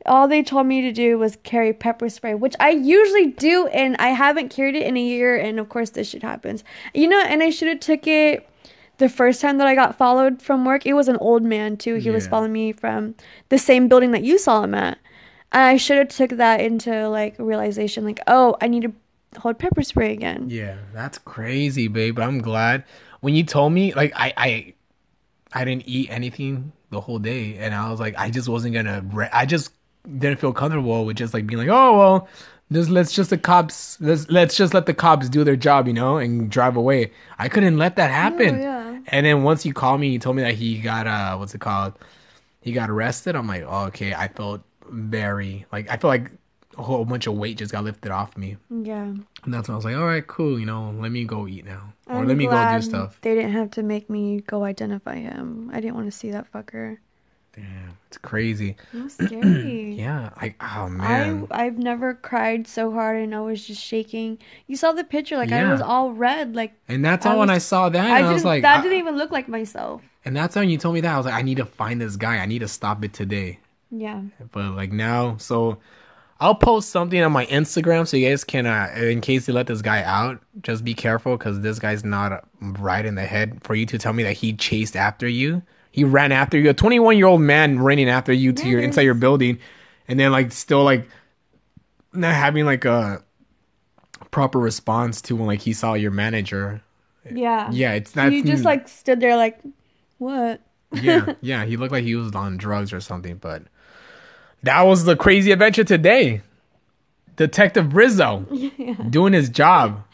all 0.07 0.29
they 0.29 0.43
told 0.43 0.67
me 0.67 0.81
to 0.83 0.93
do 0.93 1.19
was 1.19 1.37
carry 1.43 1.73
pepper 1.73 2.09
spray, 2.09 2.35
which 2.35 2.55
I 2.59 2.71
usually 2.71 3.27
do, 3.27 3.67
and 3.69 3.97
I 3.99 4.09
haven't 4.09 4.49
carried 4.49 4.75
it 4.75 4.87
in 4.87 4.97
a 4.97 5.03
year. 5.03 5.37
And 5.37 5.61
of 5.61 5.69
course, 5.69 5.91
this 5.91 6.09
shit 6.09 6.23
happens. 6.23 6.65
You 6.95 7.09
know, 7.09 7.21
and 7.21 7.43
I 7.43 7.51
should 7.51 7.69
have 7.69 7.81
took 7.81 8.07
it 8.07 8.49
the 8.99 9.09
first 9.09 9.41
time 9.41 9.59
that 9.59 9.67
I 9.67 9.75
got 9.75 9.99
followed 9.99 10.41
from 10.41 10.65
work. 10.65 10.87
It 10.87 10.95
was 10.95 11.09
an 11.09 11.17
old 11.17 11.43
man 11.43 11.77
too. 11.77 11.97
He 11.97 12.11
was 12.11 12.27
following 12.27 12.53
me 12.53 12.73
from 12.73 13.15
the 13.49 13.59
same 13.59 13.89
building 13.89 14.11
that 14.13 14.25
you 14.25 14.39
saw 14.39 14.63
him 14.63 14.75
at. 14.75 14.99
And 15.53 15.63
I 15.63 15.77
should 15.77 15.99
have 15.99 16.09
took 16.09 16.31
that 16.39 16.61
into 16.61 17.09
like 17.09 17.35
realization, 17.39 18.05
like, 18.05 18.21
oh, 18.27 18.57
I 18.61 18.69
need 18.69 18.83
to 18.83 18.93
hold 19.39 19.59
pepper 19.59 19.83
spray 19.83 20.13
again. 20.13 20.47
Yeah, 20.49 20.77
that's 20.93 21.19
crazy, 21.19 21.89
babe. 21.89 22.17
But 22.17 22.25
I'm 22.25 22.39
glad 22.41 22.85
when 23.21 23.35
you 23.35 23.45
told 23.45 23.73
me, 23.73 23.93
like, 23.95 24.13
I, 24.15 24.33
I, 24.37 24.75
I 25.53 25.65
didn't 25.65 25.85
eat 25.87 26.11
anything 26.11 26.73
the 26.91 27.01
whole 27.01 27.19
day, 27.19 27.57
and 27.59 27.75
I 27.75 27.91
was 27.91 28.01
like, 28.01 28.15
I 28.19 28.31
just 28.31 28.49
wasn't 28.49 28.75
gonna. 28.75 29.05
Re- 29.13 29.31
I 29.33 29.47
just 29.47 29.73
didn't 30.19 30.41
feel 30.41 30.53
comfortable 30.53 31.05
with 31.05 31.17
just 31.17 31.35
like 31.35 31.47
being 31.47 31.59
like, 31.59 31.69
oh 31.69 31.99
well, 31.99 32.29
just 32.73 32.91
let's 32.91 33.13
just 33.13 33.31
the 33.31 33.39
cops, 33.39 34.01
let's 34.01 34.29
let's 34.31 34.57
just 34.57 34.75
let 34.75 34.87
the 34.87 34.95
cops 34.95 35.29
do 35.29 35.45
their 35.45 35.57
job, 35.57 35.87
you 35.87 35.93
know, 35.93 36.19
and 36.19 36.51
drive 36.51 36.77
away. 36.77 37.13
I 37.39 37.49
couldn't 37.49 37.79
let 37.79 37.97
that 37.97 38.11
happen. 38.11 38.57
Oh, 38.57 38.61
yeah. 38.61 39.01
And 39.09 39.27
then 39.27 39.43
once 39.43 39.65
you 39.65 39.73
called 39.73 40.01
me, 40.01 40.09
you 40.09 40.19
told 40.19 40.37
me 40.37 40.43
that 40.43 40.55
he 40.55 40.79
got 40.81 41.07
uh, 41.07 41.37
what's 41.37 41.55
it 41.55 41.61
called? 41.61 41.95
He 42.61 42.73
got 42.73 42.91
arrested. 42.91 43.35
I'm 43.37 43.47
like, 43.47 43.65
oh, 43.67 43.87
okay. 43.87 44.15
I 44.15 44.29
felt 44.29 44.63
very 44.89 45.67
like 45.73 45.89
I 45.89 45.97
felt 45.97 46.11
like 46.11 46.31
a 46.79 46.83
whole 46.83 47.05
bunch 47.05 47.27
of 47.27 47.35
weight 47.35 47.59
just 47.59 47.73
got 47.73 47.85
lifted 47.85 48.11
off 48.13 48.37
me. 48.37 48.57
Yeah. 48.71 49.03
And 49.05 49.55
that's 49.55 49.69
when 49.69 49.75
I 49.75 49.77
was 49.77 49.85
like, 49.85 49.97
all 49.97 50.07
right, 50.07 50.27
cool, 50.27 50.59
you 50.59 50.67
know, 50.67 50.95
let 50.99 51.11
me 51.11 51.25
go 51.25 51.47
eat 51.49 51.65
now. 51.65 51.93
Or 52.07 52.17
I'm 52.19 52.29
let 52.29 52.37
me 52.37 52.47
go 52.47 52.75
do 52.77 52.83
stuff. 52.83 53.19
They 53.23 53.35
didn't 53.35 53.53
have 53.53 53.71
to 53.73 53.83
make 53.83 54.09
me 54.09 54.41
go 54.41 54.65
identify 54.65 55.17
him. 55.17 55.71
I 55.73 55.81
didn't 55.81 55.95
want 55.95 56.07
to 56.07 56.17
see 56.17 56.31
that 56.31 56.51
fucker. 56.53 56.99
Damn, 57.57 57.99
it's 58.07 58.17
crazy. 58.19 58.77
It 58.95 59.03
was 59.03 59.15
scary. 59.15 59.95
Yeah, 59.99 60.31
I 60.37 60.55
oh 60.61 60.89
man. 60.89 61.49
I 61.51 61.65
I've 61.65 61.77
never 61.79 62.15
cried 62.15 62.69
so 62.69 62.93
hard 62.93 63.21
and 63.21 63.35
I 63.35 63.41
was 63.41 63.67
just 63.67 63.83
shaking. 63.83 64.39
You 64.69 64.77
saw 64.77 64.93
the 64.93 65.03
picture, 65.03 65.37
like 65.37 65.51
I 65.51 65.71
was 65.71 65.81
all 65.81 66.13
red. 66.13 66.55
Like 66.55 66.73
and 66.89 67.05
that's 67.05 67.27
how 67.27 67.39
when 67.41 67.51
I 67.51 67.59
saw 67.59 67.89
that, 67.89 68.09
I 68.11 68.21
I, 68.29 68.33
was 68.33 68.45
like, 68.45 68.63
that 68.63 68.79
I- 68.79 68.83
didn't 68.83 68.99
even 68.99 69.17
look 69.17 69.33
like 69.33 69.49
myself. 69.49 70.01
and 70.25 70.37
that's 70.37 70.55
how 70.55 70.61
you 70.61 70.79
told 70.79 70.95
me 70.95 71.01
that. 71.01 71.13
I 71.13 71.17
was 71.17 71.27
like, 71.27 71.35
I 71.35 71.43
need 71.43 71.57
to 71.57 71.65
find 71.67 72.01
this 72.01 72.15
guy. 72.15 72.37
I 72.37 72.47
need 72.47 72.61
to 72.61 72.69
stop 72.69 73.03
it 73.05 73.13
today. 73.13 73.59
Yeah. 73.91 74.23
But 74.53 74.71
like 74.77 74.93
now, 74.93 75.37
so 75.39 75.79
I'll 76.41 76.55
post 76.55 76.89
something 76.89 77.21
on 77.23 77.33
my 77.33 77.45
Instagram 77.47 78.09
so 78.09 78.17
you 78.17 78.31
guys 78.31 78.45
can, 78.45 78.67
uh, 78.67 78.91
in 78.97 79.21
case 79.21 79.47
you 79.47 79.53
let 79.53 79.67
this 79.67 79.83
guy 79.83 80.03
out, 80.03 80.41
just 80.63 80.85
be 80.85 80.95
careful 80.95 81.37
because 81.37 81.61
this 81.61 81.79
guy's 81.79 82.03
not 82.03 82.49
right 82.61 83.05
in 83.05 83.15
the 83.15 83.27
head 83.27 83.63
for 83.63 83.75
you 83.75 83.85
to 83.87 83.99
tell 83.99 84.15
me 84.15 84.23
that 84.23 84.33
he 84.33 84.55
chased 84.55 84.97
after 84.97 85.29
you. 85.29 85.63
He 85.91 86.03
ran 86.03 86.33
after 86.33 86.59
you, 86.59 86.71
a 86.71 86.75
21 86.75 87.19
year 87.19 87.27
old 87.27 87.43
man 87.43 87.79
running 87.79 88.09
after 88.09 88.33
you 88.33 88.53
to 88.55 88.69
your 88.69 88.81
inside 88.81 89.03
your 89.03 89.15
building, 89.15 89.59
and 90.09 90.19
then 90.19 90.33
like 90.33 90.53
still 90.53 90.83
like 90.83 91.07
not 92.15 92.35
having 92.35 92.65
like 92.65 92.85
a 92.87 93.23
proper 94.31 94.59
response 94.59 95.21
to 95.23 95.37
when 95.37 95.47
like 95.47 95.61
he 95.61 95.73
saw 95.73 95.95
your 95.95 96.11
manager. 96.11 96.81
Yeah. 97.31 97.71
Yeah, 97.71 97.93
it's 97.93 98.17
not. 98.17 98.33
He 98.33 98.43
just 98.43 98.65
like 98.65 98.89
stood 98.89 99.21
there 99.21 99.37
like, 99.37 99.61
what? 100.19 100.63
yeah, 100.93 101.35
yeah. 101.41 101.65
He 101.65 101.77
looked 101.77 101.93
like 101.93 102.05
he 102.05 102.15
was 102.15 102.35
on 102.35 102.57
drugs 102.57 102.93
or 102.93 103.01
something, 103.01 103.37
but 103.37 103.65
that 104.63 104.83
was 104.83 105.05
the 105.05 105.17
crazy 105.17 105.53
adventure 105.53 105.85
today. 105.85 106.43
Detective 107.37 107.87
Rizo 107.89 109.11
doing 109.11 109.33
his 109.33 109.49
job. 109.49 110.05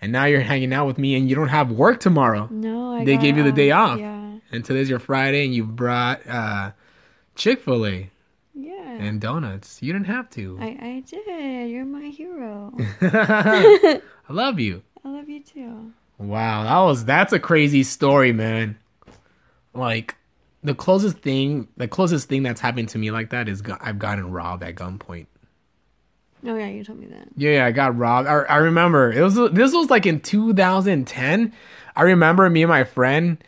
And 0.00 0.10
now 0.12 0.24
you're 0.24 0.40
hanging 0.40 0.72
out 0.72 0.86
with 0.86 0.98
me 0.98 1.14
and 1.16 1.28
you 1.28 1.34
don't 1.36 1.48
have 1.48 1.70
work 1.70 2.00
tomorrow. 2.00 2.48
No, 2.50 2.94
I 2.94 3.04
They 3.04 3.16
gave 3.16 3.36
you 3.36 3.42
the 3.44 3.52
day 3.52 3.70
off. 3.70 3.98
Yeah. 3.98 4.38
And 4.50 4.64
today's 4.64 4.90
your 4.90 4.98
Friday 4.98 5.44
and 5.44 5.54
you 5.54 5.64
brought 5.64 6.26
uh 6.28 6.72
Chick 7.36 7.62
fil 7.62 7.86
A 7.86 8.10
Yeah. 8.54 8.72
and 8.98 9.20
donuts. 9.20 9.80
You 9.82 9.92
didn't 9.92 10.06
have 10.06 10.28
to. 10.30 10.58
I, 10.60 10.66
I 10.66 11.02
did. 11.08 11.70
You're 11.70 11.84
my 11.84 12.06
hero. 12.06 12.72
I 13.00 14.00
love 14.28 14.58
you. 14.60 14.82
I 15.04 15.08
love 15.08 15.28
you 15.28 15.42
too. 15.42 15.92
Wow, 16.18 16.64
that 16.64 16.78
was 16.86 17.04
that's 17.04 17.32
a 17.32 17.40
crazy 17.40 17.82
story, 17.82 18.32
man. 18.32 18.76
Like 19.74 20.16
the 20.62 20.74
closest 20.74 21.18
thing, 21.18 21.68
the 21.76 21.88
closest 21.88 22.28
thing 22.28 22.42
that's 22.42 22.60
happened 22.60 22.88
to 22.90 22.98
me 22.98 23.10
like 23.10 23.30
that 23.30 23.48
is 23.48 23.62
go- 23.62 23.78
I've 23.80 23.98
gotten 23.98 24.30
robbed 24.30 24.62
at 24.62 24.74
gunpoint. 24.76 25.26
Oh 26.44 26.56
yeah, 26.56 26.68
you 26.68 26.82
told 26.84 26.98
me 26.98 27.06
that. 27.06 27.28
Yeah, 27.36 27.52
yeah, 27.52 27.66
I 27.66 27.72
got 27.72 27.96
robbed. 27.96 28.28
I, 28.28 28.40
I 28.40 28.56
remember 28.56 29.12
it 29.12 29.22
was 29.22 29.34
this 29.52 29.72
was 29.72 29.90
like 29.90 30.06
in 30.06 30.20
2010. 30.20 31.52
I 31.94 32.02
remember 32.02 32.48
me 32.50 32.62
and 32.62 32.70
my 32.70 32.84
friend, 32.84 33.38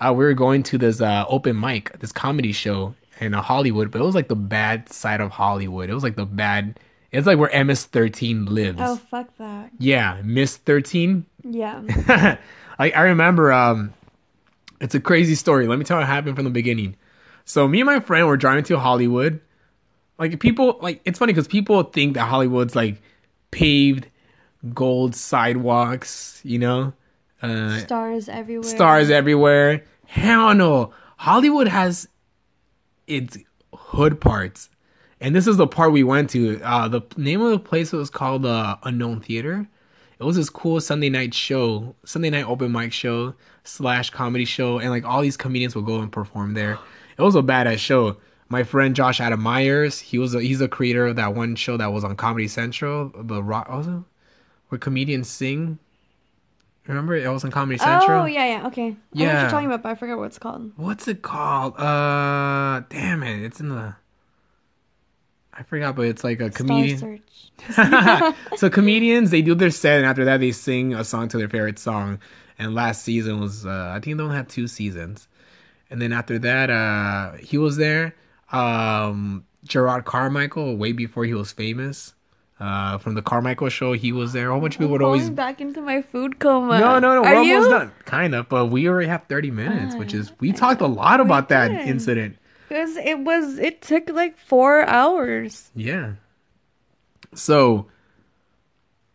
uh, 0.00 0.12
we 0.16 0.24
were 0.24 0.34
going 0.34 0.62
to 0.64 0.78
this 0.78 1.00
uh, 1.00 1.24
open 1.28 1.58
mic, 1.58 1.98
this 1.98 2.12
comedy 2.12 2.52
show 2.52 2.94
in 3.20 3.34
uh, 3.34 3.42
Hollywood, 3.42 3.90
but 3.90 4.00
it 4.00 4.04
was 4.04 4.14
like 4.14 4.28
the 4.28 4.36
bad 4.36 4.92
side 4.92 5.20
of 5.20 5.30
Hollywood. 5.30 5.90
It 5.90 5.94
was 5.94 6.02
like 6.02 6.16
the 6.16 6.26
bad. 6.26 6.78
It's 7.10 7.26
like 7.26 7.38
where 7.38 7.50
MS13 7.50 8.48
lives. 8.48 8.78
Oh 8.80 8.96
fuck 8.96 9.28
that. 9.38 9.70
Yeah, 9.78 10.20
Miss 10.24 10.56
13. 10.56 11.24
Yeah. 11.44 12.36
like 12.78 12.96
I 12.96 13.02
remember 13.02 13.52
um 13.52 13.94
it's 14.84 14.94
a 14.94 15.00
crazy 15.00 15.34
story. 15.34 15.66
Let 15.66 15.78
me 15.78 15.84
tell 15.84 15.96
you 15.96 16.02
what 16.02 16.08
happened 16.08 16.36
from 16.36 16.44
the 16.44 16.50
beginning. 16.50 16.94
So 17.46 17.66
me 17.66 17.80
and 17.80 17.86
my 17.86 18.00
friend 18.00 18.26
were 18.26 18.36
driving 18.36 18.64
to 18.64 18.78
Hollywood. 18.78 19.40
Like 20.18 20.38
people 20.40 20.78
like 20.82 21.00
it's 21.06 21.18
funny 21.18 21.32
because 21.32 21.48
people 21.48 21.82
think 21.84 22.14
that 22.14 22.28
Hollywood's 22.28 22.76
like 22.76 23.00
paved 23.50 24.08
gold 24.74 25.14
sidewalks, 25.14 26.42
you 26.44 26.58
know? 26.58 26.92
Uh 27.40 27.78
Stars 27.78 28.28
everywhere. 28.28 28.68
stars 28.68 29.08
everywhere. 29.08 29.84
Hell 30.06 30.54
no. 30.54 30.92
Hollywood 31.16 31.66
has 31.66 32.06
its 33.06 33.38
hood 33.74 34.20
parts. 34.20 34.68
And 35.18 35.34
this 35.34 35.46
is 35.46 35.56
the 35.56 35.66
part 35.66 35.92
we 35.92 36.04
went 36.04 36.28
to. 36.30 36.60
Uh, 36.60 36.88
the 36.88 37.00
name 37.16 37.40
of 37.40 37.50
the 37.50 37.58
place 37.58 37.92
was 37.92 38.10
called 38.10 38.44
uh, 38.44 38.76
Unknown 38.82 39.20
Theater. 39.20 39.66
It 40.18 40.24
was 40.24 40.36
this 40.36 40.48
cool 40.50 40.80
Sunday 40.80 41.10
night 41.10 41.34
show, 41.34 41.94
Sunday 42.04 42.30
night 42.30 42.46
open 42.46 42.70
mic 42.72 42.92
show 42.92 43.34
slash 43.64 44.10
comedy 44.10 44.44
show, 44.44 44.78
and 44.78 44.90
like 44.90 45.04
all 45.04 45.22
these 45.22 45.36
comedians 45.36 45.74
would 45.74 45.86
go 45.86 46.00
and 46.00 46.10
perform 46.12 46.54
there. 46.54 46.78
It 47.18 47.22
was 47.22 47.34
a 47.34 47.42
badass 47.42 47.78
show. 47.78 48.16
My 48.48 48.62
friend 48.62 48.94
Josh 48.94 49.20
Adam 49.20 49.40
Meyers, 49.40 49.98
he 49.98 50.18
was 50.18 50.34
a, 50.34 50.40
he's 50.40 50.60
a 50.60 50.68
creator 50.68 51.06
of 51.06 51.16
that 51.16 51.34
one 51.34 51.56
show 51.56 51.76
that 51.76 51.92
was 51.92 52.04
on 52.04 52.14
Comedy 52.14 52.46
Central, 52.46 53.10
the 53.14 53.42
rock, 53.42 53.66
also 53.68 54.04
where 54.68 54.78
comedians 54.78 55.28
sing. 55.28 55.78
Remember 56.86 57.16
it 57.16 57.26
was 57.28 57.42
on 57.44 57.50
Comedy 57.50 57.78
Central. 57.78 58.22
Oh 58.22 58.26
yeah, 58.26 58.58
yeah. 58.58 58.66
Okay. 58.66 58.82
I 58.82 58.88
know 58.88 58.94
what 58.94 59.18
Yeah. 59.20 59.40
you're 59.42 59.50
talking 59.50 59.66
about, 59.66 59.82
but 59.82 59.88
I 59.90 59.94
forgot 59.94 60.18
what 60.18 60.24
it's 60.24 60.38
called. 60.38 60.72
What's 60.76 61.08
it 61.08 61.22
called? 61.22 61.78
Uh, 61.80 62.82
damn 62.90 63.22
it, 63.22 63.42
it's 63.42 63.58
in 63.60 63.70
the. 63.70 63.96
I 65.56 65.62
forgot, 65.62 65.96
but 65.96 66.06
it's 66.06 66.24
like 66.24 66.40
a 66.40 66.50
comedian. 66.50 67.22
So 68.56 68.68
comedians 68.68 69.30
they 69.30 69.42
do 69.42 69.54
their 69.54 69.70
set, 69.70 69.98
and 69.98 70.06
after 70.06 70.24
that 70.24 70.38
they 70.40 70.52
sing 70.52 70.94
a 70.94 71.04
song 71.04 71.28
to 71.28 71.38
their 71.38 71.48
favorite 71.48 71.78
song. 71.78 72.18
And 72.58 72.74
last 72.74 73.02
season 73.02 73.40
was 73.40 73.64
uh, 73.64 73.92
I 73.94 74.00
think 74.00 74.16
they 74.16 74.22
only 74.22 74.36
have 74.36 74.48
two 74.48 74.66
seasons, 74.66 75.28
and 75.90 76.00
then 76.02 76.12
after 76.12 76.38
that 76.40 76.70
uh, 76.70 77.32
he 77.38 77.58
was 77.58 77.76
there. 77.76 78.14
Um, 78.52 79.44
Jerrod 79.66 80.04
Carmichael, 80.04 80.76
way 80.76 80.92
before 80.92 81.24
he 81.24 81.34
was 81.34 81.50
famous, 81.52 82.14
uh, 82.60 82.98
from 82.98 83.14
the 83.14 83.22
Carmichael 83.22 83.68
show, 83.68 83.92
he 83.92 84.12
was 84.12 84.32
there. 84.32 84.50
A 84.50 84.52
whole 84.52 84.60
bunch 84.60 84.74
of 84.74 84.78
people 84.78 84.92
would 84.92 85.02
always 85.02 85.30
back 85.30 85.60
into 85.60 85.80
my 85.80 86.02
food 86.02 86.38
coma. 86.38 86.78
no, 86.78 86.98
no, 86.98 87.22
no. 87.22 87.28
Are 87.28 87.34
We're 87.36 87.42
you? 87.42 87.54
almost 87.56 87.70
done. 87.70 87.92
Kind 88.04 88.34
of, 88.34 88.48
but 88.48 88.66
we 88.66 88.88
already 88.88 89.08
have 89.08 89.24
30 89.24 89.50
minutes, 89.50 89.96
which 89.96 90.14
is, 90.14 90.32
we 90.38 90.50
okay. 90.50 90.58
talked 90.58 90.80
a 90.80 90.86
lot 90.86 91.20
about 91.20 91.48
that 91.48 91.70
incident. 91.70 92.36
Because 92.68 92.96
it 92.96 93.18
was, 93.18 93.58
it 93.58 93.82
took 93.82 94.08
like 94.10 94.38
four 94.38 94.86
hours. 94.86 95.70
Yeah. 95.74 96.12
So, 97.34 97.86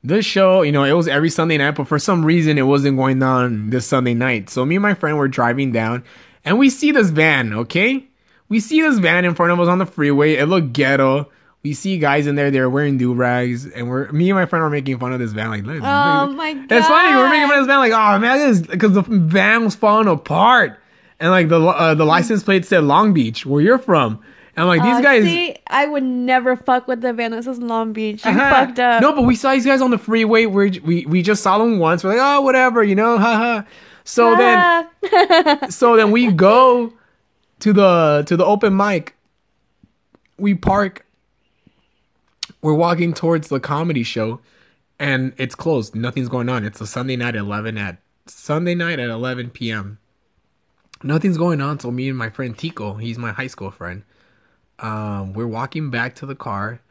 this 0.04 0.26
show, 0.26 0.62
you 0.62 0.72
know, 0.72 0.84
it 0.84 0.94
was 0.94 1.08
every 1.08 1.30
Sunday 1.30 1.58
night, 1.58 1.76
but 1.76 1.88
for 1.88 2.00
some 2.00 2.26
reason 2.26 2.58
it 2.58 2.64
wasn't 2.64 2.98
going 2.98 3.22
on 3.24 3.70
this 3.70 3.86
Sunday 3.86 4.14
night. 4.14 4.50
So, 4.50 4.66
me 4.66 4.76
and 4.76 4.84
my 4.84 4.94
friend 4.94 5.18
were 5.18 5.28
driving 5.28 5.72
down 5.72 6.04
and 6.46 6.58
we 6.58 6.70
see 6.70 6.92
this 6.92 7.10
van, 7.10 7.54
okay? 7.54 8.06
We 8.48 8.60
see 8.60 8.82
this 8.82 9.00
van 9.00 9.26
in 9.26 9.36
front 9.36 9.52
of 9.52 9.60
us 9.60 9.68
on 9.68 9.78
the 9.78 9.86
freeway. 9.86 10.36
It 10.36 10.48
looked 10.48 10.74
ghetto. 10.74 11.30
We 11.62 11.74
see 11.74 11.98
guys 11.98 12.26
in 12.26 12.36
there, 12.36 12.52
they're 12.52 12.70
wearing 12.70 12.98
do 12.98 13.14
rags, 13.14 13.66
and 13.66 13.90
we're 13.90 14.10
me 14.14 14.30
and 14.30 14.40
my 14.40 14.46
friend 14.46 14.64
are 14.64 14.70
making 14.70 14.98
fun 14.98 15.12
of 15.12 15.20
this 15.20 15.34
van. 15.34 15.50
Like, 15.50 15.64
look, 15.64 15.82
Oh 15.84 16.32
my 16.32 16.54
god. 16.54 16.72
It's 16.72 16.88
funny. 16.88 17.16
We're 17.16 17.30
making 17.30 17.48
fun 17.50 17.60
of 17.60 17.66
this 17.66 17.68
van, 17.68 17.80
like, 17.80 17.92
oh 17.92 18.20
man, 18.20 18.38
this 18.38 18.62
because 18.62 18.94
the 18.94 19.02
van 19.02 19.66
was 19.66 19.76
falling 19.76 20.08
apart, 20.08 20.80
and 21.20 21.32
like 21.32 21.50
the 21.50 21.60
uh, 21.62 21.94
the 21.96 22.06
license 22.06 22.44
plate 22.44 22.66
said 22.66 22.84
Long 22.84 23.14
Beach, 23.14 23.46
where 23.46 23.62
you're 23.62 23.78
from. 23.78 24.20
And 24.56 24.64
I'm 24.64 24.68
like, 24.68 24.82
these 24.82 24.98
Uh, 24.98 25.02
guys. 25.02 25.24
See, 25.24 25.56
I 25.68 25.86
would 25.88 26.04
never 26.04 26.56
fuck 26.58 26.88
with 26.88 27.02
the 27.02 27.14
van 27.14 27.32
that 27.32 27.44
says 27.46 27.60
Long 27.60 27.94
Beach. 27.94 28.26
You 28.26 28.32
Uh-huh. 28.32 28.50
fucked 28.66 28.80
up. 28.80 29.02
No, 29.02 29.14
but 29.14 29.22
we 29.22 29.36
saw 29.36 29.54
these 29.54 29.66
guys 29.66 29.80
on 29.82 29.92
the 29.92 29.98
freeway. 29.98 30.46
We're, 30.48 30.72
we 30.84 31.06
we 31.06 31.22
just 31.22 31.42
saw 31.44 31.58
them 31.60 31.80
once. 31.80 32.04
We're 32.04 32.12
like, 32.18 32.20
oh, 32.22 32.42
whatever, 32.42 32.84
you 32.84 32.96
know, 32.96 33.18
haha. 33.26 33.62
So 34.04 34.36
then, 34.36 35.70
so 35.70 35.96
then 35.96 36.12
we 36.12 36.32
go 36.32 36.92
to 37.60 37.74
the 37.74 38.24
to 38.28 38.36
the 38.36 38.46
open 38.46 38.76
mic. 38.76 39.16
We 40.38 40.56
park. 40.56 41.06
We're 42.62 42.74
walking 42.74 43.14
towards 43.14 43.48
the 43.50 43.60
comedy 43.60 44.04
show, 44.04 44.42
and 45.00 45.34
it's 45.38 45.56
closed. 45.56 45.96
Nothing's 45.96 46.28
going 46.28 46.50
on. 46.50 46.66
It's 46.66 46.82
a 46.82 46.88
Sunday 46.88 47.16
night 47.16 47.36
at 47.36 47.42
eleven 47.42 47.78
at 47.78 47.98
Sunday 48.26 48.76
night 48.76 49.00
at 49.00 49.10
eleven 49.10 49.50
p.m. 49.50 50.00
Nothing's 51.04 51.38
going 51.38 51.62
on. 51.62 51.80
So 51.80 51.92
me 51.92 52.10
and 52.10 52.18
my 52.18 52.30
friend 52.30 52.58
Tico, 52.58 52.96
he's 52.96 53.18
my 53.18 53.32
high 53.32 53.48
school 53.48 53.72
friend. 53.72 54.04
Um, 54.80 55.34
we're 55.34 55.48
walking 55.48 55.90
back 55.90 56.16
to 56.16 56.26
the 56.26 56.36
car, 56.36 56.82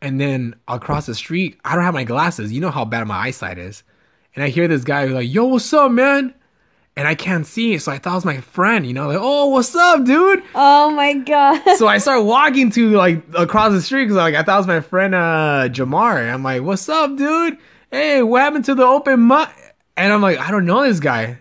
and 0.00 0.20
then 0.20 0.54
across 0.66 1.06
the 1.06 1.14
street, 1.14 1.58
I 1.64 1.74
don't 1.74 1.84
have 1.84 1.94
my 1.94 2.04
glasses. 2.04 2.52
You 2.52 2.60
know 2.60 2.70
how 2.70 2.84
bad 2.84 3.06
my 3.06 3.16
eyesight 3.16 3.58
is. 3.58 3.82
And 4.34 4.44
I 4.44 4.48
hear 4.48 4.68
this 4.68 4.84
guy 4.84 5.06
who's 5.06 5.14
like, 5.14 5.32
"Yo, 5.32 5.44
what's 5.46 5.72
up, 5.72 5.90
man?" 5.90 6.34
And 6.96 7.06
I 7.06 7.14
can't 7.14 7.46
see 7.46 7.78
so 7.78 7.92
I 7.92 7.98
thought 7.98 8.12
it 8.12 8.16
was 8.16 8.24
my 8.24 8.40
friend. 8.40 8.84
You 8.86 8.92
know, 8.92 9.08
like, 9.08 9.18
"Oh, 9.20 9.48
what's 9.48 9.74
up, 9.74 10.04
dude?" 10.04 10.42
oh 10.54 10.90
my 10.90 11.14
god. 11.14 11.62
so 11.76 11.86
I 11.86 11.98
start 11.98 12.24
walking 12.24 12.70
to 12.70 12.90
like 12.90 13.22
across 13.36 13.72
the 13.72 13.82
street 13.82 14.04
because 14.04 14.16
like 14.16 14.34
I 14.34 14.42
thought 14.42 14.56
it 14.56 14.58
was 14.58 14.66
my 14.66 14.80
friend 14.80 15.14
uh 15.14 15.68
Jamar. 15.70 16.32
I'm 16.32 16.42
like, 16.42 16.62
"What's 16.62 16.88
up, 16.88 17.16
dude? 17.16 17.58
Hey, 17.90 18.22
what 18.22 18.42
happened 18.42 18.64
to 18.66 18.74
the 18.74 18.84
open 18.84 19.26
mic?" 19.26 19.48
And 19.96 20.12
I'm 20.12 20.22
like, 20.22 20.38
"I 20.38 20.50
don't 20.50 20.66
know 20.66 20.82
this 20.84 21.00
guy." 21.00 21.38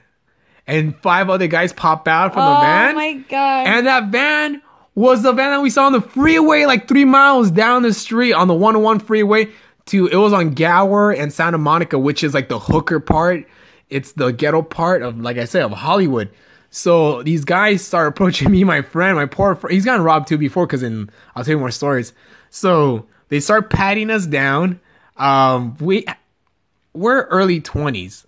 And 0.67 0.95
five 0.97 1.29
other 1.29 1.47
guys 1.47 1.71
pop 1.71 2.07
out 2.07 2.33
from 2.33 2.43
the 2.45 2.59
van. 2.59 2.91
oh 2.91 2.95
my 2.95 3.13
god. 3.13 3.67
And 3.67 3.87
that 3.87 4.09
van 4.09 4.61
was 4.95 5.23
the 5.23 5.31
van 5.31 5.51
that 5.51 5.61
we 5.61 5.69
saw 5.69 5.85
on 5.85 5.93
the 5.93 6.01
freeway, 6.01 6.65
like 6.65 6.87
three 6.87 7.05
miles 7.05 7.51
down 7.51 7.83
the 7.83 7.93
street 7.93 8.33
on 8.33 8.47
the 8.47 8.53
101 8.53 8.99
freeway. 8.99 9.49
To 9.87 10.07
it 10.07 10.17
was 10.17 10.33
on 10.33 10.53
Gower 10.53 11.11
and 11.11 11.31
Santa 11.31 11.57
Monica, 11.57 11.97
which 11.97 12.21
is 12.21 12.33
like 12.33 12.49
the 12.49 12.59
hooker 12.59 12.99
part. 12.99 13.47
It's 13.89 14.11
the 14.11 14.31
ghetto 14.31 14.61
part 14.61 15.01
of, 15.01 15.17
like 15.17 15.37
I 15.37 15.45
said, 15.45 15.61
of 15.63 15.71
Hollywood. 15.71 16.29
So 16.69 17.23
these 17.23 17.45
guys 17.45 17.85
start 17.85 18.09
approaching 18.09 18.51
me, 18.51 18.65
my 18.65 18.81
friend, 18.81 19.15
my 19.15 19.25
poor 19.25 19.55
friend. 19.55 19.73
He's 19.73 19.85
gotten 19.85 20.03
robbed 20.03 20.27
too 20.27 20.37
before, 20.37 20.67
because 20.67 20.83
in 20.83 21.09
I'll 21.35 21.45
tell 21.45 21.53
you 21.53 21.59
more 21.59 21.71
stories. 21.71 22.11
So 22.49 23.05
they 23.29 23.39
start 23.39 23.69
patting 23.69 24.09
us 24.09 24.25
down. 24.25 24.81
Um, 25.15 25.77
we 25.79 26.05
we're 26.93 27.23
early 27.27 27.61
20s. 27.61 28.25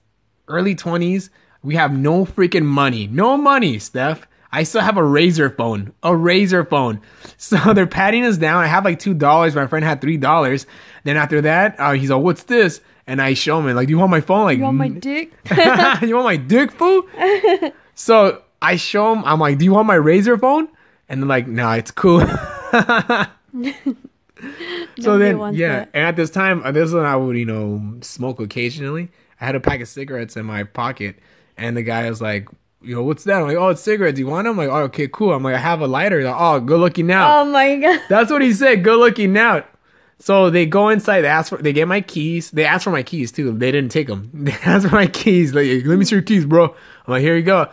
Early 0.48 0.76
20s. 0.76 1.30
We 1.62 1.76
have 1.76 1.92
no 1.92 2.26
freaking 2.26 2.66
money. 2.66 3.08
No 3.08 3.38
money, 3.38 3.80
Steph. 3.80 4.28
I 4.52 4.64
still 4.64 4.82
have 4.82 4.98
a 4.98 5.04
razor 5.04 5.50
phone. 5.50 5.94
A 6.04 6.16
razor 6.16 6.64
phone. 6.66 7.02
So 7.42 7.74
they're 7.74 7.88
patting 7.88 8.26
us 8.26 8.36
down. 8.38 8.64
I 8.64 8.68
have 8.68 8.84
like 8.84 9.00
two 9.00 9.14
dollars. 9.14 9.56
My 9.56 9.66
friend 9.66 9.86
had 9.86 10.02
three 10.02 10.18
dollars. 10.18 10.66
Then 11.06 11.16
after 11.16 11.40
that, 11.42 11.80
uh, 11.80 11.94
he's 11.94 12.10
like, 12.10 12.22
"What's 12.22 12.44
this?" 12.44 12.82
And 13.08 13.22
I 13.22 13.34
show 13.34 13.60
him, 13.60 13.74
like, 13.74 13.88
"Do 13.88 13.92
you 13.92 13.98
want 13.98 14.12
my 14.12 14.20
phone?" 14.20 14.44
Like, 14.44 14.58
you 14.58 14.66
want 14.66 14.76
my 14.78 14.90
"Mm." 14.90 15.00
dick? 15.00 15.32
you 16.02 16.16
want 16.16 16.26
my 16.26 16.36
dick, 16.36 16.72
fool? 16.74 17.04
so 17.96 18.42
I 18.62 18.76
show 18.76 19.14
him. 19.14 19.24
I'm 19.24 19.40
like, 19.40 19.58
"Do 19.58 19.64
you 19.64 19.72
want 19.72 19.88
my 19.88 19.96
razor 19.96 20.38
phone?" 20.38 20.68
And 21.08 21.22
they're 21.22 21.30
like, 21.30 21.48
"Nah, 21.48 21.76
it's 21.76 21.92
cool." 21.92 22.20
so 25.00 25.18
then, 25.18 25.54
yeah, 25.54 25.80
that. 25.80 25.90
and 25.94 26.04
at 26.06 26.16
this 26.16 26.30
time, 26.30 26.62
uh, 26.64 26.72
this 26.72 26.90
is 26.90 26.94
when 26.94 27.06
I 27.06 27.16
would, 27.16 27.38
you 27.38 27.46
know, 27.46 27.96
smoke 28.02 28.40
occasionally. 28.42 29.10
I 29.40 29.46
had 29.46 29.56
a 29.56 29.60
pack 29.62 29.80
of 29.82 29.88
cigarettes 29.88 30.36
in 30.36 30.46
my 30.46 30.64
pocket, 30.66 31.16
and 31.60 31.78
the 31.78 31.84
guy 31.84 32.10
was 32.10 32.22
like, 32.22 32.48
you 32.82 32.96
know, 32.96 33.04
what's 33.04 33.26
that? 33.26 33.42
I'm 33.42 33.48
like, 33.48 33.58
oh, 33.58 33.70
it's 33.70 33.82
cigarettes. 33.82 34.18
You 34.18 34.28
want 34.28 34.46
them? 34.46 34.60
I'm 34.60 34.68
like, 34.68 34.76
oh, 34.76 34.84
okay, 34.86 35.08
cool. 35.08 35.34
I'm 35.34 35.44
like, 35.44 35.56
I 35.56 35.60
have 35.60 35.82
a 35.82 35.88
lighter. 35.88 36.24
Like, 36.24 36.36
oh, 36.38 36.60
good 36.60 36.80
looking 36.80 37.12
out. 37.12 37.42
Oh 37.42 37.46
my 37.46 37.76
god. 37.76 38.02
That's 38.10 38.32
what 38.32 38.42
he 38.42 38.54
said. 38.54 38.84
Good 38.84 38.98
looking 38.98 39.38
out. 39.38 39.68
So 40.20 40.50
they 40.50 40.66
go 40.66 40.90
inside. 40.90 41.22
They 41.22 41.28
ask 41.28 41.50
for. 41.50 41.58
They 41.58 41.74
get 41.74 41.88
my 41.88 42.02
keys. 42.02 42.52
They 42.52 42.66
ask 42.66 42.84
for 42.84 42.92
my 42.92 43.04
keys 43.04 43.32
too. 43.32 43.52
They 43.52 43.72
didn't 43.72 43.92
take 43.92 44.08
them. 44.08 44.32
They 44.46 44.52
asked 44.52 44.88
for 44.88 44.96
my 44.96 45.08
keys. 45.08 45.54
Like, 45.54 45.86
let 45.86 45.98
me 45.98 46.06
see 46.06 46.16
your 46.16 46.22
keys, 46.24 46.46
bro. 46.46 46.66
I'm 46.66 46.74
like, 47.08 47.22
here 47.22 47.36
you 47.36 47.44
go. 47.44 47.70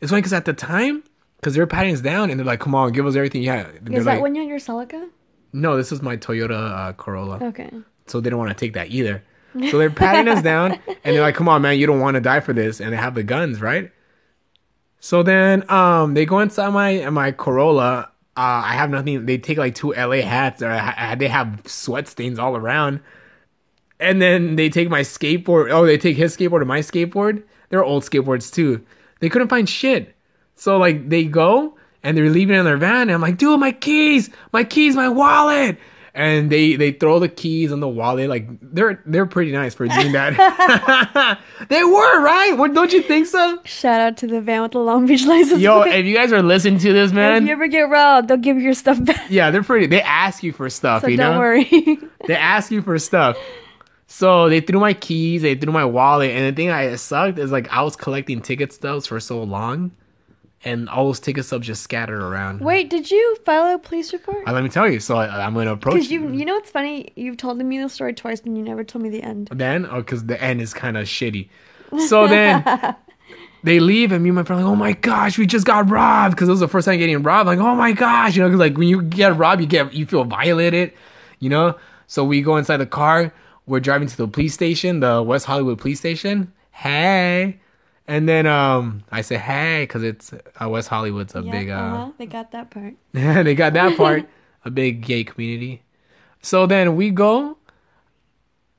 It's 0.00 0.10
funny 0.10 0.20
because 0.20 0.32
at 0.32 0.44
the 0.44 0.52
time, 0.52 1.02
because 1.36 1.54
they're 1.54 1.66
patting 1.66 1.94
us 1.94 2.00
down 2.00 2.30
and 2.30 2.38
they're 2.38 2.46
like, 2.46 2.60
come 2.60 2.74
on, 2.74 2.92
give 2.92 3.06
us 3.06 3.16
everything 3.16 3.42
you 3.42 3.50
have. 3.50 3.66
They're 3.84 3.98
Is 3.98 4.04
that 4.04 4.14
like, 4.14 4.22
when 4.22 4.34
you 4.34 4.42
had 4.42 4.48
your 4.48 4.58
Celica? 4.58 5.08
no, 5.52 5.76
this 5.76 5.92
is 5.92 6.02
my 6.02 6.16
Toyota 6.16 6.88
uh, 6.88 6.92
Corolla. 6.94 7.38
Okay. 7.42 7.70
So 8.06 8.20
they 8.20 8.28
don't 8.28 8.38
want 8.38 8.50
to 8.50 8.56
take 8.56 8.74
that 8.74 8.90
either. 8.90 9.22
So 9.70 9.78
they're 9.78 9.90
patting 9.90 10.28
us 10.28 10.42
down 10.42 10.72
and 10.72 10.98
they're 11.14 11.22
like, 11.22 11.36
come 11.36 11.48
on, 11.48 11.62
man, 11.62 11.78
you 11.78 11.86
don't 11.86 12.00
want 12.00 12.16
to 12.16 12.20
die 12.20 12.40
for 12.40 12.52
this. 12.52 12.80
And 12.80 12.92
they 12.92 12.96
have 12.96 13.14
the 13.14 13.22
guns, 13.22 13.60
right? 13.60 13.92
So 15.00 15.22
then 15.22 15.68
um, 15.70 16.14
they 16.14 16.26
go 16.26 16.40
inside 16.40 16.70
my 16.70 17.08
my 17.10 17.30
Corolla. 17.30 18.10
Uh, 18.36 18.62
I 18.64 18.72
have 18.72 18.90
nothing. 18.90 19.26
They 19.26 19.38
take 19.38 19.58
like 19.58 19.74
two 19.74 19.92
LA 19.92 20.22
hats. 20.22 20.60
Or 20.62 20.70
I, 20.70 21.14
they 21.14 21.28
have 21.28 21.62
sweat 21.66 22.08
stains 22.08 22.38
all 22.38 22.56
around. 22.56 23.00
And 24.00 24.20
then 24.20 24.56
they 24.56 24.68
take 24.68 24.88
my 24.88 25.02
skateboard. 25.02 25.70
Oh, 25.70 25.86
they 25.86 25.98
take 25.98 26.16
his 26.16 26.36
skateboard 26.36 26.60
and 26.60 26.68
my 26.68 26.80
skateboard. 26.80 27.44
They're 27.68 27.84
old 27.84 28.02
skateboards 28.02 28.52
too. 28.52 28.84
They 29.20 29.28
couldn't 29.28 29.48
find 29.48 29.68
shit. 29.68 30.14
So 30.56 30.78
like 30.78 31.08
they 31.08 31.24
go 31.24 31.76
and 32.02 32.16
they're 32.16 32.30
leaving 32.30 32.56
in 32.56 32.64
their 32.64 32.76
van. 32.76 33.02
And 33.02 33.12
I'm 33.12 33.20
like, 33.20 33.38
dude, 33.38 33.60
my 33.60 33.72
keys, 33.72 34.30
my 34.52 34.64
keys, 34.64 34.96
my 34.96 35.08
wallet. 35.08 35.78
And 36.16 36.48
they 36.48 36.76
they 36.76 36.92
throw 36.92 37.18
the 37.18 37.28
keys 37.28 37.72
in 37.72 37.80
the 37.80 37.88
wallet. 37.88 38.28
Like 38.28 38.46
they're 38.62 39.02
they're 39.04 39.26
pretty 39.26 39.50
nice 39.50 39.74
for 39.74 39.88
doing 39.88 40.12
that. 40.12 41.40
they 41.68 41.82
were 41.82 42.22
right. 42.22 42.56
What 42.56 42.72
don't 42.72 42.92
you 42.92 43.02
think 43.02 43.26
so? 43.26 43.58
Shout 43.64 44.00
out 44.00 44.16
to 44.18 44.28
the 44.28 44.40
van 44.40 44.62
with 44.62 44.72
the 44.72 44.78
Long 44.78 45.06
Beach 45.06 45.26
license. 45.26 45.60
Yo, 45.60 45.82
if 45.82 46.06
you 46.06 46.14
guys 46.14 46.32
are 46.32 46.40
listening 46.42 46.78
to 46.78 46.92
this, 46.92 47.10
man, 47.12 47.42
if 47.42 47.48
you 47.48 47.52
ever 47.52 47.66
get 47.66 47.88
robbed, 47.88 48.28
they'll 48.28 48.36
give 48.36 48.56
you 48.56 48.62
your 48.62 48.74
stuff 48.74 49.04
back. 49.04 49.28
yeah, 49.28 49.50
they're 49.50 49.64
pretty. 49.64 49.86
They 49.86 50.02
ask 50.02 50.44
you 50.44 50.52
for 50.52 50.70
stuff. 50.70 51.02
So 51.02 51.08
you 51.08 51.16
don't 51.16 51.34
know, 51.34 51.40
worry. 51.40 51.64
they 52.28 52.36
ask 52.36 52.70
you 52.70 52.80
for 52.80 52.96
stuff. 53.00 53.36
So 54.06 54.48
they 54.48 54.60
threw 54.60 54.78
my 54.78 54.94
keys, 54.94 55.42
they 55.42 55.56
threw 55.56 55.72
my 55.72 55.84
wallet, 55.84 56.30
and 56.30 56.46
the 56.46 56.56
thing 56.56 56.70
I 56.70 56.94
sucked 56.94 57.38
is 57.40 57.50
like 57.50 57.68
I 57.72 57.82
was 57.82 57.96
collecting 57.96 58.40
ticket 58.40 58.72
stubs 58.72 59.08
for 59.08 59.18
so 59.18 59.42
long, 59.42 59.90
and 60.64 60.88
all 60.88 61.06
those 61.06 61.20
ticket 61.20 61.44
stubs 61.44 61.66
just 61.66 61.82
scattered 61.82 62.20
around. 62.22 62.60
Wait, 62.60 62.88
did 62.88 63.10
you 63.10 63.36
file 63.44 63.74
a 63.74 63.78
police 63.78 64.12
report? 64.12 64.38
Uh, 64.46 64.52
let 64.52 64.64
me 64.64 64.70
tell 64.70 64.90
you. 64.90 64.98
So 64.98 65.16
I, 65.16 65.44
I'm 65.44 65.54
gonna 65.54 65.72
approach 65.72 65.94
Because 65.94 66.10
you, 66.10 66.32
you 66.32 66.44
know 66.44 66.54
what's 66.54 66.70
funny? 66.70 67.12
You've 67.16 67.36
told 67.36 67.58
me 67.58 67.78
the 67.78 67.88
story 67.88 68.14
twice, 68.14 68.40
and 68.40 68.56
you 68.56 68.64
never 68.64 68.82
told 68.82 69.02
me 69.02 69.10
the 69.10 69.22
end. 69.22 69.48
then, 69.52 69.86
oh, 69.86 69.96
because 69.96 70.24
the 70.24 70.42
end 70.42 70.60
is 70.60 70.72
kind 70.72 70.96
of 70.96 71.06
shitty. 71.06 71.48
So 72.08 72.26
then 72.26 72.64
they 73.62 73.78
leave, 73.78 74.10
and 74.10 74.22
me 74.22 74.30
and 74.30 74.36
my 74.36 74.42
friend 74.42 74.62
are 74.62 74.64
like, 74.64 74.72
oh 74.72 74.76
my 74.76 74.92
gosh, 74.92 75.38
we 75.38 75.46
just 75.46 75.66
got 75.66 75.88
robbed, 75.90 76.34
because 76.34 76.48
it 76.48 76.52
was 76.52 76.60
the 76.60 76.68
first 76.68 76.86
time 76.86 76.98
getting 76.98 77.22
robbed. 77.22 77.46
Like, 77.46 77.58
oh 77.58 77.74
my 77.74 77.92
gosh, 77.92 78.34
you 78.34 78.42
know, 78.42 78.48
because 78.48 78.60
like 78.60 78.78
when 78.78 78.88
you 78.88 79.02
get 79.02 79.36
robbed, 79.36 79.60
you 79.60 79.66
get 79.66 79.92
you 79.92 80.06
feel 80.06 80.24
violated, 80.24 80.92
you 81.40 81.50
know. 81.50 81.76
So 82.06 82.24
we 82.24 82.42
go 82.42 82.56
inside 82.56 82.78
the 82.78 82.86
car. 82.86 83.32
We're 83.66 83.80
driving 83.80 84.08
to 84.08 84.16
the 84.16 84.28
police 84.28 84.54
station, 84.54 85.00
the 85.00 85.22
West 85.22 85.46
Hollywood 85.46 85.78
police 85.78 85.98
station. 85.98 86.52
Hey. 86.70 87.60
And 88.06 88.28
then 88.28 88.46
um, 88.46 89.02
I 89.10 89.22
say 89.22 89.36
hey 89.38 89.84
because 89.84 90.02
it's 90.02 90.32
uh, 90.32 90.68
West 90.68 90.88
Hollywood's 90.88 91.34
a 91.34 91.42
Yeah, 91.42 91.50
big 91.50 91.70
uh, 91.70 92.04
uh-huh, 92.06 92.12
they 92.18 92.26
got 92.26 92.50
that 92.52 92.70
part. 92.70 92.94
Yeah, 93.12 93.42
they 93.44 93.54
got 93.54 93.72
that 93.74 93.96
part, 93.96 94.28
a 94.64 94.70
big 94.70 95.02
gay 95.02 95.24
community. 95.24 95.82
So 96.42 96.66
then 96.66 96.96
we 96.96 97.10
go, 97.10 97.58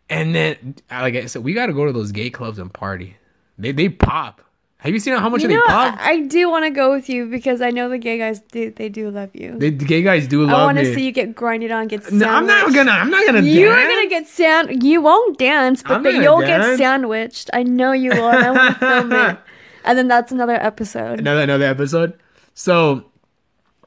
and 0.10 0.36
then 0.36 0.76
like 0.92 1.16
I 1.16 1.26
said, 1.26 1.44
we 1.44 1.54
got 1.54 1.68
to 1.68 1.74
go 1.74 1.86
to 1.86 1.92
those 1.92 2.12
gay 2.12 2.30
clubs 2.30 2.60
and 2.60 2.74
party. 2.74 3.18
They 3.58 3.72
they 3.72 3.90
pop. 3.90 4.42
Have 4.80 4.94
you 4.94 5.00
seen 5.00 5.16
how 5.16 5.30
much 5.30 5.42
You 5.42 5.48
they 5.48 5.56
know, 5.56 5.66
pop? 5.66 5.98
I, 6.00 6.22
do 6.22 6.50
want 6.50 6.66
to 6.66 6.70
go 6.70 6.92
with 6.92 7.10
you 7.10 7.26
because 7.26 7.60
I 7.60 7.72
know 7.72 7.90
the 7.90 7.98
gay 7.98 8.20
guys 8.20 8.42
do. 8.52 8.70
They 8.70 8.88
do 8.88 9.10
love 9.10 9.32
you. 9.34 9.58
the, 9.58 9.72
the 9.72 9.86
gay 9.86 10.04
guys 10.04 10.28
do 10.28 10.42
love 10.42 10.50
me. 10.50 10.56
I 10.56 10.64
want 10.66 10.78
to 10.78 10.94
see 10.94 11.04
you 11.06 11.12
get 11.12 11.34
grinded 11.34 11.72
on, 11.72 11.88
get 11.88 12.12
no, 12.12 12.28
I'm 12.28 12.46
not 12.46 12.72
gonna. 12.74 12.92
I'm 12.92 13.10
not 13.10 13.26
gonna. 13.26 13.42
You 13.42 13.70
are 13.70 13.76
dance. 13.76 13.94
gonna 13.96 14.10
get 14.10 14.28
sand. 14.28 14.84
You 14.84 15.02
won't 15.02 15.40
dance, 15.40 15.82
but 15.82 16.04
gonna 16.04 16.22
you'll 16.22 16.42
dance. 16.42 16.78
get 16.78 16.78
sandwiched. 16.78 17.50
I 17.54 17.64
know 17.64 17.94
you 17.94 18.12
will. 18.12 18.30
And 18.30 18.46
I 18.46 18.52
want 18.52 18.74
to 18.74 18.80
film 18.88 19.12
it. 19.14 19.40
And 19.86 19.98
then 19.98 20.08
that's 20.08 20.32
another 20.32 20.56
episode. 20.56 21.20
another 21.20 21.42
another 21.42 21.66
episode. 21.66 22.20
So 22.54 23.06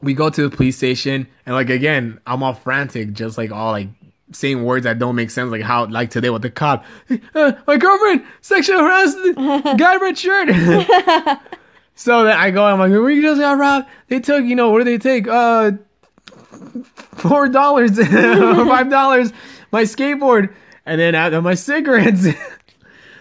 we 0.00 0.14
go 0.14 0.30
to 0.30 0.48
the 0.48 0.56
police 0.56 0.76
station 0.76 1.28
and 1.46 1.54
like 1.54 1.70
again, 1.70 2.20
I'm 2.26 2.42
all 2.42 2.54
frantic, 2.54 3.12
just 3.12 3.38
like 3.38 3.52
all 3.52 3.70
like 3.72 3.88
saying 4.32 4.64
words 4.64 4.84
that 4.84 4.98
don't 4.98 5.16
make 5.16 5.30
sense, 5.30 5.50
like 5.50 5.62
how 5.62 5.86
like 5.86 6.10
today 6.10 6.30
with 6.30 6.42
the 6.42 6.50
cop, 6.50 6.84
"Uh, 7.34 7.52
my 7.66 7.76
girlfriend 7.76 8.24
sexual 8.40 8.78
harassed 8.78 9.18
guy 9.78 9.96
red 9.96 10.18
shirt. 10.18 10.48
so 11.94 12.24
then 12.24 12.36
I 12.36 12.50
go, 12.50 12.64
I'm 12.64 12.78
like, 12.78 12.92
we 12.92 13.22
just 13.22 13.40
got 13.40 13.58
robbed. 13.58 13.88
They 14.08 14.20
took, 14.20 14.44
you 14.44 14.54
know, 14.54 14.70
what 14.70 14.84
did 14.84 14.86
they 14.86 14.98
take? 14.98 15.28
Uh, 15.28 15.72
four 17.16 17.48
dollars, 17.48 17.98
five 18.06 18.90
dollars, 18.90 19.32
my 19.72 19.82
skateboard, 19.82 20.54
and 20.86 21.00
then 21.00 21.14
uh, 21.14 21.40
my 21.40 21.54
cigarettes. 21.54 22.26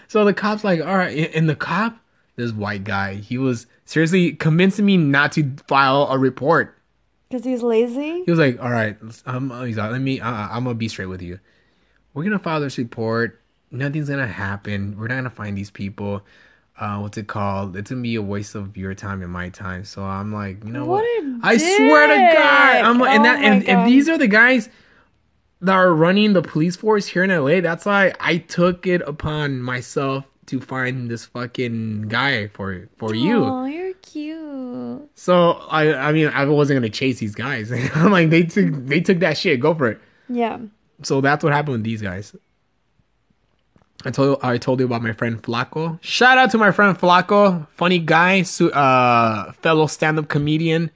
so 0.08 0.24
the 0.24 0.34
cop's 0.34 0.64
like, 0.64 0.80
all 0.80 0.96
right, 0.96 1.30
and 1.34 1.48
the 1.48 1.56
cop, 1.56 1.98
this 2.36 2.52
white 2.52 2.84
guy, 2.84 3.14
he 3.14 3.38
was 3.38 3.66
seriously 3.84 4.32
convincing 4.32 4.84
me 4.84 4.96
not 4.96 5.32
to 5.32 5.50
file 5.66 6.08
a 6.10 6.18
report. 6.18 6.77
Because 7.28 7.44
he's 7.44 7.62
lazy. 7.62 8.24
He 8.24 8.30
was 8.30 8.38
like, 8.38 8.60
all 8.60 8.70
right, 8.70 8.96
um, 9.26 9.50
he's 9.66 9.76
like, 9.76 9.90
let 9.90 10.00
me, 10.00 10.20
uh, 10.20 10.30
I'm 10.30 10.64
gonna 10.64 10.74
be 10.74 10.88
straight 10.88 11.06
with 11.06 11.22
you. 11.22 11.38
We're 12.14 12.24
gonna 12.24 12.38
file 12.38 12.60
this 12.60 12.78
report. 12.78 13.40
Nothing's 13.70 14.08
gonna 14.08 14.26
happen. 14.26 14.96
We're 14.98 15.08
not 15.08 15.16
gonna 15.16 15.30
find 15.30 15.56
these 15.56 15.70
people. 15.70 16.22
Uh, 16.78 16.98
what's 16.98 17.18
it 17.18 17.26
called? 17.26 17.76
It's 17.76 17.90
gonna 17.90 18.02
be 18.02 18.14
a 18.14 18.22
waste 18.22 18.54
of 18.54 18.76
your 18.76 18.94
time 18.94 19.22
and 19.22 19.32
my 19.32 19.50
time. 19.50 19.84
So 19.84 20.02
I'm 20.02 20.32
like, 20.32 20.64
you 20.64 20.72
know 20.72 20.86
what? 20.86 21.04
What 21.04 21.40
I 21.42 21.56
swear 21.58 22.06
to 22.06 22.36
God. 22.36 22.76
I'm 22.84 22.98
like, 22.98 23.10
and 23.10 23.20
Oh 23.20 23.24
that, 23.24 23.40
my 23.40 23.46
and 23.46 23.62
if 23.64 23.84
these 23.86 24.08
are 24.08 24.16
the 24.16 24.28
guys 24.28 24.68
that 25.60 25.74
are 25.74 25.92
running 25.92 26.32
the 26.32 26.42
police 26.42 26.76
force 26.76 27.06
here 27.06 27.24
in 27.24 27.30
LA, 27.30 27.60
that's 27.60 27.84
why 27.84 28.14
I 28.20 28.38
took 28.38 28.86
it 28.86 29.02
upon 29.02 29.60
myself 29.60 30.24
to 30.48 30.60
find 30.60 31.10
this 31.10 31.26
fucking 31.26 32.02
guy 32.08 32.48
for 32.48 32.88
for 32.96 33.14
you. 33.14 33.44
Oh, 33.44 33.64
you're 33.64 33.94
cute. 33.94 35.08
So 35.14 35.52
I, 35.70 35.94
I 35.94 36.12
mean, 36.12 36.28
I 36.28 36.44
wasn't 36.46 36.76
gonna 36.78 36.90
chase 36.90 37.18
these 37.18 37.34
guys. 37.34 37.72
I'm 37.94 38.10
like, 38.10 38.30
they 38.30 38.42
took, 38.44 38.72
they 38.86 39.00
took 39.00 39.20
that 39.20 39.38
shit. 39.38 39.60
Go 39.60 39.74
for 39.74 39.88
it. 39.92 40.00
Yeah. 40.28 40.58
So 41.02 41.20
that's 41.20 41.44
what 41.44 41.52
happened 41.52 41.72
with 41.72 41.84
these 41.84 42.02
guys. 42.02 42.34
I 44.04 44.10
told 44.10 44.38
I 44.42 44.58
told 44.58 44.78
you 44.80 44.86
about 44.86 45.02
my 45.02 45.12
friend 45.12 45.42
Flaco. 45.42 45.98
Shout 46.02 46.38
out 46.38 46.50
to 46.52 46.58
my 46.58 46.70
friend 46.70 46.96
Flaco, 46.96 47.66
funny 47.74 47.98
guy, 47.98 48.42
su- 48.42 48.70
uh, 48.70 49.52
fellow 49.52 49.86
stand-up 49.86 50.28
comedian. 50.28 50.90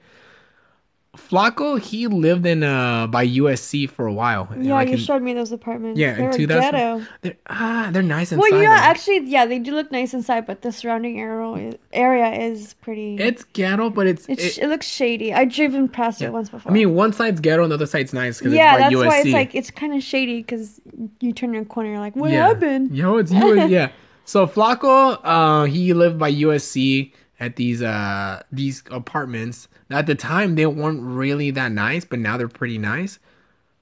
Flaco, 1.15 1.79
he 1.79 2.07
lived 2.07 2.43
in 2.47 2.63
uh 2.63 3.05
by 3.05 3.27
USC 3.27 3.87
for 3.87 4.07
a 4.07 4.13
while. 4.13 4.47
Yeah, 4.59 4.73
Like 4.73 4.87
you 4.87 4.95
in- 4.95 4.99
showed 4.99 5.21
me 5.21 5.33
those 5.35 5.51
apartments. 5.51 5.99
Yeah, 5.99 6.15
in 6.15 6.31
They're 6.31 6.31
2000 6.33 6.71
ghetto. 6.71 7.05
They're, 7.21 7.35
ah, 7.47 7.89
they're 7.91 8.01
nice 8.01 8.31
inside. 8.31 8.49
Well, 8.49 8.59
yeah, 8.61 8.69
though. 8.79 8.83
actually, 8.89 9.19
yeah, 9.27 9.45
they 9.45 9.59
do 9.59 9.75
look 9.75 9.91
nice 9.91 10.15
inside, 10.15 10.47
but 10.47 10.63
the 10.63 10.71
surrounding 10.71 11.19
area 11.19 11.77
area 11.91 12.31
is 12.31 12.73
pretty. 12.81 13.17
it's 13.17 13.43
ghetto, 13.43 13.91
but 13.91 14.07
it's. 14.07 14.25
it's, 14.27 14.57
it- 14.57 14.63
it, 14.63 14.67
looks 14.69 14.87
shady. 14.87 15.31
I've 15.31 15.51
driven 15.51 15.87
past 15.87 16.19
it 16.23 16.31
once 16.33 16.49
before. 16.49 16.71
I 16.71 16.73
mean, 16.73 16.95
one 16.95 17.13
side's 17.13 17.39
ghetto 17.39 17.61
and 17.61 17.71
the 17.71 17.75
other 17.75 17.85
side's 17.85 18.11
nice 18.11 18.39
because 18.39 18.53
yeah, 18.53 18.73
it's 18.73 18.79
that's 18.79 18.95
USC. 18.95 19.05
why 19.05 19.19
it's 19.19 19.29
like 19.29 19.53
it's 19.53 19.69
kind 19.69 19.93
of 19.93 20.01
shady 20.01 20.37
because 20.41 20.81
you 21.19 21.31
turn 21.31 21.53
your 21.53 21.65
corner, 21.65 21.91
you're 21.91 21.99
like, 21.99 22.15
what 22.15 22.31
yeah. 22.31 22.47
happened? 22.47 22.95
Yo, 22.95 23.17
it's 23.17 23.31
US, 23.31 23.69
yeah. 23.69 23.91
So 24.25 24.47
Flaco, 24.47 25.19
uh, 25.23 25.65
he 25.65 25.93
lived 25.93 26.17
by 26.17 26.31
USC 26.31 27.11
at 27.43 27.55
these 27.55 27.81
uh 27.81 28.41
these 28.51 28.83
apartments. 28.91 29.67
At 29.89 30.05
the 30.07 30.15
time, 30.15 30.55
they 30.55 30.65
weren't 30.65 31.01
really 31.01 31.51
that 31.51 31.71
nice, 31.71 32.05
but 32.05 32.19
now 32.19 32.37
they're 32.37 32.47
pretty 32.47 32.77
nice. 32.77 33.19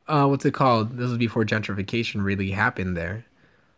Uh, 0.08 0.28
what's 0.28 0.46
it 0.46 0.54
called? 0.54 0.98
This 0.98 1.08
was 1.10 1.18
before 1.18 1.46
gentrification 1.46 2.24
really 2.24 2.52
happened 2.52 2.98
there. 2.98 3.24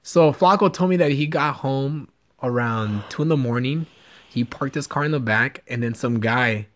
So 0.01 0.31
Flaco 0.33 0.71
told 0.73 0.89
me 0.89 0.97
that 0.97 1.11
he 1.11 1.27
got 1.27 1.55
home 1.55 2.07
around 2.41 3.03
two 3.09 3.21
in 3.21 3.27
the 3.27 3.37
morning. 3.37 3.85
He 4.29 4.43
parked 4.43 4.73
his 4.75 4.87
car 4.87 5.03
in 5.05 5.11
the 5.11 5.19
back, 5.19 5.63
and 5.67 5.83
then 5.83 5.93
some 5.93 6.19
guy 6.19 6.67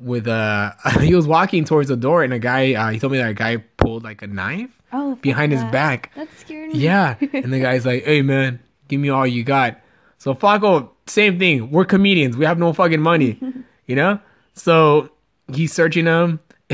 with 0.00 0.26
a 0.26 0.74
he 1.00 1.14
was 1.14 1.26
walking 1.26 1.64
towards 1.64 1.88
the 1.88 1.96
door, 1.96 2.22
and 2.24 2.32
a 2.32 2.38
guy 2.38 2.74
uh, 2.74 2.90
he 2.90 2.98
told 2.98 3.12
me 3.12 3.18
that 3.18 3.30
a 3.30 3.34
guy 3.34 3.58
pulled 3.76 4.02
like 4.02 4.22
a 4.22 4.26
knife 4.26 4.70
Oh, 4.92 5.14
behind 5.16 5.52
his 5.52 5.60
that. 5.62 5.72
back. 5.72 6.12
That 6.16 6.28
scared 6.38 6.72
me. 6.72 6.78
Yeah. 6.78 7.16
And 7.20 7.52
the 7.52 7.60
guy's 7.60 7.84
like, 7.84 8.04
hey, 8.04 8.22
man, 8.22 8.60
give 8.88 9.00
me 9.00 9.08
all 9.08 9.26
you 9.26 9.42
got. 9.44 9.80
So 10.18 10.34
Flaco, 10.34 10.90
same 11.06 11.38
thing. 11.38 11.70
We're 11.70 11.84
comedians. 11.84 12.36
We 12.36 12.44
have 12.44 12.58
no 12.58 12.72
fucking 12.72 13.00
money, 13.00 13.38
you 13.86 13.96
know? 13.96 14.20
So 14.54 15.10
he's 15.52 15.72
searching 15.72 16.06
them. 16.06 16.40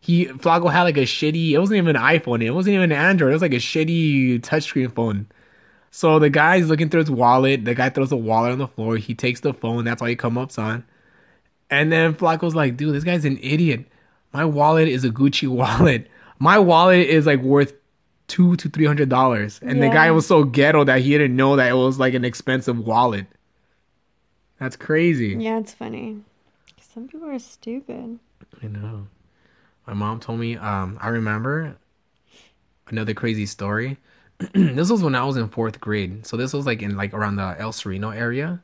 he, 0.00 0.26
Flaco 0.26 0.70
had 0.70 0.82
like 0.82 0.96
a 0.96 1.02
shitty, 1.02 1.52
it 1.52 1.58
wasn't 1.58 1.78
even 1.78 1.96
an 1.96 2.02
iPhone. 2.02 2.42
It 2.42 2.50
wasn't 2.50 2.74
even 2.74 2.92
an 2.92 2.98
Android. 2.98 3.30
It 3.30 3.34
was 3.34 3.42
like 3.42 3.52
a 3.52 3.56
shitty 3.56 4.40
touchscreen 4.40 4.92
phone. 4.94 5.26
So 5.90 6.18
the 6.18 6.30
guy's 6.30 6.68
looking 6.68 6.88
through 6.88 7.00
his 7.00 7.10
wallet. 7.10 7.64
The 7.64 7.74
guy 7.74 7.90
throws 7.90 8.10
the 8.10 8.16
wallet 8.16 8.52
on 8.52 8.58
the 8.58 8.68
floor. 8.68 8.96
He 8.96 9.14
takes 9.14 9.40
the 9.40 9.52
phone. 9.52 9.84
That's 9.84 10.00
all 10.00 10.08
he 10.08 10.16
come 10.16 10.38
ups 10.38 10.58
on. 10.58 10.84
And 11.70 11.92
then 11.92 12.14
Flaco's 12.14 12.54
like, 12.54 12.76
dude, 12.76 12.94
this 12.94 13.04
guy's 13.04 13.24
an 13.24 13.38
idiot. 13.42 13.86
My 14.32 14.44
wallet 14.44 14.88
is 14.88 15.04
a 15.04 15.10
Gucci 15.10 15.48
wallet. 15.48 16.08
my 16.38 16.58
wallet 16.58 17.06
is 17.06 17.26
like 17.26 17.40
worth 17.40 17.74
two 18.28 18.56
to 18.56 18.68
three 18.68 18.86
hundred 18.86 19.10
dollars, 19.10 19.60
and 19.62 19.82
the 19.82 19.88
guy 19.88 20.10
was 20.10 20.26
so 20.26 20.42
ghetto 20.44 20.84
that 20.84 21.00
he 21.02 21.10
didn't 21.10 21.36
know 21.36 21.56
that 21.56 21.68
it 21.68 21.74
was 21.74 21.98
like 21.98 22.14
an 22.14 22.24
expensive 22.24 22.78
wallet. 22.78 23.26
That's 24.62 24.76
crazy. 24.76 25.34
Yeah, 25.40 25.58
it's 25.58 25.72
funny. 25.74 26.18
Some 26.94 27.08
people 27.08 27.28
are 27.28 27.38
stupid. 27.40 28.20
I 28.62 28.66
know. 28.68 29.08
My 29.88 29.92
mom 29.94 30.20
told 30.20 30.38
me. 30.38 30.56
Um, 30.56 30.98
I 31.00 31.08
remember 31.08 31.76
another 32.88 33.12
crazy 33.12 33.46
story. 33.46 33.96
this 34.54 34.88
was 34.88 35.02
when 35.02 35.16
I 35.16 35.24
was 35.24 35.36
in 35.36 35.48
fourth 35.48 35.80
grade, 35.80 36.24
so 36.26 36.36
this 36.36 36.52
was 36.52 36.64
like 36.64 36.80
in 36.80 36.96
like 36.96 37.12
around 37.12 37.36
the 37.36 37.56
El 37.58 37.72
Sereno 37.72 38.10
area, 38.10 38.62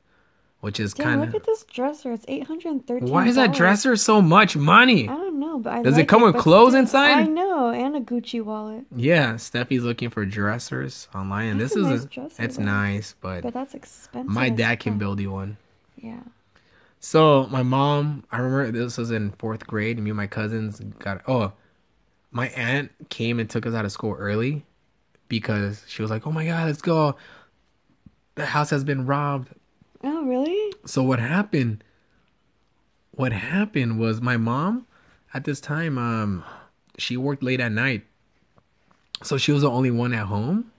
which 0.61 0.79
is 0.79 0.95
kind 0.95 1.21
look 1.21 1.35
at 1.35 1.45
this 1.45 1.65
dresser. 1.65 2.13
It's 2.13 2.25
eight 2.29 2.45
hundred 2.47 2.71
and 2.71 2.87
thirteen. 2.87 3.09
Why 3.11 3.27
is 3.27 3.35
that 3.35 3.53
dresser 3.53 3.97
so 3.97 4.23
much 4.23 4.57
money? 4.57 5.09
I 5.09 5.15
don't 5.17 5.41
know, 5.41 5.59
but 5.59 5.73
I 5.73 5.83
Does 5.83 5.95
it 5.97 6.03
like 6.03 6.09
come 6.09 6.23
with 6.23 6.37
clothes 6.37 6.75
still- 6.75 6.81
inside? 6.81 7.11
I 7.11 7.23
know, 7.25 7.71
and 7.71 7.97
a 7.97 8.01
Gucci 8.01 8.41
wallet. 8.41 8.85
Yeah, 8.95 9.35
Steffi's 9.35 9.83
looking 9.83 10.11
for 10.11 10.25
dressers 10.25 11.09
online, 11.13 11.49
and 11.49 11.61
That's 11.61 11.75
this 11.75 11.85
a 11.87 11.93
is 11.93 12.01
nice 12.05 12.11
dresser, 12.15 12.43
it's 12.45 12.57
though. 12.57 12.63
nice, 12.65 13.15
but 13.21 13.43
But 13.43 13.55
that's 13.55 13.75
expensive. 13.75 14.33
my 14.33 14.49
dad 14.49 14.79
can 14.79 14.97
build 14.99 15.19
you 15.19 15.33
one. 15.33 15.57
Yeah. 16.03 16.23
So 17.01 17.47
my 17.47 17.63
mom, 17.63 18.25
I 18.33 18.39
remember 18.39 18.79
this 18.79 18.99
was 18.99 19.11
in 19.11 19.31
fourth 19.33 19.67
grade. 19.67 19.97
and 19.97 20.05
Me 20.05 20.11
and 20.11 20.17
my 20.17 20.27
cousins 20.27 20.81
got. 20.99 21.23
Oh, 21.29 21.53
my 22.31 22.49
aunt 22.49 22.91
came 23.09 23.39
and 23.39 23.49
took 23.49 23.67
us 23.67 23.75
out 23.75 23.85
of 23.85 23.93
school 23.93 24.15
early 24.19 24.65
because 25.29 25.85
she 25.89 26.03
was 26.03 26.11
like, 26.11 26.27
"Oh 26.27 26.33
my 26.33 26.45
god, 26.45 26.67
let's 26.67 26.83
go! 26.83 27.17
The 28.35 28.47
house 28.47 28.71
has 28.71 28.85
been 28.85 29.07
robbed." 29.07 29.51
Oh, 30.05 30.25
really? 30.25 30.73
So 30.87 31.03
what 31.03 31.19
happened? 31.19 31.83
What 33.13 33.33
happened 33.33 33.99
was 33.99 34.21
my 34.21 34.37
mom, 34.37 34.87
at 35.35 35.45
this 35.45 35.61
time, 35.61 35.99
um, 35.99 36.45
she 36.99 37.17
worked 37.17 37.43
late 37.43 37.61
at 37.61 37.73
night, 37.73 38.05
so 39.23 39.37
she 39.37 39.53
was 39.53 39.63
the 39.63 39.71
only 39.71 39.91
one 39.91 40.13
at 40.13 40.27
home. 40.27 40.71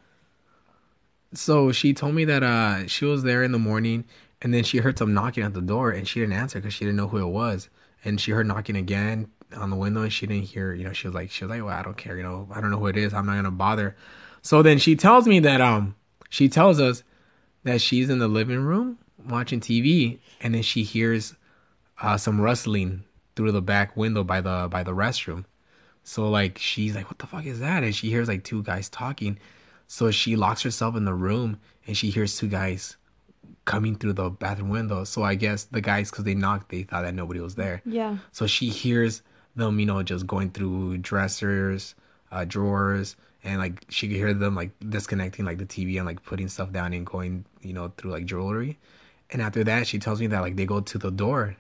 So 1.33 1.71
she 1.71 1.93
told 1.93 2.15
me 2.15 2.25
that 2.25 2.43
uh 2.43 2.87
she 2.87 3.05
was 3.05 3.23
there 3.23 3.43
in 3.43 3.51
the 3.51 3.59
morning, 3.59 4.05
and 4.41 4.53
then 4.53 4.63
she 4.63 4.77
heard 4.77 4.97
some 4.97 5.13
knocking 5.13 5.43
at 5.43 5.53
the 5.53 5.61
door, 5.61 5.91
and 5.91 6.07
she 6.07 6.19
didn't 6.19 6.33
answer 6.33 6.59
because 6.59 6.73
she 6.73 6.85
didn't 6.85 6.97
know 6.97 7.07
who 7.07 7.17
it 7.17 7.29
was, 7.29 7.69
and 8.03 8.19
she 8.19 8.31
heard 8.31 8.47
knocking 8.47 8.75
again 8.75 9.29
on 9.55 9.69
the 9.69 9.75
window, 9.75 10.01
and 10.01 10.13
she 10.13 10.27
didn't 10.27 10.45
hear. 10.45 10.73
You 10.73 10.85
know, 10.85 10.93
she 10.93 11.07
was 11.07 11.15
like, 11.15 11.31
she 11.31 11.43
was 11.43 11.49
like, 11.49 11.63
well, 11.63 11.77
I 11.77 11.83
don't 11.83 11.97
care. 11.97 12.17
You 12.17 12.23
know, 12.23 12.47
I 12.51 12.61
don't 12.61 12.71
know 12.71 12.79
who 12.79 12.87
it 12.87 12.97
is. 12.97 13.13
I'm 13.13 13.25
not 13.25 13.35
gonna 13.35 13.51
bother. 13.51 13.95
So 14.41 14.61
then 14.61 14.77
she 14.77 14.95
tells 14.95 15.27
me 15.27 15.39
that 15.41 15.61
um 15.61 15.95
she 16.29 16.47
tells 16.47 16.79
us 16.79 17.03
that 17.63 17.81
she's 17.81 18.09
in 18.09 18.19
the 18.19 18.27
living 18.27 18.63
room 18.63 18.97
watching 19.27 19.59
TV, 19.59 20.19
and 20.41 20.55
then 20.55 20.61
she 20.61 20.83
hears 20.83 21.35
uh, 22.01 22.17
some 22.17 22.39
rustling 22.39 23.03
through 23.35 23.51
the 23.51 23.61
back 23.61 23.95
window 23.97 24.23
by 24.23 24.41
the 24.41 24.67
by 24.71 24.83
the 24.83 24.93
restroom. 24.93 25.45
So 26.03 26.29
like 26.29 26.57
she's 26.57 26.95
like, 26.95 27.09
"What 27.09 27.19
the 27.19 27.27
fuck 27.27 27.45
is 27.45 27.59
that?" 27.59 27.83
And 27.83 27.93
she 27.93 28.09
hears 28.09 28.27
like 28.27 28.43
two 28.43 28.63
guys 28.63 28.89
talking. 28.89 29.37
So 29.87 30.11
she 30.11 30.35
locks 30.35 30.61
herself 30.61 30.95
in 30.95 31.05
the 31.05 31.13
room, 31.13 31.59
and 31.87 31.97
she 31.97 32.11
hears 32.11 32.37
two 32.37 32.47
guys 32.47 32.95
coming 33.65 33.95
through 33.95 34.13
the 34.13 34.29
bathroom 34.29 34.69
window. 34.69 35.03
So 35.03 35.23
I 35.23 35.35
guess 35.35 35.65
the 35.65 35.81
guys, 35.81 36.09
because 36.09 36.25
they 36.25 36.35
knocked, 36.35 36.69
they 36.69 36.83
thought 36.83 37.03
that 37.03 37.13
nobody 37.13 37.39
was 37.39 37.55
there. 37.55 37.81
Yeah. 37.85 38.17
So 38.31 38.47
she 38.47 38.69
hears 38.69 39.21
them, 39.55 39.79
you 39.79 39.85
know, 39.85 40.01
just 40.03 40.27
going 40.27 40.51
through 40.51 40.99
dressers, 40.99 41.95
uh, 42.31 42.45
drawers, 42.45 43.15
and 43.43 43.59
like 43.59 43.85
she 43.89 44.07
could 44.07 44.17
hear 44.17 44.33
them 44.33 44.55
like 44.55 44.71
disconnecting 44.87 45.45
like 45.45 45.57
the 45.57 45.65
TV 45.65 45.97
and 45.97 46.05
like 46.05 46.23
putting 46.23 46.47
stuff 46.47 46.71
down 46.71 46.93
and 46.93 47.05
going, 47.05 47.45
you 47.61 47.73
know, 47.73 47.91
through 47.97 48.11
like 48.11 48.25
jewelry. 48.25 48.77
And 49.31 49.41
after 49.41 49.63
that, 49.63 49.87
she 49.87 49.99
tells 49.99 50.19
me 50.19 50.27
that 50.27 50.41
like 50.41 50.55
they 50.55 50.65
go 50.65 50.81
to 50.81 50.97
the 50.97 51.11
door 51.11 51.55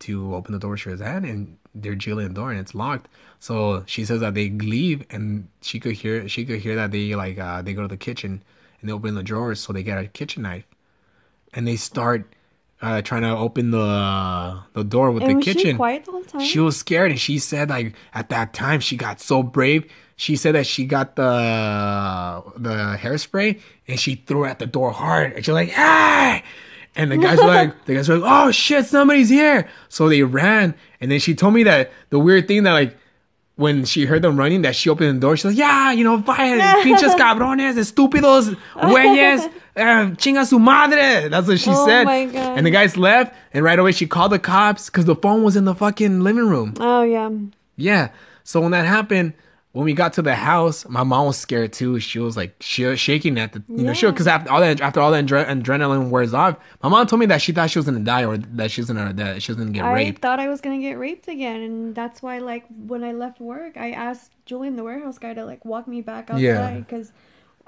to 0.00 0.34
open 0.34 0.52
the 0.52 0.58
door 0.58 0.76
she 0.76 0.88
was 0.88 1.00
at, 1.02 1.22
and 1.22 1.58
they're 1.74 1.94
jailing 1.94 2.28
the 2.28 2.34
door 2.34 2.50
and 2.50 2.60
it's 2.60 2.74
locked. 2.74 3.08
So 3.38 3.84
she 3.86 4.04
says 4.04 4.20
that 4.20 4.34
they 4.34 4.50
leave, 4.50 5.04
and 5.10 5.48
she 5.60 5.78
could 5.80 5.92
hear 5.92 6.28
she 6.28 6.44
could 6.44 6.60
hear 6.60 6.76
that 6.76 6.90
they 6.90 7.14
like 7.14 7.38
uh, 7.38 7.62
they 7.62 7.74
go 7.74 7.82
to 7.82 7.88
the 7.88 7.96
kitchen 7.96 8.42
and 8.80 8.88
they 8.88 8.92
open 8.92 9.14
the 9.14 9.22
drawers, 9.22 9.60
so 9.60 9.72
they 9.72 9.82
get 9.82 9.98
a 9.98 10.06
kitchen 10.06 10.42
knife, 10.42 10.64
and 11.54 11.66
they 11.66 11.76
start 11.76 12.32
uh, 12.82 13.02
trying 13.02 13.22
to 13.22 13.36
open 13.36 13.70
the 13.72 14.58
the 14.72 14.84
door 14.84 15.10
with 15.10 15.22
And 15.22 15.32
the 15.32 15.36
was 15.36 15.44
kitchen. 15.44 15.62
she 15.72 15.74
quiet 15.74 16.04
the 16.04 16.12
whole 16.12 16.24
time? 16.24 16.40
She 16.40 16.58
was 16.58 16.76
scared, 16.76 17.10
and 17.10 17.20
she 17.20 17.38
said 17.38 17.68
like 17.70 17.94
at 18.14 18.28
that 18.30 18.54
time 18.54 18.80
she 18.80 18.96
got 18.96 19.20
so 19.20 19.42
brave. 19.42 19.90
She 20.16 20.36
said 20.36 20.54
that 20.54 20.66
she 20.66 20.84
got 20.86 21.16
the 21.16 22.42
the 22.56 22.96
hairspray 22.98 23.60
and 23.88 23.98
she 23.98 24.16
threw 24.16 24.44
it 24.44 24.50
at 24.50 24.58
the 24.58 24.66
door 24.66 24.90
hard, 24.92 25.32
and 25.32 25.44
she's 25.44 25.52
like, 25.52 25.72
ah. 25.76 26.42
And 26.96 27.12
the 27.12 27.18
guys 27.18 27.38
were 27.38 27.46
like, 27.60 27.84
the 27.84 27.94
guys 27.94 28.08
were 28.08 28.18
like, 28.18 28.30
"Oh 28.32 28.50
shit, 28.50 28.84
somebody's 28.86 29.28
here!" 29.28 29.68
So 29.88 30.08
they 30.08 30.22
ran, 30.24 30.74
and 31.00 31.10
then 31.10 31.20
she 31.20 31.34
told 31.34 31.54
me 31.54 31.62
that 31.62 31.92
the 32.10 32.18
weird 32.18 32.48
thing 32.48 32.64
that 32.64 32.72
like 32.72 32.96
when 33.60 33.84
she 33.84 34.06
heard 34.06 34.22
them 34.22 34.36
running, 34.36 34.62
that 34.62 34.74
she 34.74 34.88
opened 34.88 35.16
the 35.16 35.20
door. 35.20 35.36
She's 35.36 35.44
like, 35.44 35.56
"Yeah, 35.56 35.92
you 35.92 36.02
know, 36.02 36.16
vaya, 36.16 36.82
pinches 36.82 37.14
cabrones, 37.22 37.76
estúpidos, 37.76 38.56
güeyes, 38.74 39.44
uh, 39.76 39.80
chinga 40.20 40.46
su 40.46 40.58
madre." 40.58 41.28
That's 41.28 41.46
what 41.46 41.60
she 41.60 41.70
Oh 41.70 41.86
said. 41.86 42.06
And 42.56 42.66
the 42.66 42.70
guys 42.70 42.96
left, 42.96 43.34
and 43.52 43.62
right 43.62 43.78
away 43.78 43.92
she 43.92 44.06
called 44.06 44.32
the 44.32 44.38
cops 44.38 44.86
because 44.88 45.04
the 45.04 45.14
phone 45.14 45.42
was 45.44 45.56
in 45.56 45.64
the 45.66 45.74
fucking 45.74 46.20
living 46.20 46.48
room. 46.48 46.74
oh 46.80 47.02
yeah. 47.02 47.30
Yeah. 47.76 48.08
So 48.44 48.60
when 48.62 48.72
that 48.72 48.86
happened, 48.86 49.34
when 49.72 49.84
we 49.84 49.92
got 49.92 50.12
to 50.14 50.22
the 50.22 50.34
house, 50.34 50.84
my 50.88 51.04
mom 51.04 51.26
was 51.26 51.36
scared 51.36 51.72
too. 51.72 52.00
She 52.00 52.18
was 52.18 52.36
like 52.36 52.56
she 52.60 52.84
was 52.84 52.98
shaking 52.98 53.38
at 53.38 53.52
the 53.52 53.62
you 53.68 53.84
know 53.84 53.92
she 53.94 54.06
Yeah. 54.06 54.10
because 54.12 54.26
after 54.26 54.50
all 54.50 54.60
that 54.60 54.80
after 54.80 55.00
all 55.00 55.12
that 55.12 55.24
adre- 55.26 55.46
adrenaline 55.46 56.10
wears 56.10 56.34
off, 56.34 56.56
my 56.82 56.88
mom 56.88 57.06
told 57.06 57.20
me 57.20 57.26
that 57.26 57.40
she 57.40 57.52
thought 57.52 57.70
she 57.70 57.78
was 57.78 57.86
gonna 57.86 58.00
die 58.00 58.24
or 58.24 58.36
that 58.36 58.70
she 58.72 58.80
was 58.80 58.88
gonna 58.90 59.12
that 59.12 59.42
she 59.42 59.52
was 59.52 59.56
gonna 59.58 59.70
get 59.70 59.84
I 59.84 59.92
raped. 59.92 60.24
I 60.24 60.28
thought 60.28 60.40
I 60.40 60.48
was 60.48 60.60
gonna 60.60 60.78
get 60.80 60.98
raped 60.98 61.28
again, 61.28 61.60
and 61.60 61.94
that's 61.94 62.20
why, 62.20 62.38
like, 62.38 62.64
when 62.86 63.04
I 63.04 63.12
left 63.12 63.40
work, 63.40 63.76
I 63.76 63.92
asked 63.92 64.32
Julian, 64.44 64.74
the 64.76 64.82
warehouse 64.84 65.18
guy, 65.18 65.34
to 65.34 65.44
like 65.44 65.64
walk 65.64 65.86
me 65.86 66.00
back 66.00 66.30
outside 66.30 66.86
because 66.86 67.12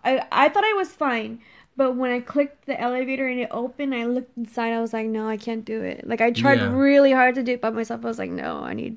I 0.05 0.27
I 0.33 0.49
thought 0.49 0.65
I 0.65 0.73
was 0.73 0.89
fine, 0.91 1.39
but 1.77 1.95
when 1.95 2.11
I 2.11 2.19
clicked 2.19 2.67
the 2.67 2.81
elevator 2.81 3.29
and 3.29 3.39
it 3.39 3.49
opened, 3.53 3.95
I 3.95 4.07
looked 4.07 4.37
inside. 4.37 4.73
I 4.73 4.81
was 4.81 4.93
like, 4.93 5.07
no, 5.07 5.29
I 5.29 5.37
can't 5.37 5.65
do 5.65 5.81
it. 5.83 6.05
Like, 6.05 6.21
I 6.21 6.33
tried 6.33 6.59
Yeah. 6.59 6.75
really 6.77 7.13
hard 7.13 7.37
to 7.37 7.45
do 7.45 7.53
it 7.53 7.61
by 7.61 7.71
myself. 7.71 8.05
I 8.05 8.09
was 8.09 8.19
like, 8.19 8.33
no, 8.33 8.59
I 8.65 8.75
need, 8.75 8.97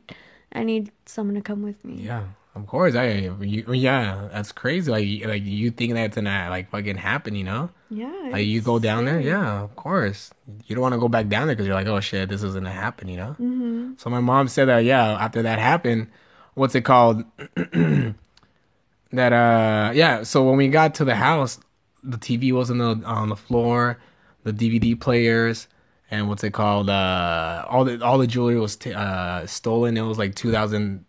I 0.54 0.64
need 0.64 0.92
someone 1.06 1.36
to 1.36 1.42
come 1.42 1.62
with 1.62 1.84
me. 1.86 2.02
Yeah, 2.02 2.24
of 2.56 2.68
course. 2.68 2.96
I 2.96 3.32
you, 3.42 3.74
yeah, 3.74 4.30
that's 4.32 4.52
crazy. 4.52 4.90
Like 4.90 5.28
like 5.28 5.44
you 5.44 5.72
think 5.72 5.94
that's 5.94 6.16
gonna 6.16 6.48
like 6.50 6.70
fucking 6.70 6.96
happen, 6.96 7.36
you 7.36 7.44
know? 7.44 7.70
Yeah. 7.90 8.30
Like 8.32 8.46
you 8.46 8.62
go 8.62 8.80
down 8.80 9.06
there, 9.06 9.20
yeah, 9.20 9.62
of 9.62 9.76
course. 9.76 10.32
You 10.66 10.76
don't 10.76 10.82
want 10.82 10.94
to 10.94 11.00
go 11.00 11.10
back 11.10 11.28
down 11.28 11.48
there 11.48 11.56
because 11.56 11.68
you're 11.68 11.76
like, 11.76 11.88
oh 11.88 12.00
shit, 12.00 12.30
this 12.30 12.44
is 12.44 12.54
gonna 12.54 12.72
happen, 12.72 13.10
you 13.10 13.18
know? 13.18 13.36
Mm-hmm. 13.40 13.94
So 13.98 14.10
my 14.10 14.22
mom 14.22 14.48
said 14.48 14.66
that 14.70 14.86
yeah, 14.86 15.14
after 15.14 15.42
that 15.42 15.60
happened, 15.60 16.08
what's 16.54 16.76
it 16.76 16.82
called? 16.82 17.26
that 17.56 19.34
uh 19.34 19.92
yeah, 19.94 20.24
so 20.24 20.44
when 20.48 20.56
we 20.56 20.70
got 20.70 20.96
to 20.96 21.06
the 21.06 21.16
house, 21.16 21.60
the 22.04 22.18
TV 22.18 22.54
was 22.54 22.72
on 22.72 22.78
the 22.78 23.02
on 23.06 23.30
the 23.30 23.36
floor, 23.36 24.00
the 24.44 24.54
DVD 24.54 24.98
players, 25.00 25.68
and 26.10 26.30
what's 26.30 26.44
it 26.46 26.54
called? 26.54 26.90
Uh 26.90 27.66
all 27.68 27.84
the 27.84 28.02
all 28.02 28.18
the 28.18 28.28
jewelry 28.28 28.58
was 28.58 28.78
t- 28.78 28.94
uh 28.94 29.46
stolen. 29.46 29.98
It 29.98 30.02
was 30.04 30.18
like 30.18 30.36
two 30.36 30.54
thousand, 30.54 31.04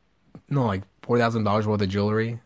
no, 0.50 0.66
like 0.66 0.82
four 1.06 1.18
thousand 1.18 1.44
dollars 1.44 1.66
worth 1.66 1.80
of 1.82 1.88
jewelry. 1.88 2.40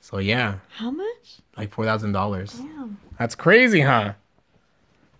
So 0.00 0.18
yeah, 0.18 0.56
How 0.76 0.90
much? 0.90 1.38
like 1.56 1.70
four 1.70 1.84
thousand 1.84 2.12
dollars. 2.12 2.52
Damn. 2.54 2.98
That's 3.18 3.34
crazy, 3.34 3.80
huh? 3.80 4.14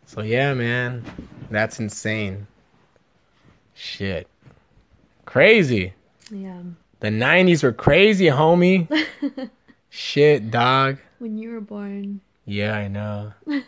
So 0.07 0.22
yeah, 0.22 0.55
man, 0.55 1.05
that's 1.51 1.78
insane. 1.78 2.47
Shit, 3.74 4.26
crazy. 5.24 5.95
Yeah. 6.30 6.62
The 7.01 7.09
'90s 7.09 7.62
were 7.62 7.72
crazy, 7.72 8.26
homie. 8.26 8.89
Shit, 9.91 10.51
dog. 10.51 10.99
When 11.18 11.39
you 11.39 11.51
were 11.53 11.61
born. 11.61 12.20
Yeah, 12.47 12.74
I 12.74 12.89
know. 12.89 13.33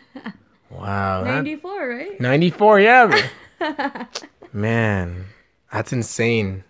Wow, 0.71 1.23
that- 1.23 1.35
94, 1.35 1.87
right? 1.87 2.19
94, 2.19 2.79
yeah. 2.81 3.27
Man, 4.51 5.25
that's 5.71 5.93
insane. 5.93 6.64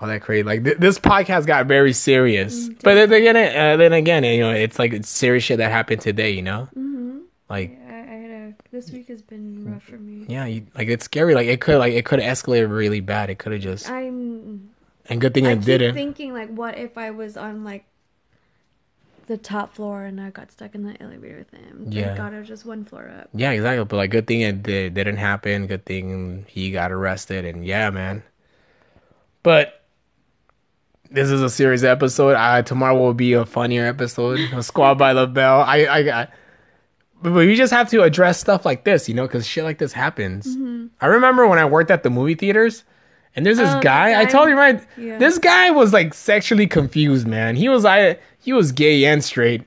All 0.00 0.08
that 0.08 0.22
crazy. 0.22 0.42
Like 0.42 0.64
th- 0.64 0.78
this 0.78 0.98
podcast 0.98 1.46
got 1.46 1.66
very 1.66 1.92
serious, 1.92 2.68
but 2.82 2.94
then 2.94 3.12
again, 3.12 3.36
uh, 3.36 3.76
then 3.76 3.92
again, 3.92 4.24
you 4.24 4.40
know, 4.40 4.50
it's 4.50 4.78
like 4.78 4.92
it's 4.94 5.08
serious 5.10 5.44
shit 5.44 5.58
that 5.58 5.70
happened 5.70 6.00
today. 6.00 6.30
You 6.30 6.42
know, 6.42 6.68
Mm-hmm. 6.76 7.18
like 7.50 7.78
I, 7.86 7.92
I 7.92 8.16
had 8.16 8.30
a. 8.30 8.54
This 8.72 8.90
week 8.92 9.08
has 9.08 9.20
been 9.20 9.70
rough 9.70 9.82
for 9.82 9.98
me. 9.98 10.24
yeah, 10.28 10.46
you, 10.46 10.66
like 10.74 10.88
it's 10.88 11.04
scary. 11.04 11.34
Like 11.34 11.48
it 11.48 11.60
could 11.60 11.78
like 11.78 11.92
it 11.92 12.04
could 12.06 12.20
have 12.20 12.38
escalated 12.38 12.70
really 12.74 13.00
bad. 13.00 13.28
It 13.28 13.38
could 13.38 13.52
have 13.52 13.60
just 13.60 13.90
I'm. 13.90 14.70
and 15.10 15.20
good 15.20 15.34
thing 15.34 15.46
I 15.46 15.54
keep 15.56 15.64
didn't. 15.64 15.94
thinking 15.94 16.32
like, 16.32 16.48
what 16.48 16.78
if 16.78 16.96
I 16.96 17.10
was 17.10 17.36
on 17.36 17.62
like 17.64 17.84
the 19.26 19.36
top 19.36 19.74
floor 19.74 20.04
and 20.04 20.20
I 20.20 20.30
got 20.30 20.50
stuck 20.50 20.74
in 20.74 20.82
the 20.84 21.00
elevator 21.02 21.38
with 21.38 21.50
him? 21.50 21.80
Thank 21.84 21.94
Yeah. 21.94 22.16
God, 22.16 22.32
I 22.32 22.38
was 22.38 22.48
just 22.48 22.64
one 22.64 22.84
floor 22.86 23.12
up. 23.20 23.28
Yeah, 23.34 23.50
exactly. 23.50 23.84
But 23.84 23.96
like, 23.96 24.10
good 24.10 24.26
thing 24.26 24.40
it 24.40 24.62
did, 24.62 24.94
didn't 24.94 25.18
happen. 25.18 25.66
Good 25.66 25.84
thing 25.84 26.46
he 26.48 26.70
got 26.70 26.90
arrested. 26.90 27.44
And 27.44 27.66
yeah, 27.66 27.90
man. 27.90 28.22
But 29.42 29.79
this 31.10 31.30
is 31.30 31.42
a 31.42 31.50
serious 31.50 31.82
episode. 31.82 32.36
I 32.36 32.62
tomorrow 32.62 32.96
will 32.98 33.14
be 33.14 33.32
a 33.34 33.44
funnier 33.44 33.86
episode. 33.86 34.38
A 34.52 34.62
Squad 34.62 34.94
by 34.94 35.12
the 35.12 35.26
Bell. 35.26 35.60
I, 35.60 35.84
I, 35.84 35.98
I 36.22 36.28
but, 37.22 37.34
but 37.34 37.40
you 37.40 37.56
just 37.56 37.72
have 37.72 37.90
to 37.90 38.02
address 38.02 38.38
stuff 38.40 38.64
like 38.64 38.84
this, 38.84 39.08
you 39.08 39.14
know, 39.14 39.26
because 39.26 39.46
shit 39.46 39.64
like 39.64 39.78
this 39.78 39.92
happens. 39.92 40.46
Mm-hmm. 40.46 40.86
I 41.00 41.06
remember 41.06 41.46
when 41.46 41.58
I 41.58 41.64
worked 41.64 41.90
at 41.90 42.02
the 42.02 42.10
movie 42.10 42.34
theaters, 42.34 42.84
And 43.36 43.44
there's 43.44 43.58
this 43.58 43.68
Oh, 43.68 43.74
the 43.74 43.80
guy, 43.80 44.20
I 44.20 44.24
told 44.24 44.48
you 44.48 44.56
right. 44.56 44.80
Yeah. 44.96 45.18
This 45.18 45.38
guy 45.38 45.70
was 45.70 45.92
like 45.92 46.14
sexually 46.14 46.66
confused, 46.66 47.26
man. 47.26 47.56
He 47.56 47.68
was 47.68 47.84
I 47.84 48.18
he 48.38 48.52
was 48.52 48.72
gay 48.72 49.04
and 49.04 49.22
straight. 49.22 49.64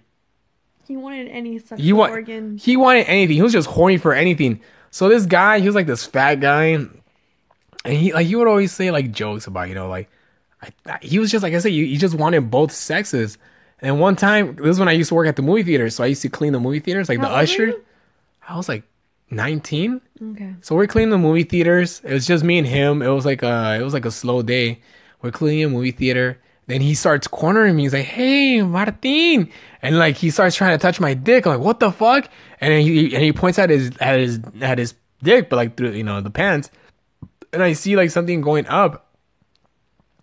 He 0.87 0.97
wanted 0.97 1.27
any 1.29 1.59
sexual 1.59 1.77
He 1.77 1.93
want 1.93 2.11
organ. 2.11 2.57
he 2.57 2.75
wanted 2.77 3.05
anything. 3.07 3.35
He 3.35 3.41
was 3.41 3.53
just 3.53 3.67
horny 3.69 3.97
for 3.97 4.13
anything. 4.13 4.59
So 4.91 5.09
this 5.09 5.25
guy, 5.25 5.59
he 5.59 5.65
was 5.65 5.75
like 5.75 5.87
this 5.87 6.05
fat 6.05 6.35
guy, 6.35 6.65
and 6.65 7.01
he 7.85 8.13
like 8.13 8.27
he 8.27 8.35
would 8.35 8.47
always 8.47 8.71
say 8.71 8.91
like 8.91 9.11
jokes 9.11 9.47
about 9.47 9.69
you 9.69 9.75
know 9.75 9.87
like 9.87 10.09
I, 10.63 10.69
I- 10.93 10.99
he 11.01 11.19
was 11.19 11.29
just 11.31 11.43
like 11.43 11.53
I 11.53 11.59
said, 11.59 11.71
he, 11.71 11.87
he 11.87 11.97
just 11.97 12.15
wanted 12.15 12.49
both 12.49 12.71
sexes. 12.71 13.37
And 13.81 13.99
one 13.99 14.15
time, 14.15 14.55
this 14.55 14.67
is 14.67 14.79
when 14.79 14.87
I 14.87 14.93
used 14.93 15.09
to 15.09 15.15
work 15.15 15.27
at 15.27 15.35
the 15.35 15.41
movie 15.41 15.63
theater, 15.63 15.89
so 15.89 16.03
I 16.03 16.07
used 16.07 16.21
to 16.21 16.29
clean 16.29 16.53
the 16.53 16.59
movie 16.59 16.79
theaters, 16.79 17.09
like 17.09 17.19
How 17.19 17.27
the 17.27 17.35
usher. 17.35 17.65
you? 17.67 17.83
I 18.47 18.55
was 18.55 18.69
like 18.69 18.83
nineteen. 19.29 19.99
Okay. 20.21 20.55
So 20.61 20.75
we're 20.75 20.87
cleaning 20.87 21.09
the 21.09 21.17
movie 21.17 21.43
theaters. 21.43 22.01
It 22.03 22.13
was 22.13 22.25
just 22.25 22.43
me 22.43 22.57
and 22.57 22.67
him. 22.67 23.01
It 23.01 23.09
was 23.09 23.25
like 23.25 23.43
a 23.43 23.77
it 23.79 23.83
was 23.83 23.93
like 23.93 24.05
a 24.05 24.11
slow 24.11 24.41
day. 24.41 24.79
We're 25.21 25.31
cleaning 25.31 25.65
a 25.65 25.69
movie 25.69 25.91
theater. 25.91 26.39
Then 26.67 26.79
he 26.79 26.93
starts 26.93 27.27
cornering 27.27 27.75
me. 27.75 27.83
He's 27.83 27.93
like, 27.93 28.05
"Hey, 28.05 28.61
Martin," 28.61 29.49
and 29.81 29.97
like 29.99 30.15
he 30.15 30.29
starts 30.29 30.55
trying 30.55 30.77
to 30.77 30.81
touch 30.81 30.99
my 31.01 31.13
dick. 31.13 31.45
I'm 31.45 31.53
like, 31.57 31.65
"What 31.65 31.79
the 31.81 31.91
fuck?" 31.91 32.29
And 32.61 32.71
then 32.73 32.81
he 32.81 33.13
and 33.13 33.21
he 33.23 33.33
points 33.33 33.59
at 33.59 33.69
his 33.69 33.91
at 33.99 34.17
his 34.19 34.39
at 34.61 34.77
his 34.77 34.93
dick, 35.21 35.49
but 35.49 35.57
like 35.57 35.75
through 35.75 35.91
you 35.91 36.03
know 36.03 36.21
the 36.21 36.29
pants. 36.31 36.69
And 37.51 37.61
I 37.61 37.73
see 37.73 37.97
like 37.97 38.11
something 38.11 38.39
going 38.39 38.65
up, 38.67 39.12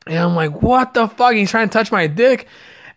and 0.07 0.19
I'm 0.19 0.35
like, 0.35 0.63
"What 0.63 0.95
the 0.95 1.09
fuck?" 1.09 1.35
He's 1.35 1.51
trying 1.51 1.69
to 1.69 1.73
touch 1.73 1.93
my 1.93 2.07
dick, 2.07 2.47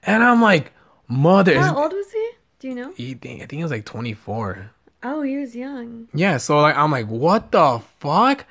and 0.03 0.23
I'm 0.23 0.41
like, 0.41 0.71
"Mother." 1.07 1.59
How 1.59 1.75
old 1.75 1.93
was 1.93 2.11
he? 2.11 2.29
Do 2.59 2.67
you 2.69 2.75
know? 2.75 2.93
He, 2.95 3.11
I 3.11 3.17
think 3.17 3.51
he 3.51 3.63
was 3.63 3.71
like 3.71 3.85
24. 3.85 4.71
Oh, 5.03 5.21
he 5.21 5.37
was 5.37 5.55
young. 5.55 6.07
Yeah, 6.13 6.37
so 6.37 6.61
like 6.61 6.77
I'm 6.77 6.91
like, 6.91 7.07
what 7.07 7.51
the 7.51 7.81
fuck? 7.99 8.45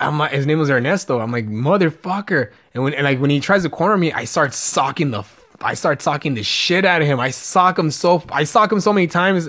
I'm 0.00 0.18
like, 0.18 0.32
his 0.32 0.44
name 0.46 0.58
was 0.58 0.70
Ernesto. 0.70 1.20
I'm 1.20 1.30
like, 1.30 1.46
motherfucker. 1.46 2.50
And 2.74 2.82
when 2.82 2.94
and 2.94 3.04
like 3.04 3.20
when 3.20 3.30
he 3.30 3.38
tries 3.38 3.62
to 3.62 3.70
corner 3.70 3.96
me, 3.96 4.12
I 4.12 4.24
start 4.24 4.54
socking 4.54 5.12
the 5.12 5.22
I 5.60 5.74
start 5.74 6.02
socking 6.02 6.34
the 6.34 6.42
shit 6.42 6.84
out 6.84 7.00
of 7.00 7.06
him. 7.06 7.20
I 7.20 7.30
sock 7.30 7.78
him 7.78 7.90
so 7.92 8.24
I 8.30 8.44
sock 8.44 8.72
him 8.72 8.80
so 8.80 8.92
many 8.92 9.06
times 9.06 9.48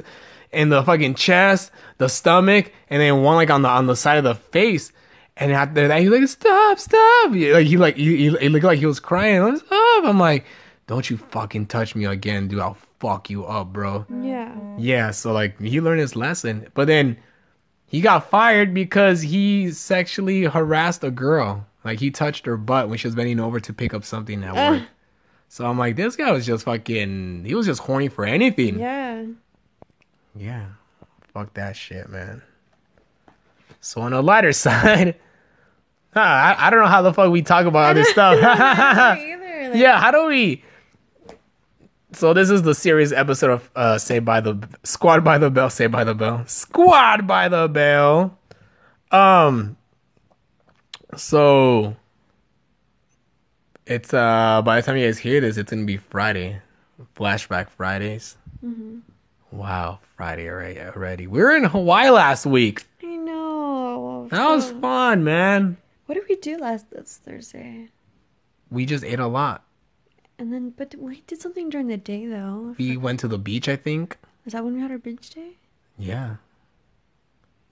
in 0.52 0.70
the 0.70 0.84
fucking 0.84 1.16
chest, 1.16 1.72
the 1.98 2.08
stomach, 2.08 2.72
and 2.90 3.02
then 3.02 3.24
one 3.24 3.36
like 3.36 3.50
on 3.50 3.64
the 3.64 3.70
on 3.70 3.88
the 3.88 3.96
side 3.96 4.20
of 4.20 4.24
the 4.24 4.36
face. 4.36 4.92
And 5.38 5.52
after 5.52 5.88
that, 5.88 6.00
he's 6.00 6.10
like, 6.10 6.28
stop, 6.28 6.80
stop. 6.80 7.32
Like 7.32 7.66
he 7.66 7.78
like 7.78 7.96
he, 7.96 8.30
he, 8.30 8.50
looked 8.50 8.66
like 8.66 8.80
he 8.80 8.86
was 8.86 9.00
crying. 9.00 9.58
Stop. 9.58 10.06
I'm 10.06 10.20
like, 10.20 10.46
don't 10.88 11.10
you 11.10 11.18
fucking 11.18 11.68
touch 11.68 11.96
me 11.96 12.06
again, 12.06 12.48
dude. 12.48 12.60
I'll 12.60 12.78
fuck 13.00 13.30
you 13.30 13.46
up, 13.46 13.74
bro. 13.74 14.06
Yeah. 14.22 14.56
Yeah, 14.78 15.12
so 15.12 15.34
like 15.34 15.60
he 15.60 15.82
learned 15.82 16.02
his 16.02 16.16
lesson, 16.16 16.68
but 16.74 16.88
then 16.88 17.18
he 17.88 18.02
got 18.02 18.30
fired 18.30 18.74
because 18.74 19.22
he 19.22 19.72
sexually 19.72 20.44
harassed 20.44 21.04
a 21.04 21.12
girl. 21.12 21.66
Like 21.84 22.00
he 22.00 22.12
touched 22.12 22.46
her 22.46 22.58
butt 22.58 22.90
when 22.90 22.98
she 22.98 23.08
was 23.08 23.16
bending 23.16 23.40
over 23.40 23.60
to 23.60 23.74
pick 23.74 23.94
up 23.94 24.04
something 24.04 24.44
at 24.44 24.56
work. 24.56 24.84
So 25.50 25.66
I'm 25.66 25.78
like, 25.78 25.96
this 25.96 26.16
guy 26.16 26.32
was 26.32 26.46
just 26.46 26.66
fucking. 26.66 27.46
He 27.46 27.54
was 27.54 27.66
just 27.66 27.82
horny 27.82 28.08
for 28.08 28.26
anything. 28.26 28.80
Yeah. 28.80 29.26
Yeah. 30.36 30.66
Fuck 31.34 31.54
that 31.56 31.76
shit, 31.76 32.10
man. 32.10 32.42
So 33.84 34.02
on 34.02 34.12
the 34.12 34.22
lighter 34.24 34.54
side, 34.54 35.16
huh, 36.14 36.20
I, 36.20 36.56
I 36.58 36.70
don't 36.70 36.80
know 36.80 36.88
how 36.88 37.02
the 37.02 37.14
fuck 37.14 37.32
we 37.32 37.42
talk 37.42 37.66
about 37.66 37.92
other 37.92 38.06
stuff. 38.06 38.38
either. 39.18 39.70
Like, 39.70 39.76
yeah, 39.76 40.00
how 40.00 40.10
do 40.12 40.28
we? 40.28 40.64
So 42.14 42.34
this 42.34 42.50
is 42.50 42.62
the 42.62 42.76
series 42.76 43.12
episode 43.12 43.50
of 43.52 43.72
uh 43.76 43.98
Say 43.98 44.20
by 44.20 44.40
the 44.40 44.68
Squad 44.84 45.24
by 45.24 45.38
the 45.38 45.50
Bell, 45.50 45.70
Say 45.70 45.88
by 45.88 46.04
the 46.04 46.14
Bell. 46.14 46.46
Squad 46.46 47.28
by 47.28 47.50
the 47.50 47.68
Bell. 47.68 48.38
Um 49.12 49.76
so 51.18 51.96
it's 53.86 54.14
uh 54.14 54.62
by 54.64 54.80
the 54.80 54.86
time 54.86 54.98
you 54.98 55.08
guys 55.08 55.18
hear 55.18 55.42
this, 55.42 55.58
it's 55.58 55.72
gonna 55.72 55.86
be 55.86 55.98
Friday. 55.98 56.62
Flashback 57.18 57.70
Fridays. 57.70 58.38
Wow, 59.52 60.00
Friday 60.16 60.48
already 60.50 60.80
already. 60.80 61.28
We 61.28 61.40
were 61.42 61.56
in 61.56 61.64
Hawaii 61.64 62.10
last 62.12 62.46
week. 62.46 62.86
Know. 64.32 64.38
That 64.38 64.50
was 64.50 64.68
So- 64.70 64.80
fun, 64.80 65.24
man. 65.24 65.78
What 66.06 66.16
did 66.16 66.26
we 66.28 66.36
do 66.36 66.58
last 66.58 66.90
this 66.92 67.18
Thursday? 67.24 67.90
We 68.70 68.86
just 68.86 69.04
ate 69.04 69.20
a 69.20 69.28
lot. 69.28 69.64
And 70.40 70.52
then, 70.52 70.72
but 70.72 70.96
we 70.98 71.22
did 71.28 71.40
something 71.42 71.70
during 71.70 71.88
the 71.88 71.98
day 71.98 72.26
though. 72.26 72.76
We 72.78 72.98
went 72.98 73.20
to 73.22 73.28
the 73.28 73.38
beach, 73.38 73.70
I 73.70 73.76
think. 73.76 74.18
Is 74.46 74.54
that 74.54 74.64
when 74.66 74.74
we 74.76 74.82
had 74.82 74.92
our 74.92 74.98
beach 74.98 75.30
day? 75.30 75.58
Yeah. 75.98 76.38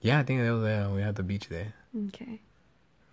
Yeah, 0.00 0.18
I 0.20 0.22
think 0.22 0.40
that 0.40 0.50
was 0.52 0.64
uh, 0.64 0.90
we 0.94 1.02
had 1.02 1.16
the 1.16 1.22
beach 1.22 1.48
day. 1.48 1.68
Okay, 2.08 2.40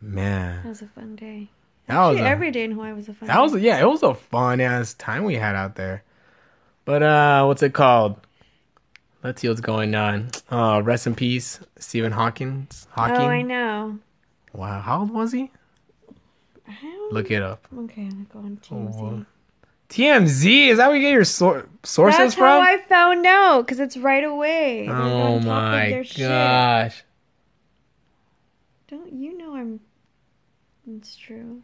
Man, 0.02 0.64
that 0.64 0.70
was 0.70 0.82
a 0.82 0.88
fun 0.88 1.16
day. 1.18 1.50
that 1.88 1.98
was 2.00 2.16
Actually, 2.16 2.28
a, 2.28 2.32
every 2.32 2.52
day 2.52 2.64
in 2.64 2.72
Hawaii 2.72 2.94
was 2.94 3.10
a 3.10 3.14
fun. 3.14 3.28
that 3.28 3.36
day. 3.36 3.42
was 3.42 3.62
yeah, 3.62 3.80
it 3.82 3.86
was 3.88 4.02
a 4.04 4.14
fun 4.14 4.62
ass 4.62 4.94
time 4.94 5.24
we 5.26 5.36
had 5.36 5.56
out 5.56 5.76
there. 5.76 6.04
But 6.86 7.04
uh, 7.04 7.44
what's 7.46 7.62
it 7.62 7.74
called? 7.74 8.16
Let's 9.24 9.42
see 9.42 9.50
what's 9.50 9.60
going 9.62 9.96
on. 9.96 10.30
Uh, 10.50 10.82
rest 10.84 11.06
in 11.08 11.16
peace, 11.16 11.60
Stephen 11.78 12.12
Hawkins. 12.12 12.88
Hawking. 12.92 13.18
Oh, 13.18 13.28
I 13.28 13.42
know. 13.42 14.00
Wow, 14.54 14.80
how 14.82 15.02
old 15.02 15.12
was 15.12 15.32
he? 15.32 15.52
Look 17.12 17.32
it 17.32 17.42
up. 17.42 17.68
Okay, 17.76 18.04
I'm 18.04 18.28
going 18.32 18.58
to 18.58 18.70
TMZ. 18.70 19.00
Oh, 19.02 19.26
TMZ 19.90 20.68
is 20.68 20.78
that 20.78 20.88
where 20.88 20.96
you 20.96 21.02
get 21.02 21.12
your 21.14 21.26
sor- 21.26 21.68
sources 21.84 22.18
That's 22.20 22.36
from? 22.36 22.44
how 22.44 22.62
I 22.62 22.78
found 22.88 23.26
out 23.26 23.66
because 23.66 23.80
it's 23.80 23.98
right 23.98 24.24
away. 24.24 24.88
Oh 24.88 24.92
on 24.94 25.32
top 25.32 25.38
of 25.42 25.46
my 25.46 25.90
their 25.90 26.04
shit. 26.04 26.28
gosh. 26.28 27.04
Don't 28.88 29.12
you 29.12 29.38
know 29.38 29.56
I'm? 29.56 29.80
It's 30.88 31.16
true. 31.16 31.64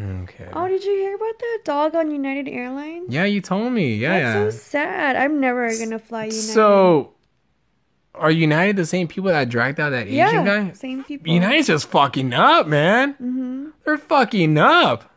Okay. 0.00 0.48
Oh, 0.52 0.66
did 0.66 0.82
you 0.84 0.92
hear 0.92 1.14
about 1.14 1.38
that 1.38 1.58
dog 1.64 1.94
on 1.94 2.10
United 2.10 2.48
Airlines? 2.48 3.06
Yeah, 3.12 3.24
you 3.24 3.40
told 3.40 3.72
me. 3.72 3.96
Yeah, 3.96 4.44
That's 4.44 4.56
so 4.56 4.60
sad. 4.62 5.16
I'm 5.16 5.40
never 5.40 5.68
gonna 5.78 5.98
fly. 5.98 6.24
United. 6.24 6.40
So, 6.40 7.12
are 8.14 8.30
United 8.30 8.76
the 8.76 8.86
same 8.86 9.08
people 9.08 9.30
that 9.30 9.48
dragged 9.50 9.78
out 9.78 9.90
that 9.90 10.06
Asian 10.06 10.16
yeah, 10.16 10.44
guy? 10.44 10.72
same 10.72 11.04
people. 11.04 11.30
United's 11.32 11.66
just 11.66 11.88
fucking 11.88 12.32
up, 12.32 12.66
man. 12.66 13.12
Mm-hmm. 13.14 13.68
They're 13.84 13.98
fucking 13.98 14.56
up. 14.56 15.10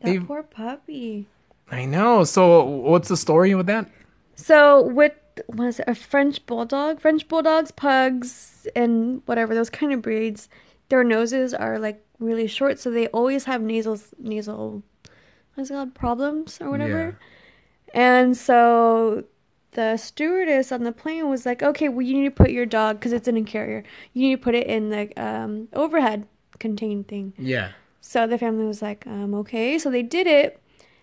That 0.00 0.06
They've- 0.12 0.26
poor 0.26 0.42
puppy. 0.42 1.26
I 1.70 1.84
know. 1.84 2.24
So, 2.24 2.62
what's 2.64 3.08
the 3.08 3.16
story 3.16 3.54
with 3.54 3.66
that? 3.66 3.90
So 4.36 4.82
with 4.82 5.12
was 5.48 5.80
it? 5.80 5.84
A 5.88 5.94
French 5.94 6.44
bulldog, 6.46 7.00
French 7.00 7.28
bulldogs, 7.28 7.70
pugs, 7.72 8.66
and 8.74 9.20
whatever 9.26 9.54
those 9.54 9.68
kind 9.68 9.92
of 9.92 10.00
breeds, 10.00 10.48
their 10.88 11.04
noses 11.04 11.52
are 11.52 11.78
like 11.78 12.02
really 12.18 12.46
short, 12.46 12.78
so 12.78 12.90
they 12.90 13.08
always 13.08 13.44
have 13.44 13.62
nasal 13.62 14.00
nasal 14.18 14.82
what's 15.54 15.70
it 15.70 15.74
called 15.74 15.94
problems 15.94 16.60
or 16.60 16.70
whatever. 16.70 17.18
Yeah. 17.94 18.18
And 18.18 18.36
so 18.36 19.24
the 19.72 19.96
stewardess 19.96 20.72
on 20.72 20.84
the 20.84 20.92
plane 20.92 21.28
was 21.28 21.46
like, 21.46 21.62
"Okay, 21.62 21.88
well 21.88 22.02
you 22.02 22.14
need 22.14 22.24
to 22.24 22.30
put 22.30 22.50
your 22.50 22.66
dog 22.66 22.98
because 22.98 23.12
it's 23.12 23.28
in 23.28 23.36
a 23.36 23.44
carrier. 23.44 23.84
You 24.12 24.28
need 24.28 24.36
to 24.36 24.42
put 24.42 24.54
it 24.54 24.66
in 24.66 24.90
the 24.90 25.12
um, 25.16 25.68
overhead 25.72 26.26
contained 26.58 27.08
thing." 27.08 27.32
Yeah. 27.38 27.72
So 28.08 28.26
the 28.26 28.38
family 28.38 28.64
was 28.64 28.80
like, 28.80 29.06
um, 29.06 29.34
okay. 29.34 29.78
So 29.78 29.90
they 29.90 30.02
did 30.02 30.26
it. 30.26 30.62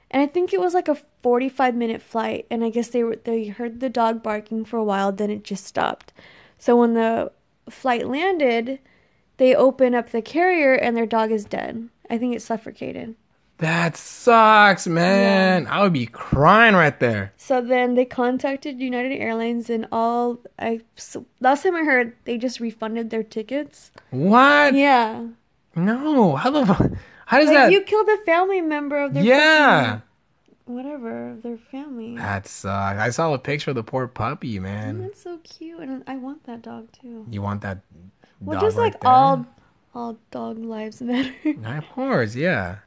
And 0.09 0.23
I 0.23 0.25
think 0.25 0.53
it 0.53 0.59
was 0.59 0.73
like 0.73 0.87
a 0.87 0.97
45 1.21 1.75
minute 1.75 2.01
flight. 2.01 2.47
And 2.49 2.63
I 2.63 2.71
guess 2.71 2.87
they 2.87 3.03
were, 3.03 3.17
they 3.17 3.45
heard 3.45 3.79
the 3.79 3.89
dog 3.89 4.23
barking 4.23 4.65
for 4.65 4.77
a 4.77 4.83
while, 4.83 5.11
then 5.11 5.29
it 5.29 5.43
just 5.43 5.65
stopped. 5.65 6.13
So 6.57 6.75
when 6.75 6.95
the 6.95 7.31
flight 7.69 8.07
landed, 8.07 8.79
they 9.37 9.55
open 9.55 9.93
up 9.95 10.09
the 10.11 10.21
carrier 10.21 10.73
and 10.73 10.95
their 10.95 11.05
dog 11.05 11.31
is 11.31 11.45
dead. 11.45 11.89
I 12.09 12.17
think 12.17 12.35
it 12.35 12.41
suffocated. 12.41 13.15
That 13.59 13.95
sucks, 13.95 14.85
man. 14.85 15.65
I 15.67 15.81
would 15.81 15.93
be 15.93 16.07
crying 16.07 16.75
right 16.75 16.99
there. 16.99 17.31
So 17.37 17.61
then 17.61 17.95
they 17.95 18.03
contacted 18.03 18.81
United 18.81 19.13
Airlines 19.17 19.69
and 19.69 19.87
all 19.93 20.39
I 20.59 20.81
so 20.95 21.25
last 21.39 21.63
time 21.63 21.75
I 21.75 21.83
heard 21.83 22.13
they 22.25 22.37
just 22.37 22.59
refunded 22.59 23.11
their 23.11 23.23
tickets. 23.23 23.91
What? 24.09 24.73
Yeah. 24.73 25.27
No. 25.73 26.35
How 26.35 26.49
the 26.51 26.65
fuck? 26.65 26.91
How 27.27 27.37
does 27.39 27.47
Like 27.47 27.55
that? 27.55 27.71
you 27.71 27.81
killed 27.81 28.09
a 28.09 28.17
family 28.25 28.59
member 28.61 28.97
of 28.97 29.13
their 29.13 29.23
yeah. 29.23 30.01
whatever, 30.65 31.31
of 31.31 31.41
their 31.43 31.57
family. 31.57 32.17
That 32.17 32.47
sucks. 32.47 32.99
I 32.99 33.09
saw 33.09 33.33
a 33.33 33.39
picture 33.39 33.71
of 33.71 33.75
the 33.75 33.83
poor 33.83 34.07
puppy, 34.07 34.59
man. 34.59 35.01
That's 35.01 35.21
so 35.21 35.37
cute, 35.43 35.79
and 35.79 36.03
I 36.07 36.17
want 36.17 36.43
that 36.45 36.61
dog 36.61 36.89
too. 36.91 37.25
You 37.29 37.41
want 37.41 37.61
that? 37.61 37.79
Well, 38.41 38.61
just 38.61 38.77
like 38.77 38.95
all, 39.03 39.45
all 39.93 40.17
dog 40.31 40.59
lives 40.59 41.01
matter. 41.01 41.33
Of 41.65 41.89
course, 41.89 42.35
yeah. 42.35 42.77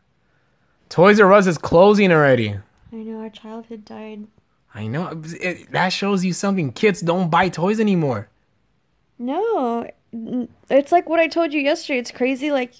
Toys 0.89 1.21
R 1.21 1.33
Us 1.33 1.47
is 1.47 1.59
closing 1.59 2.13
already. 2.13 2.57
I 2.93 2.97
know 2.97 3.21
our 3.21 3.31
childhood 3.31 3.85
died. 3.85 4.27
I 4.75 4.87
know. 4.87 5.21
It, 5.41 5.71
that 5.73 5.91
shows 5.91 6.25
you 6.25 6.33
something. 6.33 6.73
Kids 6.73 7.01
don't 7.01 7.31
buy 7.31 7.49
toys 7.49 7.81
anymore. 7.81 8.29
No, 9.19 9.89
it's 10.71 10.93
like 10.93 11.09
what 11.09 11.21
I 11.21 11.27
told 11.29 11.53
you 11.53 11.61
yesterday. 11.61 11.99
It's 11.99 12.11
crazy. 12.11 12.51
Like 12.51 12.75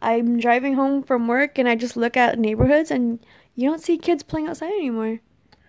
I'm 0.00 0.38
driving 0.38 0.74
home 0.74 1.02
from 1.02 1.28
work, 1.28 1.58
and 1.58 1.68
I 1.68 1.74
just 1.76 1.96
look 1.96 2.16
at 2.16 2.38
neighborhoods, 2.38 2.90
and 2.90 3.20
you 3.54 3.68
don't 3.68 3.82
see 3.82 3.96
kids 3.96 4.22
playing 4.22 4.48
outside 4.48 4.72
anymore. 4.72 5.20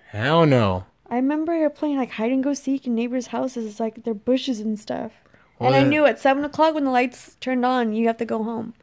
Hell 0.10 0.46
no. 0.46 0.86
I 1.10 1.16
remember 1.16 1.70
playing 1.70 1.98
like 1.98 2.12
hide 2.12 2.32
and 2.32 2.44
go 2.44 2.54
seek 2.54 2.86
in 2.86 2.96
neighbors' 2.96 3.28
houses. 3.28 3.66
It's 3.66 3.80
like 3.80 4.04
their 4.04 4.14
bushes 4.14 4.60
and 4.60 4.78
stuff. 4.78 5.12
And 5.60 5.76
I 5.76 5.84
knew 5.84 6.06
at 6.06 6.20
seven 6.20 6.44
o'clock 6.46 6.74
when 6.76 6.86
the 6.86 6.92
lights 6.92 7.36
turned 7.40 7.66
on, 7.66 7.94
you 7.94 8.08
have 8.08 8.18
to 8.18 8.26
go 8.26 8.44
home. 8.44 8.74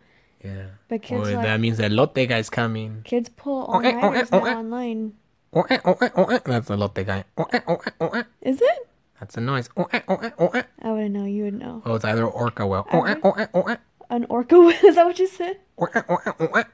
Yeah. 0.43 0.67
But 0.89 1.03
kids 1.03 1.31
like 1.31 1.43
that 1.43 1.61
means 1.61 1.79
that 1.79 1.91
lotte 1.91 2.29
guy's 2.29 2.51
coming. 2.51 3.01
kids 3.05 3.31
pull 3.31 3.67
Oh, 3.69 3.75
all 3.75 3.87
eh, 3.87 3.93
oh, 3.95 4.09
eh, 4.09 4.11
nighters 4.11 4.29
oh, 4.33 4.39
now 4.41 4.47
eh. 4.47 4.55
online. 4.57 5.13
Oh, 5.55 5.63
eh, 5.71 5.79
oh, 5.85 5.97
eh, 6.01 6.09
oh, 6.17 6.25
eh. 6.25 6.39
That's 6.45 6.69
lotte 6.71 7.07
guy. 7.07 7.25
Oh, 7.39 7.47
eh, 7.53 7.61
oh, 7.67 7.79
eh, 7.87 7.91
oh, 8.01 8.09
eh. 8.09 8.23
Is 8.43 8.61
it? 8.61 8.89
That's 9.21 9.37
the 9.37 9.41
noise. 9.41 9.71
Oh, 9.77 9.87
eh, 9.93 10.01
oh, 10.09 10.17
eh, 10.17 10.31
oh, 10.39 10.49
eh. 10.49 10.63
I 10.83 10.91
wouldn't 10.91 11.15
know. 11.15 11.25
You 11.25 11.45
would 11.45 11.59
know. 11.59 11.83
Oh, 11.87 11.95
it's 11.95 12.05
either 12.05 12.27
orca 12.27 12.67
whale. 12.67 12.87
Oh, 12.93 13.05
eh, 13.05 13.15
oh, 13.23 13.31
eh, 13.33 13.47
oh, 13.55 13.63
eh. 13.63 13.77
An 14.11 14.27
orca? 14.29 14.61
whale? 14.61 14.77
Is 14.85 14.97
that 14.97 15.07
what 15.07 15.19
you 15.19 15.29
said? 15.29 15.61
Oh, 15.79 15.87
eh, 15.95 16.03
oh, 16.09 16.19
eh, 16.27 16.33
oh, 16.41 16.47
eh. 16.47 16.65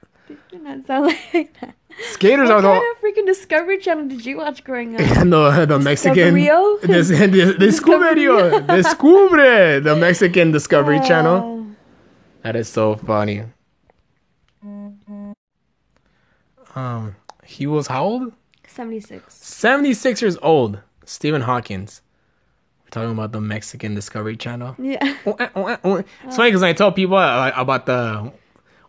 Did 0.51 0.63
not 0.63 0.87
sound 0.87 1.07
like 1.07 1.61
that. 1.61 1.75
Skaters 2.13 2.49
What 2.49 2.59
are 2.59 2.63
the 2.63 2.69
kind 2.69 2.79
of 2.79 3.00
freaking 3.00 3.00
Discovery 3.35 3.79
Channel 3.79 4.09
did 4.09 4.27
you 4.27 4.39
watch 4.39 4.65
growing 4.65 4.95
up? 4.97 5.01
and 5.21 5.33
the 5.33 5.67
the 5.67 5.79
Mexican 5.79 6.35
Discoverio? 6.35 6.81
Des, 6.81 7.27
des, 7.29 8.73
Descubre 8.77 9.81
the 9.85 9.95
Mexican 9.95 10.51
Discovery 10.51 10.99
Channel. 11.01 11.39
Uh, 11.39 11.75
That 12.43 12.57
is 12.57 12.69
so 12.69 12.97
funny. 12.97 13.45
Um, 16.75 17.17
he 17.45 17.67
was 17.67 17.87
how 17.87 18.05
old? 18.05 18.33
76. 18.67 19.35
Seventy 19.35 19.95
six 19.95 20.23
years 20.23 20.37
old. 20.43 20.81
Stephen 21.05 21.43
Hawkins. 21.43 22.03
We're 22.85 22.91
talking 22.91 23.13
about 23.13 23.33
the 23.33 23.41
Mexican 23.41 23.95
Discovery 23.95 24.37
Channel. 24.37 24.75
Yeah. 24.79 25.17
Oh, 25.27 25.37
eh, 25.39 25.49
oh, 25.55 25.67
eh, 25.67 25.77
oh, 25.85 25.97
eh. 25.97 26.03
It's 26.25 26.37
funny 26.37 26.51
because 26.51 26.63
I 26.63 26.73
tell 26.73 26.93
people 26.93 27.17
uh, 27.17 27.53
about 27.57 27.87
the. 27.87 28.33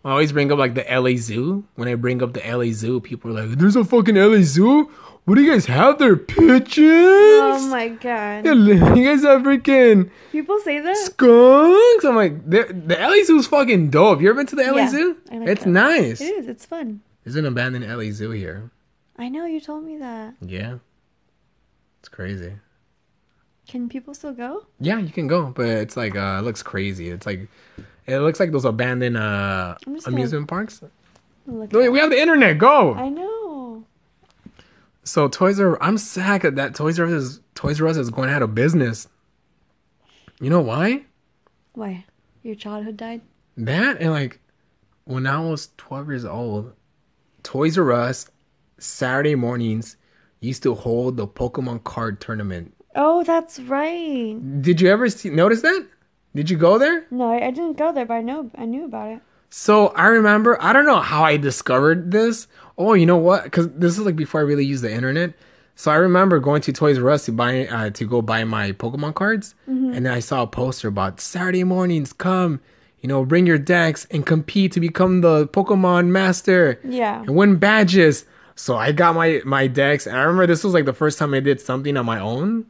I 0.03 0.11
always 0.11 0.31
bring 0.31 0.51
up 0.51 0.57
like 0.57 0.73
the 0.73 0.85
LA 0.89 1.15
Zoo. 1.17 1.63
When 1.75 1.87
I 1.87 1.95
bring 1.95 2.23
up 2.23 2.33
the 2.33 2.41
LA 2.41 2.71
Zoo, 2.73 2.99
people 2.99 3.31
are 3.37 3.45
like, 3.45 3.57
"There's 3.59 3.75
a 3.75 3.83
fucking 3.85 4.15
LA 4.15 4.41
Zoo. 4.41 4.89
What 5.25 5.35
do 5.35 5.41
you 5.43 5.51
guys 5.51 5.67
have 5.67 5.99
there? 5.99 6.15
Pigeons? 6.15 6.71
Oh 6.81 7.67
my 7.69 7.89
god. 7.89 8.45
You 8.97 9.05
guys 9.05 9.21
have 9.21 9.43
freaking 9.43 10.09
People 10.31 10.59
say 10.61 10.79
that? 10.79 10.97
skunks?" 10.97 12.03
I'm 12.05 12.15
like, 12.15 12.49
the, 12.49 12.63
"The 12.87 12.95
LA 12.99 13.23
Zoo 13.25 13.37
is 13.37 13.45
fucking 13.47 13.91
dope. 13.91 14.21
You 14.21 14.29
ever 14.29 14.37
been 14.37 14.47
to 14.47 14.55
the 14.55 14.63
LA 14.63 14.77
Yeah, 14.77 14.89
Zoo? 14.89 15.17
Like 15.31 15.47
it's 15.49 15.63
that. 15.65 15.69
nice. 15.69 16.19
It 16.21 16.25
is. 16.39 16.47
It's 16.47 16.65
fun. 16.65 17.01
There's 17.23 17.35
an 17.35 17.45
abandoned 17.45 17.85
LA 17.87 18.11
Zoo 18.11 18.31
here. 18.31 18.71
I 19.19 19.29
know 19.29 19.45
you 19.45 19.61
told 19.61 19.83
me 19.83 19.97
that. 19.99 20.33
Yeah, 20.41 20.77
it's 21.99 22.09
crazy. 22.09 22.53
Can 23.67 23.87
people 23.87 24.15
still 24.15 24.33
go? 24.33 24.65
Yeah, 24.79 24.97
you 24.97 25.09
can 25.11 25.27
go, 25.27 25.45
but 25.55 25.67
it's 25.67 25.95
like 25.95 26.15
uh, 26.15 26.37
it 26.39 26.43
looks 26.43 26.63
crazy. 26.63 27.09
It's 27.09 27.27
like 27.27 27.47
it 28.07 28.19
looks 28.19 28.39
like 28.39 28.51
those 28.51 28.65
abandoned 28.65 29.17
uh, 29.17 29.75
I'm 29.85 29.95
just 29.95 30.05
gonna- 30.05 30.17
amusement 30.17 30.47
parks. 30.47 30.81
We 31.45 31.99
have 31.99 32.09
the 32.11 32.19
internet. 32.19 32.57
Go. 32.57 32.93
I 32.93 33.09
know. 33.09 33.83
So 35.03 35.27
Toys 35.27 35.59
R 35.59 35.81
I'm 35.81 35.97
sad 35.97 36.43
that 36.43 36.55
that 36.55 36.75
Toys 36.75 36.99
R 36.99 37.07
Us 37.07 37.11
is 37.11 37.39
Toys 37.55 37.81
R 37.81 37.87
Us 37.87 37.97
is 37.97 38.09
going 38.09 38.29
out 38.29 38.41
of 38.43 38.53
business. 38.53 39.07
You 40.39 40.49
know 40.49 40.61
why? 40.61 41.03
Why? 41.73 42.05
Your 42.43 42.55
childhood 42.55 42.97
died? 42.97 43.21
That 43.57 43.99
and 43.99 44.11
like 44.11 44.39
when 45.05 45.25
I 45.25 45.39
was 45.39 45.69
12 45.77 46.07
years 46.09 46.25
old, 46.25 46.73
Toys 47.43 47.77
R 47.77 47.91
Us 47.91 48.29
Saturday 48.77 49.35
mornings 49.35 49.97
used 50.39 50.63
to 50.63 50.73
hold 50.75 51.17
the 51.17 51.27
Pokemon 51.27 51.83
card 51.83 52.21
tournament. 52.21 52.73
Oh, 52.95 53.23
that's 53.23 53.59
right. 53.61 54.37
Did 54.61 54.79
you 54.81 54.89
ever 54.89 55.09
see 55.09 55.29
notice 55.29 55.61
that? 55.61 55.87
Did 56.35 56.49
you 56.49 56.57
go 56.57 56.77
there? 56.77 57.05
No, 57.11 57.31
I, 57.31 57.47
I 57.47 57.51
didn't 57.51 57.77
go 57.77 57.91
there, 57.91 58.05
but 58.05 58.13
I 58.15 58.21
know 58.21 58.49
I 58.57 58.65
knew 58.65 58.85
about 58.85 59.11
it. 59.11 59.19
So 59.49 59.87
I 59.89 60.07
remember, 60.07 60.61
I 60.61 60.71
don't 60.71 60.85
know 60.85 61.01
how 61.01 61.23
I 61.25 61.35
discovered 61.37 62.11
this. 62.11 62.47
Oh, 62.77 62.93
you 62.93 63.05
know 63.05 63.17
what? 63.17 63.43
Because 63.43 63.69
this 63.73 63.97
is 63.97 64.05
like 64.05 64.15
before 64.15 64.39
I 64.39 64.43
really 64.45 64.63
used 64.65 64.83
the 64.83 64.91
internet. 64.93 65.33
So 65.75 65.91
I 65.91 65.95
remember 65.95 66.39
going 66.39 66.61
to 66.63 66.73
Toys 66.73 66.97
R 66.99 67.09
Us 67.09 67.25
to 67.25 67.31
buy 67.31 67.65
uh, 67.67 67.89
to 67.91 68.05
go 68.05 68.21
buy 68.21 68.43
my 68.43 68.71
Pokemon 68.71 69.15
cards, 69.15 69.55
and 69.65 70.05
then 70.05 70.07
I 70.07 70.19
saw 70.19 70.43
a 70.43 70.47
poster 70.47 70.87
about 70.89 71.19
Saturday 71.19 71.63
mornings. 71.63 72.13
Come, 72.13 72.61
you 72.99 73.09
know, 73.09 73.25
bring 73.25 73.47
your 73.47 73.57
decks 73.57 74.05
and 74.11 74.25
compete 74.25 74.73
to 74.73 74.79
become 74.79 75.21
the 75.21 75.47
Pokemon 75.47 76.07
master 76.07 76.79
Yeah. 76.83 77.21
and 77.21 77.35
win 77.35 77.55
badges. 77.55 78.25
So 78.55 78.77
I 78.77 78.91
got 78.91 79.15
my 79.15 79.41
my 79.43 79.65
decks, 79.67 80.05
and 80.05 80.15
I 80.15 80.21
remember 80.21 80.45
this 80.47 80.63
was 80.63 80.73
like 80.73 80.85
the 80.85 80.93
first 80.93 81.17
time 81.17 81.33
I 81.33 81.39
did 81.39 81.59
something 81.59 81.97
on 81.97 82.05
my 82.05 82.19
own. 82.19 82.65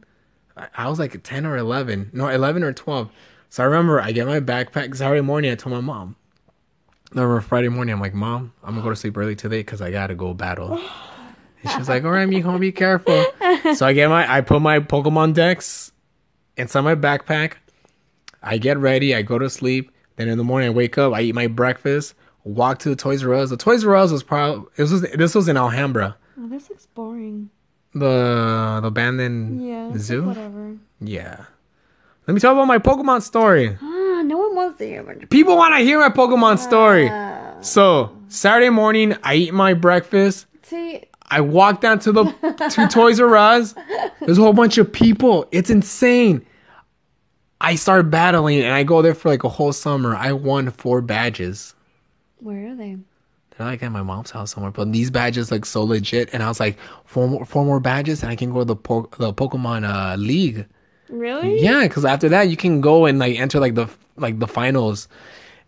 I, 0.56 0.68
I 0.76 0.88
was 0.88 0.98
like 0.98 1.22
ten 1.22 1.44
or 1.44 1.56
eleven, 1.58 2.08
no, 2.14 2.28
eleven 2.28 2.62
or 2.62 2.72
twelve. 2.72 3.10
So 3.52 3.62
I 3.62 3.66
remember 3.66 4.00
I 4.00 4.12
get 4.12 4.26
my 4.26 4.40
backpack 4.40 4.96
Saturday 4.96 5.20
morning. 5.20 5.52
I 5.52 5.56
told 5.56 5.74
my 5.74 5.82
mom. 5.82 6.16
I 7.14 7.20
remember 7.20 7.42
Friday 7.42 7.68
morning. 7.68 7.92
I'm 7.92 8.00
like, 8.00 8.14
Mom, 8.14 8.54
I'm 8.64 8.70
gonna 8.70 8.82
go 8.82 8.88
to 8.88 8.96
sleep 8.96 9.14
early 9.18 9.36
today 9.36 9.58
because 9.58 9.82
I 9.82 9.90
gotta 9.90 10.14
go 10.14 10.32
battle. 10.32 10.80
And 11.62 11.70
she 11.70 11.76
was 11.78 11.86
like, 11.86 12.02
All 12.04 12.12
right, 12.12 12.26
mijo, 12.26 12.58
be 12.58 12.72
careful. 12.72 13.26
So 13.74 13.84
I 13.84 13.92
get 13.92 14.08
my, 14.08 14.24
I 14.38 14.40
put 14.40 14.62
my 14.62 14.78
Pokemon 14.80 15.34
decks 15.34 15.92
inside 16.56 16.80
my 16.80 16.94
backpack. 16.94 17.56
I 18.42 18.56
get 18.56 18.78
ready. 18.78 19.14
I 19.14 19.20
go 19.20 19.38
to 19.38 19.50
sleep. 19.50 19.92
Then 20.16 20.28
in 20.28 20.38
the 20.38 20.44
morning, 20.44 20.68
I 20.68 20.72
wake 20.72 20.96
up. 20.96 21.12
I 21.12 21.20
eat 21.20 21.34
my 21.34 21.46
breakfast. 21.46 22.14
Walk 22.44 22.78
to 22.80 22.88
the 22.88 22.96
Toys 22.96 23.22
R 23.22 23.34
Us. 23.34 23.50
The 23.50 23.58
Toys 23.58 23.84
R 23.84 23.94
Us 23.94 24.10
was 24.12 24.22
probably 24.22 24.64
this 24.76 24.90
was 24.90 25.02
this 25.02 25.34
was 25.34 25.46
in 25.48 25.58
Alhambra, 25.58 26.16
Oh, 26.40 26.48
this 26.48 26.70
looks 26.70 26.86
boring. 26.86 27.50
the 27.92 28.78
the 28.80 28.86
abandoned 28.88 29.62
Yeah. 29.62 29.88
it's 29.88 29.96
like 29.96 30.02
zoo. 30.02 30.24
whatever. 30.24 30.76
Yeah. 31.02 31.44
Let 32.26 32.34
me 32.34 32.40
talk 32.40 32.52
about 32.52 32.66
my 32.66 32.78
Pokemon 32.78 33.22
story. 33.22 33.76
Ah, 34.12 34.24
no 34.24 34.38
one 34.38 34.54
wants 34.54 34.78
to 34.78 34.84
hear 34.86 35.02
your 35.02 35.26
People 35.26 35.56
want 35.56 35.74
to 35.74 35.80
hear 35.82 35.98
my 35.98 36.08
Pokemon 36.08 36.58
story. 36.58 37.08
Ah. 37.10 37.56
So 37.60 38.16
Saturday 38.28 38.70
morning, 38.70 39.16
I 39.24 39.34
eat 39.34 39.52
my 39.54 39.74
breakfast. 39.74 40.46
See, 40.62 41.02
I 41.28 41.40
walk 41.40 41.80
down 41.80 41.98
to 42.00 42.12
the 42.12 42.24
to 42.70 42.88
Toys 42.90 43.18
R 43.18 43.36
Us. 43.36 43.74
There's 44.20 44.38
a 44.38 44.40
whole 44.42 44.52
bunch 44.52 44.78
of 44.78 44.92
people. 44.92 45.48
It's 45.50 45.70
insane. 45.70 46.46
I 47.60 47.74
start 47.74 48.10
battling 48.10 48.60
and 48.60 48.72
I 48.72 48.84
go 48.84 49.02
there 49.02 49.14
for 49.14 49.28
like 49.28 49.42
a 49.42 49.48
whole 49.48 49.72
summer. 49.72 50.14
I 50.14 50.32
won 50.32 50.70
four 50.70 51.00
badges. 51.00 51.74
where 52.38 52.68
are 52.70 52.74
they? 52.76 52.98
They're 53.56 53.66
like 53.66 53.82
at 53.82 53.90
my 53.90 54.02
mom's 54.02 54.30
house 54.30 54.52
somewhere, 54.54 54.70
but 54.72 54.92
these 54.92 55.10
badges 55.10 55.50
look 55.50 55.64
so 55.66 55.82
legit. 55.82 56.30
And 56.32 56.42
I 56.42 56.48
was 56.48 56.60
like, 56.60 56.78
four 57.04 57.28
more, 57.28 57.44
four 57.44 57.64
more 57.64 57.80
badges, 57.80 58.22
and 58.22 58.30
I 58.30 58.36
can 58.36 58.52
go 58.52 58.60
to 58.60 58.64
the 58.64 58.76
po- 58.76 59.08
the 59.18 59.32
Pokemon 59.32 59.84
uh, 59.84 60.16
League. 60.16 60.66
Really? 61.12 61.60
Yeah, 61.62 61.82
because 61.82 62.04
after 62.04 62.28
that 62.30 62.48
you 62.48 62.56
can 62.56 62.80
go 62.80 63.04
and 63.06 63.18
like 63.18 63.38
enter 63.38 63.60
like 63.60 63.74
the 63.74 63.88
like 64.16 64.38
the 64.38 64.46
finals. 64.48 65.08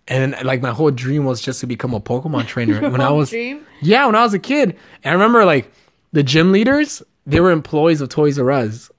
And 0.09 0.35
like 0.45 0.61
my 0.61 0.71
whole 0.71 0.91
dream 0.91 1.25
was 1.25 1.41
just 1.41 1.61
to 1.61 1.67
become 1.67 1.95
a 1.95 2.01
Pokemon 2.01 2.47
trainer 2.47 2.91
when 2.91 3.01
I 3.01 3.11
was 3.11 3.31
Dream? 3.31 3.65
yeah 3.81 4.05
when 4.07 4.15
I 4.15 4.23
was 4.23 4.35
a 4.35 4.39
kid. 4.39 4.71
And 5.03 5.11
I 5.11 5.13
remember 5.13 5.45
like 5.45 5.71
the 6.13 6.23
gym 6.23 6.53
leaders 6.53 7.03
they 7.27 7.41
were 7.41 7.51
employees 7.51 8.01
of 8.03 8.09
Toys 8.11 8.39
R 8.39 8.51
Us. 8.51 8.91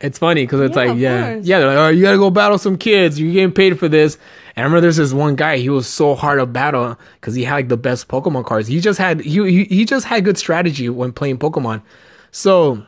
It's 0.00 0.18
funny 0.18 0.44
because 0.44 0.60
it's 0.60 0.76
Yeah, 0.76 0.82
like 0.84 0.98
yeah 0.98 1.32
course. 1.34 1.46
yeah 1.46 1.58
they're 1.58 1.68
like 1.68 1.76
oh 1.78 1.88
you 1.88 2.02
gotta 2.02 2.16
go 2.18 2.30
battle 2.30 2.56
some 2.56 2.78
kids 2.78 3.18
you're 3.20 3.32
getting 3.32 3.52
paid 3.52 3.78
for 3.78 3.88
this. 3.88 4.16
And 4.56 4.62
I 4.62 4.66
remember 4.66 4.80
there's 4.80 4.96
this 4.96 5.12
one 5.12 5.34
guy 5.36 5.56
he 5.58 5.68
was 5.70 5.86
so 5.86 6.14
hard 6.14 6.38
to 6.40 6.46
battle 6.46 6.96
because 7.20 7.34
he 7.34 7.44
had 7.44 7.54
like 7.54 7.68
the 7.68 7.76
best 7.76 8.08
Pokemon 8.08 8.46
cards. 8.46 8.68
He 8.68 8.80
just 8.80 8.98
had 8.98 9.20
he 9.20 9.42
he, 9.50 9.64
he 9.64 9.84
just 9.84 10.06
had 10.06 10.24
good 10.24 10.38
strategy 10.38 10.88
when 10.88 11.12
playing 11.12 11.38
Pokemon. 11.38 11.82
So 12.30 12.82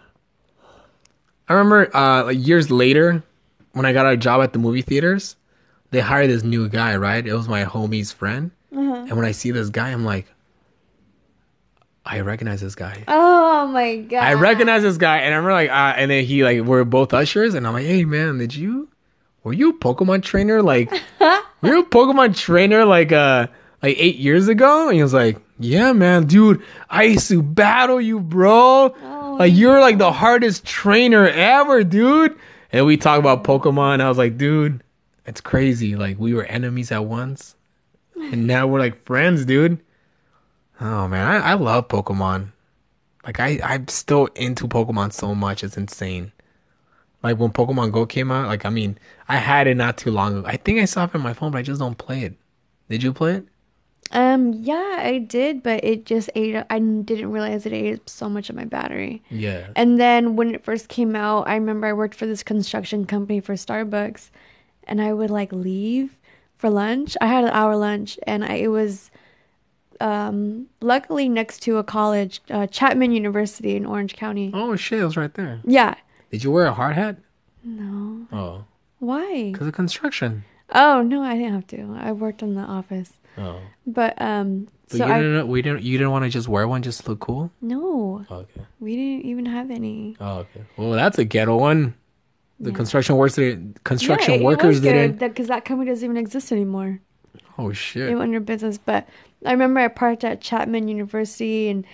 I 1.50 1.54
remember 1.54 1.94
uh, 1.96 2.24
like 2.26 2.38
years 2.46 2.70
later 2.70 3.24
when 3.72 3.84
I 3.84 3.92
got 3.92 4.06
a 4.06 4.16
job 4.16 4.40
at 4.40 4.52
the 4.52 4.60
movie 4.60 4.82
theaters, 4.82 5.34
they 5.90 5.98
hired 5.98 6.30
this 6.30 6.44
new 6.44 6.68
guy, 6.68 6.94
right? 6.96 7.26
It 7.26 7.34
was 7.34 7.48
my 7.48 7.64
homie's 7.64 8.12
friend. 8.12 8.52
And 8.70 9.16
when 9.16 9.24
I 9.24 9.32
see 9.32 9.50
this 9.50 9.68
guy, 9.68 9.88
I'm 9.90 10.04
like, 10.04 10.26
I 12.06 12.20
recognize 12.20 12.60
this 12.60 12.76
guy. 12.76 13.02
Oh 13.08 13.66
my 13.66 13.96
god. 13.96 14.22
I 14.22 14.34
recognize 14.34 14.82
this 14.82 14.96
guy, 14.96 15.18
and 15.18 15.34
I 15.34 15.36
remember 15.38 15.52
like, 15.52 15.70
uh, 15.70 15.94
and 15.96 16.08
then 16.10 16.24
he 16.24 16.44
like, 16.44 16.60
we're 16.62 16.84
both 16.84 17.12
ushers, 17.12 17.54
and 17.54 17.66
I'm 17.66 17.72
like, 17.72 17.86
hey 17.86 18.04
man, 18.04 18.38
did 18.38 18.54
you, 18.54 18.88
were 19.42 19.52
you 19.52 19.70
a 19.70 19.74
Pokemon 19.74 20.22
trainer? 20.22 20.62
Like, 20.62 20.90
were 21.18 21.68
you 21.68 21.80
a 21.80 21.84
Pokemon 21.84 22.36
trainer 22.36 22.84
like 22.84 23.10
uh 23.10 23.48
like 23.82 23.96
eight 23.98 24.16
years 24.16 24.46
ago? 24.46 24.86
And 24.88 24.96
he 24.96 25.02
was 25.02 25.12
like, 25.14 25.38
yeah 25.58 25.92
man, 25.92 26.26
dude, 26.26 26.62
I 26.88 27.04
used 27.04 27.28
to 27.28 27.42
battle 27.42 28.00
you, 28.00 28.20
bro. 28.20 28.94
Oh, 29.02 29.29
like 29.40 29.54
you're 29.56 29.80
like 29.80 29.96
the 29.96 30.12
hardest 30.12 30.66
trainer 30.66 31.26
ever, 31.26 31.82
dude. 31.82 32.38
And 32.72 32.84
we 32.84 32.98
talk 32.98 33.18
about 33.18 33.42
Pokemon. 33.42 34.02
I 34.02 34.08
was 34.08 34.18
like, 34.18 34.36
dude, 34.36 34.84
it's 35.24 35.40
crazy. 35.40 35.96
Like 35.96 36.18
we 36.18 36.34
were 36.34 36.44
enemies 36.44 36.92
at 36.92 37.06
once, 37.06 37.56
and 38.14 38.46
now 38.46 38.66
we're 38.66 38.80
like 38.80 39.02
friends, 39.06 39.46
dude. 39.46 39.80
Oh 40.78 41.08
man, 41.08 41.26
I, 41.26 41.52
I 41.52 41.54
love 41.54 41.88
Pokemon. 41.88 42.52
Like 43.24 43.40
I, 43.40 43.58
I'm 43.64 43.88
still 43.88 44.26
into 44.36 44.68
Pokemon 44.68 45.14
so 45.14 45.34
much. 45.34 45.64
It's 45.64 45.78
insane. 45.78 46.32
Like 47.22 47.38
when 47.38 47.50
Pokemon 47.50 47.92
Go 47.92 48.04
came 48.04 48.30
out, 48.30 48.46
like 48.46 48.66
I 48.66 48.70
mean, 48.70 48.98
I 49.26 49.36
had 49.36 49.66
it 49.66 49.74
not 49.74 49.96
too 49.96 50.10
long 50.10 50.36
ago. 50.36 50.46
I 50.46 50.58
think 50.58 50.80
I 50.80 50.84
saw 50.84 51.04
it 51.04 51.14
on 51.14 51.22
my 51.22 51.32
phone, 51.32 51.50
but 51.50 51.58
I 51.58 51.62
just 51.62 51.80
don't 51.80 51.96
play 51.96 52.24
it. 52.24 52.34
Did 52.90 53.02
you 53.02 53.14
play 53.14 53.36
it? 53.36 53.46
Um, 54.12 54.52
yeah, 54.54 54.96
I 54.98 55.18
did, 55.18 55.62
but 55.62 55.84
it 55.84 56.04
just 56.04 56.30
ate. 56.34 56.56
I 56.68 56.78
didn't 56.78 57.30
realize 57.30 57.64
it 57.64 57.72
ate 57.72 58.00
up 58.00 58.08
so 58.08 58.28
much 58.28 58.50
of 58.50 58.56
my 58.56 58.64
battery. 58.64 59.22
Yeah. 59.30 59.68
And 59.76 60.00
then 60.00 60.34
when 60.34 60.54
it 60.54 60.64
first 60.64 60.88
came 60.88 61.14
out, 61.14 61.46
I 61.46 61.54
remember 61.54 61.86
I 61.86 61.92
worked 61.92 62.16
for 62.16 62.26
this 62.26 62.42
construction 62.42 63.04
company 63.06 63.38
for 63.40 63.54
Starbucks, 63.54 64.30
and 64.84 65.00
I 65.00 65.12
would 65.12 65.30
like 65.30 65.52
leave 65.52 66.16
for 66.56 66.68
lunch. 66.70 67.16
I 67.20 67.26
had 67.28 67.44
an 67.44 67.50
hour 67.50 67.76
lunch, 67.76 68.18
and 68.26 68.44
I, 68.44 68.54
it 68.54 68.68
was 68.68 69.12
um, 70.00 70.66
luckily 70.80 71.28
next 71.28 71.60
to 71.62 71.76
a 71.76 71.84
college, 71.84 72.40
uh, 72.50 72.66
Chapman 72.66 73.12
University 73.12 73.76
in 73.76 73.86
Orange 73.86 74.16
County. 74.16 74.50
Oh 74.52 74.74
shit, 74.76 75.00
it 75.00 75.04
was 75.04 75.16
right 75.16 75.32
there. 75.34 75.60
Yeah. 75.64 75.94
Did 76.30 76.42
you 76.42 76.50
wear 76.50 76.66
a 76.66 76.72
hard 76.72 76.96
hat? 76.96 77.16
No. 77.62 78.26
Oh, 78.32 78.64
Why? 78.98 79.52
Because 79.52 79.66
of 79.68 79.74
construction. 79.74 80.44
Oh 80.72 81.02
no, 81.02 81.22
I 81.22 81.36
didn't 81.36 81.54
have 81.54 81.66
to. 81.68 81.96
I 82.00 82.12
worked 82.12 82.42
in 82.42 82.54
the 82.54 82.62
office, 82.62 83.12
Oh. 83.40 83.60
but 83.86 84.20
um, 84.20 84.68
But 84.90 84.98
so 84.98 85.06
you 85.06 85.12
I 85.12 85.20
didn't. 85.20 85.48
We 85.48 85.62
didn't. 85.62 85.82
You 85.82 85.96
didn't 85.98 86.10
want 86.12 86.24
to 86.24 86.30
just 86.30 86.48
wear 86.48 86.68
one 86.68 86.82
just 86.82 87.04
to 87.04 87.10
look 87.10 87.20
cool. 87.20 87.50
no, 87.62 88.24
okay. 88.30 88.60
we 88.80 88.96
didn't 88.96 89.24
even 89.26 89.46
have 89.46 89.70
any. 89.70 90.16
Oh, 90.20 90.38
okay. 90.40 90.62
Well, 90.76 90.90
that's 90.92 91.18
a 91.18 91.24
ghetto 91.24 91.56
one. 91.56 91.94
The 92.58 92.70
Yeah. 92.70 92.76
construction 92.76 93.16
workers, 93.16 93.56
construction 93.84 94.34
yeah, 94.34 94.40
it- 94.40 94.44
workers 94.44 94.78
it 94.78 94.82
didn't. 94.82 95.18
because 95.18 95.48
that 95.48 95.64
company 95.64 95.90
doesn't 95.90 96.04
even 96.04 96.16
exist 96.18 96.52
anymore. 96.52 97.00
Oh 97.56 97.72
shit! 97.72 98.10
It 98.10 98.14
went 98.14 98.24
under 98.28 98.40
business, 98.40 98.76
but 98.78 99.08
I 99.46 99.52
remember 99.52 99.80
I 99.80 99.88
parked 99.88 100.24
at 100.24 100.40
Chapman 100.40 100.88
University 100.88 101.68
and. 101.68 101.84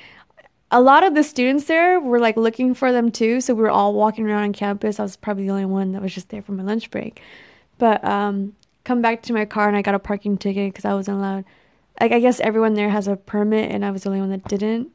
A 0.73 0.81
lot 0.81 1.05
of 1.05 1.15
the 1.15 1.23
students 1.23 1.67
there 1.67 2.01
were 2.01 2.19
like 2.19 2.37
looking 2.37 2.75
for 2.75 2.91
them 2.91 3.13
too, 3.13 3.41
so 3.41 3.55
we 3.55 3.63
were 3.63 3.71
all 3.71 3.95
walking 3.95 4.27
around 4.27 4.43
on 4.43 4.53
campus. 4.53 4.99
I 4.99 5.05
was 5.05 5.17
probably 5.17 5.45
the 5.45 5.51
only 5.53 5.65
one 5.65 5.93
that 5.93 6.03
was 6.03 6.13
just 6.13 6.31
there 6.31 6.43
for 6.43 6.51
my 6.53 6.65
lunch 6.65 6.91
break. 6.91 7.21
But 7.79 8.05
um, 8.05 8.53
come 8.87 9.03
back 9.03 9.23
to 9.23 9.33
my 9.33 9.45
car 9.45 9.69
and 9.69 9.77
I 9.77 9.83
got 9.83 9.95
a 9.95 9.99
parking 9.99 10.39
ticket 10.39 10.73
because 10.73 10.85
I 10.85 10.95
wasn't 10.95 11.19
allowed. 11.19 11.45
Like 12.01 12.13
I 12.13 12.21
guess 12.21 12.41
everyone 12.41 12.75
there 12.75 12.89
has 12.89 13.09
a 13.09 13.17
permit, 13.17 13.71
and 13.71 13.85
I 13.85 13.91
was 13.91 14.03
the 14.05 14.11
only 14.11 14.21
one 14.21 14.31
that 14.31 14.45
didn't. 14.45 14.91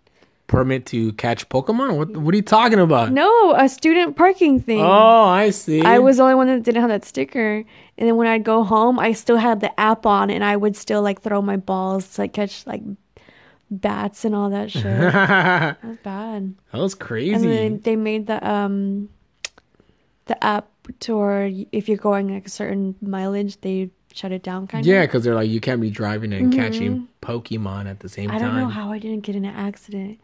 Permit 0.48 0.86
to 0.88 1.14
catch 1.14 1.48
Pokemon? 1.50 1.98
What? 1.98 2.18
What 2.18 2.34
are 2.34 2.38
you 2.38 2.44
talking 2.44 2.80
about? 2.80 3.12
No, 3.12 3.54
a 3.56 3.68
student 3.70 4.16
parking 4.16 4.60
thing. 4.60 4.82
Oh, 4.82 5.24
I 5.26 5.50
see. 5.50 5.82
I 5.82 6.00
was 6.00 6.18
the 6.18 6.24
only 6.24 6.36
one 6.36 6.48
that 6.48 6.64
didn't 6.64 6.82
have 6.82 6.90
that 6.90 7.06
sticker. 7.06 7.64
And 7.98 8.08
then 8.08 8.18
when 8.18 8.28
I'd 8.28 8.44
go 8.44 8.64
home, 8.64 9.00
I 9.00 9.14
still 9.14 9.38
had 9.38 9.62
the 9.62 9.78
app 9.80 10.06
on, 10.06 10.30
and 10.30 10.44
I 10.44 10.56
would 10.58 10.76
still 10.76 11.02
like 11.02 11.22
throw 11.22 11.42
my 11.42 11.58
balls 11.58 12.16
to 12.16 12.22
like 12.22 12.34
catch 12.34 12.66
like 12.68 12.82
bats 13.72 14.24
and 14.26 14.36
all 14.36 14.50
that 14.52 14.72
shit. 14.76 14.84
that 14.84 15.84
was 15.84 15.98
bad. 16.04 16.54
That 16.72 16.82
was 16.82 16.96
crazy. 16.96 17.34
And 17.34 17.44
then 17.46 17.80
they 17.82 17.96
made 17.96 18.28
the 18.28 18.48
um 18.48 19.10
the 20.26 20.42
app 20.44 20.71
to 21.00 21.18
where 21.18 21.52
if 21.72 21.88
you're 21.88 21.98
going 21.98 22.34
like 22.34 22.46
a 22.46 22.50
certain 22.50 22.96
mileage, 23.02 23.60
they 23.62 23.90
shut 24.14 24.32
it 24.32 24.44
down 24.44 24.68
kind 24.68 24.86
yeah, 24.86 24.96
of. 24.96 25.00
Yeah, 25.02 25.06
because 25.06 25.24
they're 25.24 25.36
like, 25.36 25.50
you 25.50 25.60
can't 25.62 25.82
be 25.82 25.90
driving 25.90 26.34
and 26.34 26.54
catching 26.54 27.08
Pokemon 27.22 27.90
at 27.90 28.00
the 28.02 28.10
same 28.10 28.28
Mm-hmm. 28.30 28.36
I 28.36 28.40
time. 28.40 28.50
don't 28.56 28.60
know 28.64 28.70
how 28.70 28.92
I 28.92 29.00
didn't 29.00 29.22
get 29.22 29.36
in 29.36 29.46
an 29.46 29.56
accident. 29.56 30.20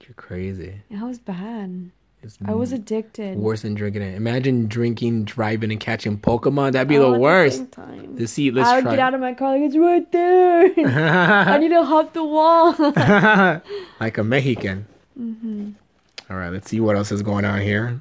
You're 0.00 0.14
crazy. 0.14 0.80
That 0.90 1.04
was 1.04 1.18
bad. 1.18 1.90
It's 2.22 2.38
I 2.46 2.54
was 2.54 2.72
addicted. 2.72 3.36
worse 3.36 3.60
than 3.62 3.74
drinking 3.74 4.00
it. 4.00 4.14
Imagine 4.14 4.66
drinking, 4.66 5.24
driving, 5.24 5.70
and 5.70 5.78
catching 5.78 6.18
Pokemon. 6.18 6.72
That'd 6.72 6.88
be 6.88 6.96
Oh, 6.96 7.12
the 7.12 7.18
worst. 7.18 7.58
same 7.58 7.66
time. 7.66 8.16
The 8.16 8.26
see, 8.26 8.50
let's 8.50 8.66
I 8.66 8.76
would 8.76 8.82
try. 8.84 8.92
get 8.92 8.98
out 9.00 9.12
of 9.12 9.20
my 9.20 9.34
car 9.34 9.52
like 9.58 9.62
it's 9.66 9.76
right 9.76 10.10
there. 10.10 10.62
I 10.86 11.58
need 11.58 11.68
to 11.68 11.84
hop 11.84 12.14
the 12.14 12.24
wall. 12.24 12.74
like 14.00 14.16
a 14.18 14.24
Mexican. 14.24 14.86
Mm-hmm. 15.20 15.70
All 16.30 16.36
right, 16.38 16.48
let's 16.48 16.70
see 16.70 16.80
what 16.80 16.96
else 16.96 17.12
is 17.12 17.20
going 17.20 17.44
on 17.44 17.60
here. 17.60 18.00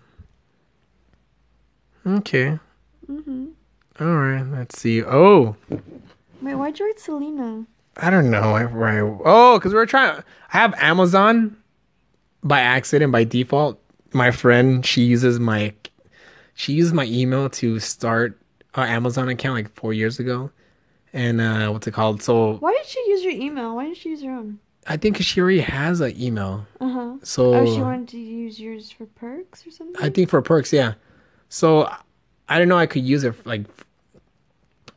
Okay. 2.05 2.59
Mm-hmm. 3.09 3.47
All 3.99 4.15
right, 4.15 4.43
let's 4.43 4.79
see. 4.79 5.03
Oh, 5.03 5.55
Wait, 6.41 6.55
why'd 6.55 6.77
you 6.79 6.85
write 6.85 6.99
Selena? 6.99 7.65
I 7.97 8.09
don't 8.09 8.29
know. 8.31 8.55
I, 8.55 8.63
right. 8.63 8.99
Oh, 9.23 9.57
because 9.59 9.73
we're 9.73 9.85
trying. 9.85 10.17
I 10.51 10.57
have 10.57 10.73
Amazon 10.79 11.55
by 12.43 12.59
accident, 12.59 13.11
by 13.11 13.23
default. 13.23 13.79
My 14.13 14.31
friend, 14.31 14.85
she 14.85 15.03
uses 15.03 15.39
my, 15.39 15.73
she 16.55 16.73
used 16.73 16.93
my 16.93 17.05
email 17.05 17.49
to 17.51 17.79
start 17.79 18.39
an 18.75 18.89
Amazon 18.89 19.29
account 19.29 19.55
like 19.55 19.73
four 19.75 19.93
years 19.93 20.19
ago, 20.19 20.49
and 21.13 21.39
uh 21.39 21.69
what's 21.69 21.85
it 21.87 21.91
called? 21.93 22.21
So 22.23 22.55
Why 22.55 22.73
did 22.73 22.87
she 22.87 22.99
use 23.07 23.23
your 23.23 23.33
email? 23.33 23.75
Why 23.75 23.85
didn't 23.85 23.97
she 23.97 24.09
use 24.09 24.23
her 24.23 24.31
own? 24.31 24.59
I 24.87 24.97
think 24.97 25.17
she 25.17 25.39
already 25.39 25.59
has 25.61 26.01
an 26.01 26.19
email. 26.21 26.65
Uh 26.81 26.89
huh. 26.89 27.13
So 27.23 27.53
Oh, 27.53 27.65
she 27.75 27.79
wanted 27.81 28.09
to 28.09 28.19
use 28.19 28.59
yours 28.59 28.91
for 28.91 29.05
perks 29.05 29.65
or 29.65 29.71
something. 29.71 30.03
I 30.03 30.09
think 30.09 30.29
for 30.29 30.41
perks, 30.41 30.73
yeah. 30.73 30.95
So 31.53 31.87
I 32.49 32.55
didn't 32.57 32.69
know 32.69 32.79
I 32.79 32.87
could 32.87 33.03
use 33.03 33.23
it. 33.23 33.35
Like 33.45 33.61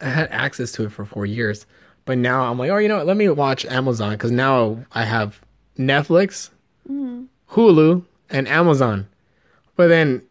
I 0.01 0.09
had 0.09 0.31
access 0.31 0.73
to 0.73 0.85
it 0.85 0.89
for 0.91 1.05
four 1.05 1.27
years, 1.27 1.67
but 2.07 2.17
now 2.17 2.51
I'm 2.51 2.59
like, 2.59 2.71
oh, 2.71 2.79
you 2.79 2.89
know 2.89 2.97
what? 2.97 3.07
Let 3.07 3.19
me 3.19 3.29
watch 3.29 3.67
Amazon 3.67 4.13
because 4.13 4.31
now 4.31 4.83
I 4.93 5.05
have 5.05 5.39
Netflix, 5.79 6.49
mm-hmm. 6.91 7.25
Hulu, 7.51 8.03
and 8.31 8.49
Amazon. 8.49 9.07
But 9.77 9.89
then 9.89 10.23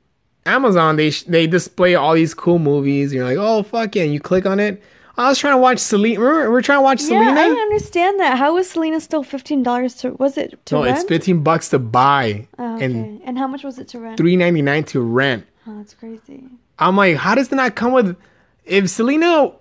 Amazon 0.48 0.96
they 0.96 1.12
sh- 1.12 1.26
they 1.26 1.46
display 1.46 1.94
all 1.94 2.16
these 2.16 2.34
cool 2.34 2.58
movies. 2.58 3.12
And 3.12 3.18
you're 3.18 3.26
like, 3.26 3.38
oh 3.38 3.62
fuck 3.62 3.96
yeah! 3.96 4.06
And 4.06 4.12
you 4.12 4.20
click 4.20 4.48
on 4.48 4.60
it. 4.60 4.82
I 5.18 5.30
was 5.30 5.40
trying 5.40 5.54
to 5.54 5.58
watch 5.60 5.80
Selena. 5.80 6.20
Remember, 6.20 6.52
we're 6.52 6.62
trying 6.62 6.80
to 6.80 6.84
watch 6.84 7.02
yeah, 7.02 7.08
Selena. 7.08 7.40
I 7.40 7.46
understand 7.50 8.20
that. 8.20 8.38
How 8.38 8.54
was 8.56 8.70
Selena 8.70 9.00
still 9.00 9.24
fifteen 9.24 9.64
dollars 9.64 9.96
to? 9.96 10.12
Was 10.14 10.38
it 10.38 10.60
to 10.66 10.76
no, 10.76 10.84
rent? 10.84 10.98
it's 10.98 11.08
fifteen 11.08 11.42
bucks 11.44 11.70
to 11.70 11.80
buy 11.80 12.48
Oh, 12.60 12.76
okay. 12.76 12.86
and 12.86 13.22
And, 13.24 13.38
how 13.38 13.48
much 13.48 13.64
was 13.64 13.80
it 13.80 13.88
to 13.90 14.00
rent? 14.00 14.18
three 14.18 14.36
ninety 14.36 14.62
nine 14.62 14.84
to 14.86 15.00
rent. 15.02 15.46
Oh, 15.68 15.78
that's 15.78 15.94
crazy. 15.94 16.44
I'm 16.80 16.98
like, 16.98 17.16
how 17.16 17.34
does 17.36 17.52
it 17.52 17.56
not 17.56 17.76
come 17.76 17.94
with? 17.94 18.18
If 18.66 18.90
Selena 18.90 19.52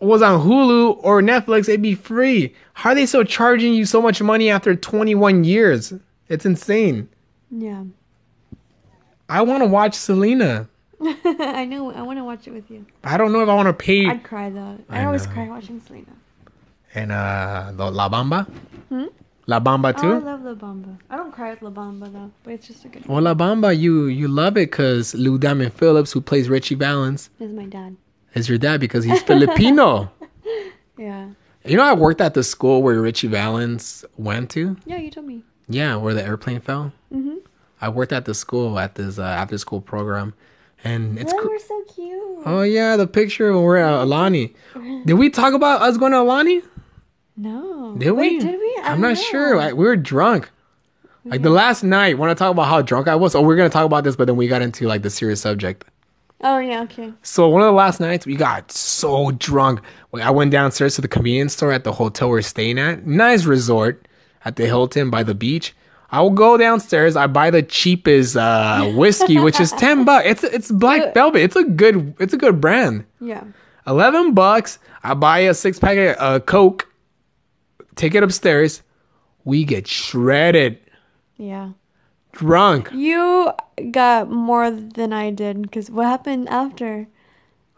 was 0.00 0.20
on 0.22 0.40
Hulu 0.46 0.98
or 1.02 1.22
Netflix, 1.22 1.68
it'd 1.68 1.80
be 1.82 1.94
free. 1.94 2.54
How 2.74 2.90
are 2.90 2.94
they 2.94 3.06
still 3.06 3.24
charging 3.24 3.72
you 3.72 3.84
so 3.86 4.02
much 4.02 4.20
money 4.22 4.50
after 4.50 4.76
21 4.76 5.44
years? 5.44 5.92
It's 6.28 6.44
insane. 6.44 7.08
Yeah. 7.50 7.84
I 9.28 9.42
want 9.42 9.62
to 9.62 9.66
watch 9.68 9.94
Selena. 9.94 10.68
I 11.40 11.64
know. 11.64 11.92
I 11.92 12.02
want 12.02 12.18
to 12.18 12.24
watch 12.24 12.46
it 12.48 12.52
with 12.52 12.70
you. 12.70 12.84
I 13.04 13.16
don't 13.16 13.32
know 13.32 13.40
if 13.42 13.48
I 13.48 13.54
want 13.54 13.68
to 13.68 13.72
pay. 13.72 14.06
I'd 14.06 14.22
cry 14.24 14.50
though. 14.50 14.78
I, 14.88 15.00
I 15.02 15.04
always 15.04 15.26
know. 15.26 15.32
cry 15.32 15.48
watching 15.48 15.80
Selena. 15.80 16.12
and 16.94 17.12
uh, 17.12 17.72
the 17.74 17.90
La 17.90 18.08
Bamba. 18.08 18.48
Hmm? 18.88 19.04
La 19.46 19.60
Bamba 19.60 19.94
Oh, 19.96 20.14
I 20.14 20.18
love 20.18 20.42
La 20.44 20.54
Bamba. 20.54 20.98
I 21.08 21.16
don't 21.16 21.32
cry 21.32 21.50
with 21.50 21.62
La 21.62 21.70
Bamba 21.70 22.12
though, 22.12 22.30
but 22.42 22.52
it's 22.54 22.66
just 22.66 22.84
a 22.84 22.88
good. 22.88 23.06
well, 23.06 23.22
La 23.22 23.34
Bamba, 23.34 23.76
you 23.78 24.06
you 24.06 24.28
love 24.28 24.56
it 24.56 24.70
because 24.70 25.14
Lou 25.14 25.38
Diamond 25.38 25.72
Phillips, 25.72 26.12
who 26.12 26.20
plays 26.20 26.48
Ritchie 26.48 26.74
Valens, 26.74 27.30
Is 27.40 27.52
my 27.52 27.64
dad. 27.64 27.96
is 28.34 28.48
your 28.48 28.58
dad 28.58 28.80
because 28.80 29.04
he's 29.04 29.22
Filipino. 29.30 30.10
Yeah. 30.98 31.28
You 31.64 31.76
know, 31.76 31.84
I 31.84 31.92
worked 31.94 32.20
at 32.20 32.34
the 32.34 32.42
school 32.42 32.82
where 32.82 33.00
Ritchie 33.00 33.28
Valens 33.28 34.04
went 34.16 34.50
to. 34.50 34.76
Yeah, 34.86 34.96
you 34.96 35.10
told 35.10 35.26
me. 35.26 35.42
Yeah, 35.68 35.96
where 35.96 36.14
the 36.14 36.24
airplane 36.24 36.60
fell. 36.60 36.92
Mm-hmm. 37.12 37.36
I 37.80 37.88
worked 37.90 38.12
at 38.12 38.24
the 38.24 38.34
school 38.34 38.78
at 38.78 38.94
this 38.96 39.18
uh, 39.18 39.22
after 39.22 39.56
school 39.58 39.80
program, 39.80 40.34
and 40.84 41.18
it's. 41.18 41.32
They 41.32 41.38
were 41.38 41.58
so 41.58 41.82
cute. 41.94 42.42
oh 42.46 42.62
yeah, 42.62 42.96
the 42.96 43.06
picture 43.06 43.52
when 43.52 43.62
we're 43.62 43.78
at 43.78 44.02
Alani. 44.02 44.54
Did 45.04 45.14
we 45.14 45.30
talk 45.30 45.54
about 45.54 45.82
us 45.82 45.96
going 45.96 46.12
to 46.12 46.20
Alani? 46.20 46.62
No. 47.36 47.94
Did 47.98 48.12
we? 48.12 48.16
Wait, 48.38 48.40
did 48.40 48.58
we? 48.58 48.76
I 48.82 48.92
I'm 48.92 49.00
don't 49.00 49.14
not 49.14 49.18
sure. 49.18 49.58
I, 49.58 49.72
we 49.72 49.84
were 49.84 49.96
drunk. 49.96 50.50
Like 51.24 51.42
the 51.42 51.50
last 51.50 51.82
night, 51.84 52.16
when 52.16 52.30
I 52.30 52.34
talk 52.34 52.50
about 52.50 52.68
how 52.68 52.80
drunk 52.80 53.06
I 53.06 53.14
was, 53.14 53.34
oh, 53.34 53.42
we're 53.42 53.56
gonna 53.56 53.68
talk 53.68 53.84
about 53.84 54.02
this, 54.04 54.16
but 54.16 54.26
then 54.26 54.36
we 54.36 54.48
got 54.48 54.62
into 54.62 54.86
like 54.86 55.02
the 55.02 55.10
serious 55.10 55.40
subject. 55.42 55.84
Oh 56.40 56.58
yeah. 56.58 56.82
Okay. 56.84 57.12
So 57.22 57.48
one 57.48 57.60
of 57.60 57.66
the 57.66 57.72
last 57.72 58.00
nights, 58.00 58.24
we 58.24 58.34
got 58.36 58.72
so 58.72 59.32
drunk. 59.32 59.80
Like, 60.12 60.22
I 60.22 60.30
went 60.30 60.52
downstairs 60.52 60.94
to 60.94 61.02
the 61.02 61.08
convenience 61.08 61.52
store 61.52 61.72
at 61.72 61.84
the 61.84 61.92
hotel 61.92 62.30
we're 62.30 62.42
staying 62.42 62.78
at. 62.78 63.06
Nice 63.06 63.44
resort 63.44 64.06
at 64.44 64.56
the 64.56 64.66
Hilton 64.66 65.10
by 65.10 65.22
the 65.22 65.34
beach. 65.34 65.74
I 66.10 66.22
will 66.22 66.30
go 66.30 66.56
downstairs. 66.56 67.16
I 67.16 67.26
buy 67.26 67.50
the 67.50 67.62
cheapest 67.62 68.36
uh, 68.36 68.90
whiskey, 68.96 69.38
which 69.38 69.60
is 69.60 69.72
ten 69.72 70.04
bucks. 70.04 70.26
It's 70.26 70.44
it's 70.44 70.70
Black 70.70 71.12
Velvet. 71.14 71.42
It's 71.42 71.56
a 71.56 71.64
good 71.64 72.14
it's 72.18 72.32
a 72.32 72.38
good 72.38 72.60
brand. 72.60 73.04
Yeah. 73.20 73.44
Eleven 73.86 74.34
bucks. 74.34 74.78
I 75.02 75.14
buy 75.14 75.40
a 75.40 75.54
six 75.54 75.78
pack 75.78 75.96
of 75.98 76.16
uh, 76.18 76.40
Coke. 76.40 76.88
Take 77.96 78.14
it 78.14 78.22
upstairs. 78.22 78.82
We 79.44 79.64
get 79.64 79.86
shredded, 79.88 80.78
Yeah. 81.36 81.70
drunk. 82.32 82.90
You 82.92 83.50
got 83.90 84.30
more 84.30 84.70
than 84.70 85.12
I 85.12 85.30
did 85.30 85.62
because 85.62 85.90
what 85.90 86.06
happened 86.06 86.48
after? 86.48 87.06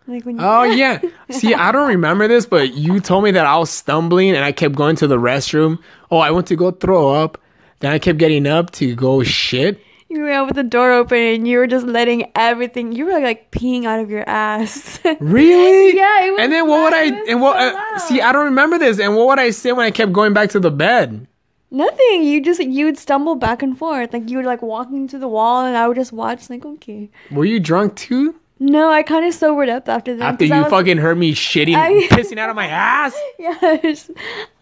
Like 0.06 0.24
when 0.24 0.38
you. 0.38 0.44
Oh 0.44 0.62
yeah. 0.64 1.00
See, 1.30 1.54
I 1.54 1.70
don't 1.72 1.88
remember 1.88 2.26
this, 2.28 2.44
but 2.46 2.74
you 2.74 3.00
told 3.00 3.24
me 3.24 3.30
that 3.32 3.46
I 3.46 3.56
was 3.56 3.70
stumbling 3.70 4.30
and 4.30 4.44
I 4.44 4.52
kept 4.52 4.74
going 4.74 4.96
to 4.96 5.06
the 5.06 5.16
restroom. 5.16 5.78
Oh, 6.10 6.18
I 6.18 6.30
went 6.32 6.46
to 6.48 6.56
go 6.56 6.70
throw 6.72 7.10
up. 7.14 7.38
Then 7.80 7.92
I 7.92 7.98
kept 7.98 8.18
getting 8.18 8.46
up 8.46 8.70
to 8.72 8.94
go 8.94 9.22
shit. 9.22 9.80
You 10.08 10.22
were 10.22 10.30
out 10.30 10.48
with 10.48 10.56
the 10.56 10.64
door 10.64 10.92
open 10.92 11.18
and 11.18 11.46
you 11.46 11.58
were 11.58 11.66
just 11.66 11.86
letting 11.86 12.30
everything. 12.34 12.92
You 12.92 13.06
were 13.06 13.20
like 13.20 13.50
peeing 13.52 13.84
out 13.84 14.00
of 14.00 14.10
your 14.10 14.28
ass. 14.28 14.98
Really? 15.20 15.96
Yeah, 15.96 16.26
it 16.26 16.30
was 16.32 16.40
And 16.40 16.52
then 16.52 16.66
what 16.68 16.82
would. 16.82 16.94
I 16.94 17.04
and 17.30 17.40
what 17.40 17.56
so 17.58 17.78
uh, 17.78 17.98
see, 17.98 18.20
I 18.20 18.32
don't 18.32 18.46
remember 18.46 18.76
this. 18.78 18.98
And 18.98 19.16
what 19.16 19.28
would 19.28 19.38
I 19.38 19.50
say 19.50 19.72
when 19.72 19.86
I 19.86 19.90
kept 19.90 20.12
going 20.12 20.32
back 20.32 20.50
to 20.50 20.60
the 20.60 20.70
bed? 20.70 21.26
Nothing. 21.70 22.24
You 22.24 22.42
just 22.42 22.60
you 22.60 22.86
would 22.86 22.98
stumble 22.98 23.36
back 23.36 23.62
and 23.62 23.78
forth. 23.78 24.12
Like 24.12 24.28
you 24.28 24.38
were 24.38 24.44
like 24.44 24.60
walking 24.62 25.06
to 25.08 25.18
the 25.18 25.28
wall, 25.28 25.64
and 25.64 25.76
I 25.76 25.86
would 25.86 25.96
just 25.96 26.12
watch. 26.12 26.50
Like 26.50 26.66
okay. 26.66 27.08
Were 27.30 27.44
you 27.44 27.60
drunk 27.60 27.94
too? 27.94 28.34
No, 28.62 28.90
I 28.90 29.02
kind 29.02 29.24
of 29.24 29.32
sobered 29.32 29.70
up 29.70 29.88
after 29.88 30.14
that. 30.16 30.34
After 30.34 30.44
you 30.44 30.54
was- 30.54 30.68
fucking 30.68 30.98
heard 30.98 31.16
me 31.16 31.34
shitting, 31.34 31.74
I- 31.74 32.06
pissing 32.10 32.36
out 32.36 32.50
of 32.50 32.56
my 32.56 32.66
ass? 32.66 33.16
Yeah, 33.38 33.56
I, 33.62 33.78
just, 33.82 34.10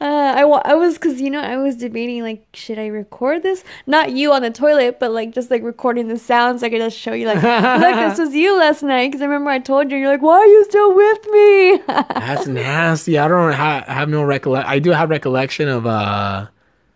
uh, 0.00 0.04
I, 0.04 0.42
I 0.42 0.74
was 0.74 0.94
because 0.94 1.20
you 1.20 1.30
know 1.30 1.40
I 1.40 1.56
was 1.56 1.74
debating 1.74 2.22
like 2.22 2.46
should 2.54 2.78
I 2.78 2.86
record 2.86 3.42
this? 3.42 3.64
Not 3.88 4.12
you 4.12 4.32
on 4.32 4.42
the 4.42 4.50
toilet, 4.52 5.00
but 5.00 5.10
like 5.10 5.32
just 5.32 5.50
like 5.50 5.64
recording 5.64 6.06
the 6.06 6.16
sounds. 6.16 6.62
I 6.62 6.70
could 6.70 6.78
just 6.78 6.96
show 6.96 7.12
you 7.12 7.26
like, 7.26 7.42
look, 7.42 7.96
this 7.96 8.18
was 8.24 8.34
you 8.34 8.56
last 8.56 8.84
night. 8.84 9.08
Because 9.08 9.20
I 9.20 9.24
remember 9.24 9.50
I 9.50 9.58
told 9.58 9.90
you, 9.90 9.96
you're 9.98 10.08
like, 10.08 10.22
why 10.22 10.38
are 10.38 10.46
you 10.46 10.64
still 10.64 10.94
with 10.94 11.26
me? 11.32 11.76
That's 11.88 12.46
nasty. 12.46 13.18
I 13.18 13.26
don't 13.26 13.52
ha- 13.52 13.84
have 13.88 14.08
no 14.08 14.22
recollect. 14.22 14.68
I 14.68 14.78
do 14.78 14.90
have 14.92 15.10
recollection 15.10 15.66
of 15.68 15.86
uh 15.86 16.46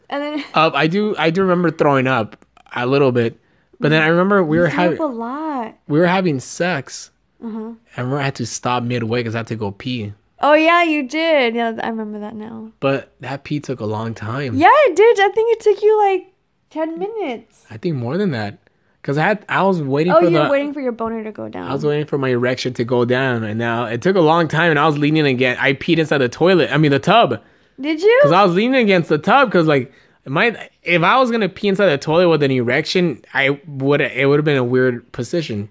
and 0.09 0.23
then 0.23 0.45
of 0.55 0.75
I 0.77 0.87
do 0.87 1.17
I 1.19 1.31
do 1.31 1.41
remember 1.43 1.73
throwing 1.73 2.07
up 2.07 2.37
a 2.77 2.87
little 2.87 3.11
bit, 3.11 3.41
but 3.83 3.91
then 3.91 4.03
I 4.03 4.07
remember 4.07 4.43
we 4.43 4.59
were 4.59 4.69
having 4.69 4.99
a 4.99 5.07
lot. 5.07 5.77
we 5.89 5.99
were 5.99 6.07
having 6.07 6.41
sex. 6.41 7.11
Uh-huh. 7.45 7.73
I 7.97 8.01
remember 8.01 8.21
I 8.21 8.25
had 8.25 8.37
to 8.37 8.47
stop 8.47 8.83
midway 8.85 9.21
because 9.21 9.35
I 9.35 9.39
had 9.39 9.49
to 9.49 9.57
go 9.57 9.73
pee. 9.73 10.13
Oh 10.41 10.55
yeah, 10.55 10.83
you 10.83 11.07
did. 11.09 11.55
Yeah, 11.55 11.75
I 11.83 11.89
remember 11.89 12.19
that 12.21 12.35
now. 12.35 12.73
But 12.81 13.13
that 13.21 13.45
pee 13.45 13.61
took 13.61 13.81
a 13.81 13.85
long 13.87 14.15
time. 14.15 14.55
Yeah, 14.55 14.71
it 14.87 14.97
did. 14.97 15.21
I 15.21 15.29
think 15.31 15.53
it 15.57 15.61
took 15.61 15.83
you 15.83 15.99
like 15.99 16.33
ten 16.71 16.99
minutes. 16.99 17.67
I 17.71 17.77
think 17.77 17.97
more 17.97 18.17
than 18.17 18.31
that. 18.31 18.59
Cause 19.03 19.19
I 19.19 19.23
had 19.25 19.45
I 19.49 19.63
was 19.65 19.83
waiting 19.83 20.13
Oh, 20.13 20.21
for 20.21 20.29
you 20.29 20.39
were 20.39 20.49
waiting 20.49 20.73
for 20.73 20.81
your 20.81 20.93
boner 20.93 21.25
to 21.25 21.33
go 21.33 21.49
down. 21.49 21.69
I 21.69 21.73
was 21.73 21.85
waiting 21.85 22.07
for 22.07 22.19
my 22.19 22.29
erection 22.29 22.73
to 22.75 22.85
go 22.85 23.05
down, 23.05 23.43
and 23.43 23.59
now 23.59 23.85
it 23.87 24.01
took 24.01 24.15
a 24.15 24.21
long 24.21 24.47
time, 24.47 24.71
and 24.71 24.79
I 24.79 24.87
was 24.87 24.97
leaning 24.97 25.27
again. 25.27 25.57
I 25.59 25.73
peed 25.73 25.99
inside 25.99 26.19
the 26.19 26.29
toilet. 26.29 26.71
I 26.73 26.77
mean 26.79 26.93
the 26.93 27.01
tub, 27.01 27.43
Did 27.81 28.01
you? 28.01 28.21
cause 28.23 28.31
I 28.31 28.45
was 28.45 28.55
leaning 28.55 28.81
against 28.81 29.09
the 29.09 29.19
tub. 29.19 29.51
Cause 29.51 29.67
like 29.67 29.93
if 30.25 31.03
I 31.03 31.19
was 31.19 31.31
gonna 31.31 31.49
pee 31.49 31.69
inside 31.69 31.87
the 31.87 31.99
toilet 31.99 32.29
with 32.29 32.43
an 32.43 32.51
erection, 32.51 33.23
I 33.35 33.61
would 33.67 34.01
it 34.01 34.27
would 34.29 34.39
have 34.39 34.45
been 34.45 34.57
a 34.57 34.65
weird 34.65 35.11
position. 35.13 35.69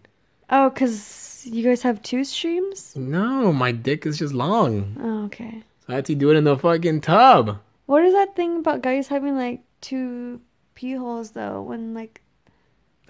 Oh, 0.50 0.70
cause 0.76 1.46
you 1.50 1.64
guys 1.64 1.82
have 1.82 2.02
two 2.04 2.24
streams. 2.24 2.94
No, 2.96 3.52
my 3.54 3.72
dick 3.72 4.06
is 4.06 4.20
just 4.20 4.34
long, 4.34 4.96
Oh, 5.02 5.26
okay. 5.26 5.64
so 5.86 5.94
I 5.94 5.96
had 5.96 6.06
to 6.06 6.16
do 6.16 6.30
it 6.30 6.36
in 6.38 6.44
the 6.44 6.58
fucking 6.58 7.02
tub. 7.02 7.58
What 7.86 8.04
is 8.04 8.14
that 8.14 8.36
thing 8.36 8.58
about 8.58 8.82
guys 8.82 9.08
having 9.08 9.36
like 9.36 9.62
two 9.82 10.42
pee 10.76 10.94
holes 10.94 11.32
though? 11.32 11.62
When 11.62 11.94
like 11.94 12.22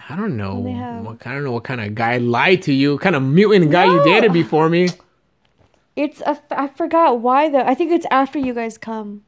I 0.09 0.15
don't 0.15 0.35
know. 0.37 0.63
have- 0.73 1.05
What, 1.05 1.27
I 1.27 1.33
don't 1.33 1.43
know 1.43 1.51
what 1.51 1.63
kind 1.63 1.81
of 1.81 1.93
guy 1.95 2.17
lied 2.17 2.61
to 2.63 2.73
you. 2.73 2.93
What 2.93 3.01
kind 3.01 3.15
of 3.15 3.21
mutant 3.23 3.69
guy 3.71 3.85
you 3.85 4.03
dated 4.03 4.33
before 4.33 4.69
me. 4.69 4.89
it's 5.95 6.21
a 6.21 6.39
I 6.51 6.67
forgot 6.69 7.19
why 7.19 7.49
though. 7.49 7.61
I 7.65 7.75
think 7.75 7.91
it's 7.91 8.05
after 8.11 8.39
you 8.39 8.53
guys 8.53 8.77
come. 8.77 9.23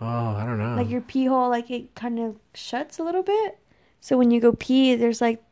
Oh, 0.00 0.06
I 0.06 0.44
don't 0.44 0.58
know. 0.58 0.74
Like 0.76 0.90
your 0.90 1.00
pee 1.00 1.24
hole, 1.26 1.48
like 1.48 1.70
it 1.70 1.94
kind 1.94 2.18
of 2.18 2.36
shuts 2.54 2.98
a 2.98 3.02
little 3.02 3.22
bit. 3.22 3.58
So 4.00 4.16
when 4.18 4.30
you 4.30 4.40
go 4.40 4.52
pee, 4.52 4.94
there's 4.94 5.20
like 5.20 5.42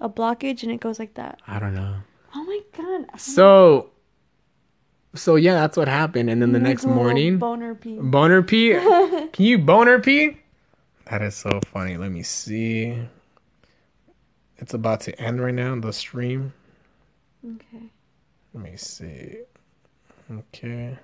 a 0.00 0.08
blockage 0.08 0.62
and 0.62 0.70
it 0.70 0.80
goes 0.80 0.98
like 0.98 1.14
that. 1.14 1.40
I 1.46 1.58
don't 1.58 1.74
know. 1.74 1.96
Oh 2.34 2.44
my 2.44 2.60
god. 2.76 3.18
So, 3.18 3.90
so 5.14 5.36
yeah, 5.36 5.54
that's 5.54 5.76
what 5.76 5.88
happened. 5.88 6.30
And 6.30 6.40
then 6.42 6.52
the 6.52 6.58
next 6.58 6.84
morning, 6.86 7.38
boner 7.38 7.74
pee. 7.74 7.96
boner 7.98 8.42
pee. 8.42 8.72
Can 9.32 9.44
you 9.44 9.58
boner 9.58 9.98
pee? 9.98 10.36
That 11.06 11.22
is 11.22 11.34
so 11.34 11.60
funny. 11.66 11.96
Let 11.96 12.12
me 12.12 12.22
see. 12.22 12.96
It's 14.58 14.74
about 14.74 15.00
to 15.02 15.20
end 15.20 15.40
right 15.40 15.54
now. 15.54 15.74
The 15.80 15.92
stream. 15.92 16.52
Okay. 17.44 17.90
Let 18.52 18.62
me 18.62 18.76
see. 18.76 19.38
Okay. 20.30 20.98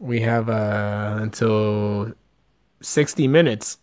We 0.00 0.20
have 0.22 0.48
uh 0.48 1.18
until 1.20 2.12
60 2.80 3.28
minutes. 3.28 3.78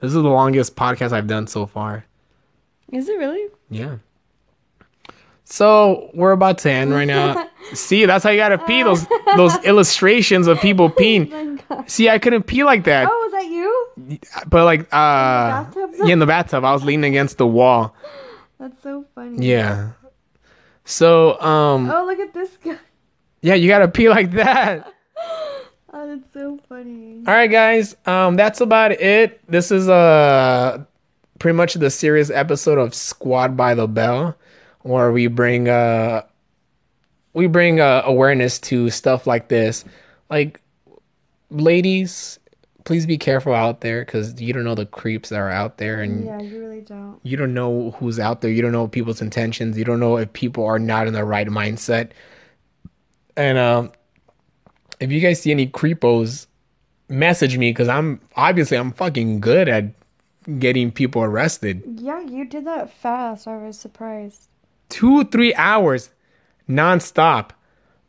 This 0.00 0.08
is 0.08 0.14
the 0.14 0.22
longest 0.22 0.74
podcast 0.76 1.12
I've 1.12 1.26
done 1.26 1.46
so 1.46 1.66
far. 1.66 2.04
Is 2.90 3.08
it 3.08 3.18
really? 3.18 3.46
Yeah. 3.68 3.98
So 5.44 6.10
we're 6.14 6.32
about 6.32 6.58
to 6.58 6.70
end 6.70 6.92
right 6.92 7.04
now. 7.06 7.48
See, 7.74 8.06
that's 8.06 8.24
how 8.24 8.30
you 8.30 8.38
gotta 8.38 8.56
pee. 8.58 8.82
Those 8.82 9.06
those 9.36 9.56
illustrations 9.64 10.46
of 10.46 10.58
people 10.60 10.88
peeing. 11.00 11.60
Oh. 11.70 11.84
See, 11.86 12.08
I 12.08 12.18
couldn't 12.18 12.44
pee 12.44 12.64
like 12.64 12.84
that. 12.84 13.06
Oh, 13.10 13.20
was 13.24 13.32
that 13.32 13.44
you? 13.50 14.18
But 14.48 14.64
like 14.64 14.80
uh 14.92 15.64
bathtub? 15.64 15.90
yeah, 16.02 16.12
in 16.14 16.18
the 16.18 16.26
bathtub. 16.26 16.64
I 16.64 16.72
was 16.72 16.82
leaning 16.84 17.10
against 17.12 17.36
the 17.38 17.46
wall. 17.46 17.94
That's 18.58 18.82
so 18.82 19.04
funny. 19.14 19.46
Yeah. 19.46 19.90
So 20.86 21.38
um 21.40 21.90
Oh, 21.90 22.06
look 22.06 22.18
at 22.20 22.32
this 22.32 22.56
guy. 22.64 22.78
yeah, 23.42 23.54
you 23.54 23.68
gotta 23.68 23.88
pee 23.88 24.08
like 24.08 24.30
that. 24.32 24.90
That's 26.10 26.32
so 26.32 26.58
funny. 26.68 27.22
All 27.24 27.32
right, 27.34 27.46
guys. 27.46 27.94
Um, 28.04 28.34
that's 28.34 28.60
about 28.60 28.90
it. 28.90 29.40
This 29.48 29.70
is 29.70 29.88
uh 29.88 30.82
pretty 31.38 31.56
much 31.56 31.74
the 31.74 31.88
serious 31.88 32.30
episode 32.30 32.78
of 32.78 32.96
Squad 32.96 33.56
by 33.56 33.74
the 33.74 33.86
Bell, 33.86 34.36
where 34.80 35.12
we 35.12 35.28
bring 35.28 35.68
uh 35.68 36.22
we 37.32 37.46
bring 37.46 37.80
uh, 37.80 38.02
awareness 38.04 38.58
to 38.58 38.90
stuff 38.90 39.24
like 39.28 39.46
this. 39.46 39.84
Like, 40.30 40.60
ladies, 41.50 42.40
please 42.82 43.06
be 43.06 43.16
careful 43.16 43.54
out 43.54 43.80
there 43.80 44.04
because 44.04 44.40
you 44.40 44.52
don't 44.52 44.64
know 44.64 44.74
the 44.74 44.86
creeps 44.86 45.28
that 45.28 45.38
are 45.38 45.48
out 45.48 45.78
there, 45.78 46.00
and 46.02 46.24
Yeah, 46.26 46.40
you 46.40 46.60
really 46.60 46.80
don't. 46.80 47.20
you 47.22 47.36
don't 47.36 47.54
know 47.54 47.92
who's 47.92 48.18
out 48.18 48.40
there. 48.40 48.50
You 48.50 48.62
don't 48.62 48.72
know 48.72 48.88
people's 48.88 49.22
intentions. 49.22 49.78
You 49.78 49.84
don't 49.84 50.00
know 50.00 50.16
if 50.16 50.32
people 50.32 50.64
are 50.66 50.80
not 50.80 51.06
in 51.06 51.12
the 51.12 51.24
right 51.24 51.46
mindset. 51.46 52.10
And 53.36 53.56
um, 53.58 53.92
if 55.00 55.10
you 55.10 55.20
guys 55.20 55.40
see 55.40 55.50
any 55.50 55.66
creepos, 55.66 56.46
message 57.08 57.58
me 57.58 57.70
because 57.70 57.88
I'm 57.88 58.20
obviously 58.36 58.76
I'm 58.76 58.92
fucking 58.92 59.40
good 59.40 59.68
at 59.68 59.86
getting 60.58 60.92
people 60.92 61.22
arrested. 61.22 61.82
Yeah, 62.00 62.20
you 62.20 62.44
did 62.44 62.66
that 62.66 62.92
fast. 62.92 63.48
I 63.48 63.56
was 63.56 63.78
surprised. 63.78 64.48
Two 64.88 65.24
three 65.24 65.54
hours, 65.54 66.10
nonstop. 66.68 67.50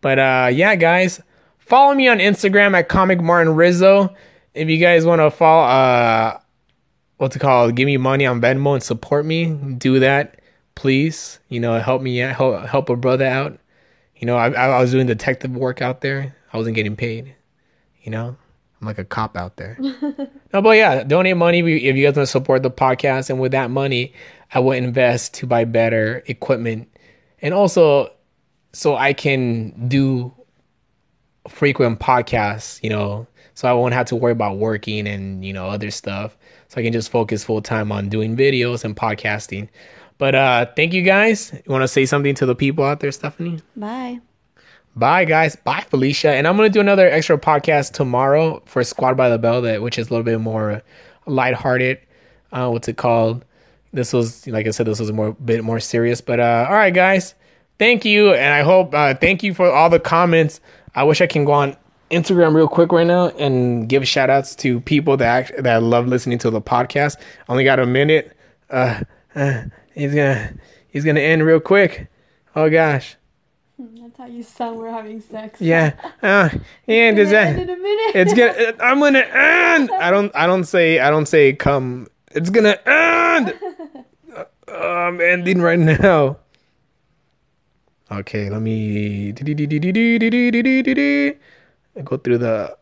But 0.01 0.19
uh, 0.19 0.49
yeah, 0.51 0.75
guys, 0.75 1.21
follow 1.57 1.93
me 1.93 2.07
on 2.07 2.19
Instagram 2.19 2.77
at 2.77 2.89
Comic 2.89 3.21
Martin 3.21 3.53
Rizo. 3.53 4.13
If 4.53 4.69
you 4.69 4.77
guys 4.77 5.05
want 5.05 5.21
to 5.21 5.31
follow, 5.31 5.63
uh, 5.63 6.39
what's 7.17 7.35
it 7.35 7.39
called? 7.39 7.75
Give 7.75 7.85
me 7.85 7.97
money 7.97 8.25
on 8.25 8.41
Venmo 8.41 8.73
and 8.73 8.83
support 8.83 9.25
me. 9.25 9.45
Do 9.77 9.99
that, 9.99 10.41
please. 10.75 11.39
You 11.49 11.59
know, 11.59 11.79
help 11.79 12.01
me 12.01 12.21
out, 12.21 12.35
help 12.35 12.65
help 12.65 12.89
a 12.89 12.95
brother 12.95 13.25
out. 13.25 13.59
You 14.21 14.27
know, 14.27 14.37
I 14.37 14.51
I 14.51 14.79
was 14.79 14.91
doing 14.91 15.07
detective 15.07 15.51
work 15.51 15.81
out 15.81 16.01
there. 16.01 16.35
I 16.53 16.57
wasn't 16.57 16.75
getting 16.75 16.95
paid. 16.95 17.35
You 18.03 18.11
know, 18.11 18.37
I'm 18.79 18.87
like 18.87 18.99
a 18.99 19.03
cop 19.03 19.35
out 19.35 19.57
there. 19.57 19.77
no, 20.53 20.61
but 20.61 20.77
yeah, 20.77 21.03
donate 21.03 21.37
money 21.37 21.59
if 21.59 21.95
you 21.95 22.05
guys 22.05 22.15
want 22.15 22.27
to 22.27 22.27
support 22.27 22.61
the 22.61 22.69
podcast, 22.69 23.31
and 23.31 23.41
with 23.41 23.51
that 23.51 23.71
money, 23.71 24.13
I 24.53 24.59
will 24.59 24.73
invest 24.73 25.33
to 25.35 25.47
buy 25.47 25.65
better 25.65 26.23
equipment, 26.27 26.87
and 27.41 27.53
also 27.53 28.13
so 28.73 28.95
I 28.95 29.13
can 29.13 29.87
do 29.87 30.31
frequent 31.47 31.99
podcasts. 31.99 32.81
You 32.83 32.91
know, 32.91 33.27
so 33.55 33.67
I 33.67 33.73
won't 33.73 33.95
have 33.95 34.05
to 34.07 34.15
worry 34.15 34.33
about 34.33 34.57
working 34.57 35.07
and 35.07 35.43
you 35.43 35.51
know 35.51 35.67
other 35.67 35.89
stuff. 35.89 36.37
So 36.67 36.79
I 36.79 36.83
can 36.83 36.93
just 36.93 37.09
focus 37.09 37.43
full 37.43 37.63
time 37.63 37.91
on 37.91 38.07
doing 38.07 38.37
videos 38.37 38.85
and 38.85 38.95
podcasting. 38.95 39.67
But 40.21 40.35
uh 40.35 40.67
thank 40.75 40.93
you 40.93 41.01
guys. 41.01 41.51
You 41.51 41.71
want 41.71 41.81
to 41.81 41.87
say 41.87 42.05
something 42.05 42.35
to 42.35 42.45
the 42.45 42.53
people 42.53 42.85
out 42.85 42.99
there, 42.99 43.11
Stephanie? 43.11 43.59
Bye. 43.75 44.19
Bye 44.95 45.25
guys. 45.25 45.55
Bye 45.55 45.83
Felicia. 45.89 46.29
And 46.29 46.47
I'm 46.47 46.55
gonna 46.55 46.69
do 46.69 46.79
another 46.79 47.09
extra 47.09 47.39
podcast 47.39 47.93
tomorrow 47.93 48.61
for 48.67 48.83
Squad 48.83 49.17
by 49.17 49.29
the 49.29 49.39
Bell 49.39 49.63
that 49.63 49.81
which 49.81 49.97
is 49.97 50.09
a 50.09 50.13
little 50.13 50.23
bit 50.23 50.39
more 50.39 50.83
lighthearted. 51.25 51.97
Uh 52.51 52.69
what's 52.69 52.87
it 52.87 52.97
called? 52.97 53.43
This 53.93 54.13
was 54.13 54.45
like 54.45 54.67
I 54.67 54.69
said, 54.69 54.85
this 54.85 54.99
was 54.99 55.09
a 55.09 55.13
more 55.13 55.33
bit 55.33 55.63
more 55.63 55.79
serious. 55.79 56.21
But 56.21 56.39
uh 56.39 56.67
all 56.69 56.75
right 56.75 56.93
guys. 56.93 57.33
Thank 57.79 58.05
you. 58.05 58.31
And 58.31 58.53
I 58.53 58.61
hope 58.61 58.93
uh 58.93 59.15
thank 59.15 59.41
you 59.41 59.55
for 59.55 59.71
all 59.71 59.89
the 59.89 59.99
comments. 59.99 60.61
I 60.93 61.03
wish 61.03 61.21
I 61.21 61.25
can 61.25 61.45
go 61.45 61.53
on 61.53 61.75
Instagram 62.11 62.53
real 62.53 62.67
quick 62.67 62.91
right 62.91 63.07
now 63.07 63.29
and 63.29 63.89
give 63.89 64.07
shout 64.07 64.29
outs 64.29 64.55
to 64.57 64.81
people 64.81 65.17
that 65.17 65.49
act, 65.49 65.63
that 65.63 65.81
love 65.81 66.05
listening 66.05 66.37
to 66.37 66.51
the 66.51 66.61
podcast. 66.61 67.15
Only 67.49 67.63
got 67.63 67.79
a 67.79 67.87
minute. 67.87 68.37
Uh, 68.69 69.01
uh 69.33 69.63
he's 69.93 70.13
gonna 70.13 70.53
he's 70.87 71.03
gonna 71.05 71.19
end 71.19 71.43
real 71.45 71.59
quick. 71.59 72.07
Oh 72.55 72.69
gosh. 72.69 73.15
That's 73.79 74.17
how 74.17 74.25
you 74.27 74.43
sound. 74.43 74.77
We're 74.77 74.91
having 74.91 75.21
sex. 75.21 75.59
Yeah. 75.59 75.93
Uh, 76.21 76.49
and 76.87 77.17
is 77.17 77.31
that 77.31 77.55
In 77.57 77.69
a 77.69 77.77
minute. 77.77 78.15
it's 78.15 78.33
gonna 78.33 78.75
I'm 78.79 78.99
gonna 78.99 79.19
end. 79.19 79.89
I 79.91 80.11
don't 80.11 80.31
I 80.35 80.45
don't 80.47 80.65
say 80.65 80.99
I 80.99 81.09
don't 81.09 81.25
say 81.27 81.53
come. 81.53 82.07
It's 82.31 82.49
gonna 82.49 82.77
end. 82.85 83.53
Uh, 84.35 84.45
I'm 84.73 85.19
ending 85.19 85.61
right 85.61 85.79
now. 85.79 86.37
Okay, 88.11 88.49
let 88.49 88.61
me 88.61 89.31
go 89.31 89.45
through 92.17 92.37
the 92.37 92.77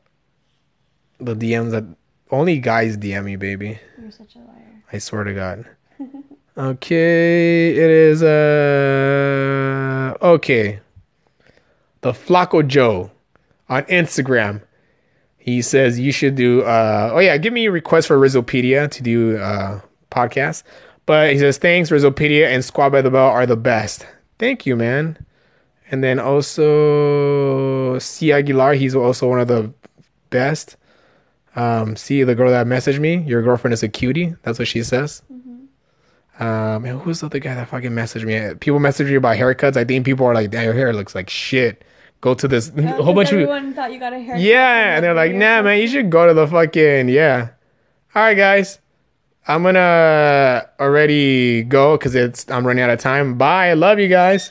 the 1.19 1.35
DMs 1.35 1.71
that 1.71 1.83
only 2.31 2.59
guys 2.59 2.97
DM 2.97 3.25
me, 3.25 3.35
baby. 3.35 3.79
You're 4.01 4.11
such 4.11 4.35
a 4.35 4.39
liar. 4.39 4.83
I 4.91 4.97
swear 4.99 5.23
to 5.23 5.33
God. 5.33 5.65
Okay, 6.59 7.69
it 7.69 7.89
is 7.89 8.21
uh 8.21 10.13
okay. 10.21 10.81
The 12.01 12.11
Flaco 12.11 12.67
Joe 12.67 13.11
on 13.69 13.83
Instagram. 13.83 14.61
He 15.37 15.61
says 15.61 15.97
you 15.97 16.11
should 16.11 16.35
do 16.35 16.63
uh 16.63 17.11
oh 17.13 17.19
yeah, 17.19 17.37
give 17.37 17.53
me 17.53 17.67
a 17.67 17.71
request 17.71 18.09
for 18.09 18.19
Rizopedia 18.19 18.91
to 18.91 19.01
do 19.01 19.37
uh 19.37 19.79
podcast. 20.11 20.63
But 21.05 21.31
he 21.31 21.39
says 21.39 21.57
thanks, 21.57 21.91
Rizopedia 21.91 22.47
and 22.47 22.65
Squad 22.65 22.89
by 22.89 23.01
the 23.03 23.09
Bell 23.09 23.29
are 23.29 23.45
the 23.45 23.55
best. 23.55 24.05
Thank 24.37 24.65
you, 24.65 24.75
man. 24.75 25.17
And 25.89 26.03
then 26.03 26.19
also 26.19 27.99
C 27.99 28.33
Aguilar, 28.33 28.73
he's 28.73 28.97
also 28.97 29.29
one 29.29 29.39
of 29.39 29.47
the 29.47 29.71
best. 30.29 30.75
Um, 31.55 31.95
see 31.95 32.21
the 32.23 32.35
girl 32.35 32.51
that 32.51 32.67
messaged 32.67 32.99
me, 32.99 33.19
your 33.23 33.41
girlfriend 33.43 33.73
is 33.73 33.81
a 33.81 33.87
cutie. 33.87 34.35
That's 34.43 34.59
what 34.59 34.67
she 34.67 34.83
says. 34.83 35.21
Um, 36.39 36.85
and 36.85 37.01
who's 37.01 37.19
the 37.19 37.25
other 37.25 37.39
guy 37.39 37.53
that 37.55 37.67
fucking 37.67 37.91
messaged 37.91 38.23
me? 38.25 38.55
People 38.55 38.79
message 38.79 39.07
me 39.07 39.15
about 39.15 39.35
haircuts. 39.37 39.75
I 39.75 39.83
think 39.83 40.05
people 40.05 40.25
are 40.25 40.33
like, 40.33 40.51
"Damn, 40.51 40.63
your 40.63 40.73
hair 40.73 40.93
looks 40.93 41.13
like 41.13 41.29
shit." 41.29 41.83
Go 42.21 42.33
to 42.33 42.47
this 42.47 42.69
a 42.77 42.81
whole 43.03 43.13
bunch 43.13 43.29
of 43.31 43.39
everyone 43.39 43.73
thought 43.73 43.91
you 43.93 43.99
got 43.99 44.13
a 44.13 44.19
haircut. 44.19 44.41
yeah, 44.41 44.95
and 44.95 45.03
they're 45.03 45.13
like, 45.13 45.33
"Nah, 45.33 45.61
man, 45.61 45.79
you 45.79 45.87
should 45.87 46.09
go 46.09 46.27
to 46.27 46.33
the 46.33 46.47
fucking 46.47 47.09
yeah." 47.09 47.49
All 48.15 48.23
right, 48.23 48.35
guys, 48.35 48.79
I'm 49.47 49.63
gonna 49.63 50.65
already 50.79 51.63
go 51.63 51.97
because 51.97 52.15
it's 52.15 52.49
I'm 52.49 52.65
running 52.65 52.83
out 52.83 52.89
of 52.89 52.99
time. 52.99 53.37
Bye. 53.37 53.69
I 53.69 53.73
love 53.73 53.99
you 53.99 54.07
guys. 54.07 54.49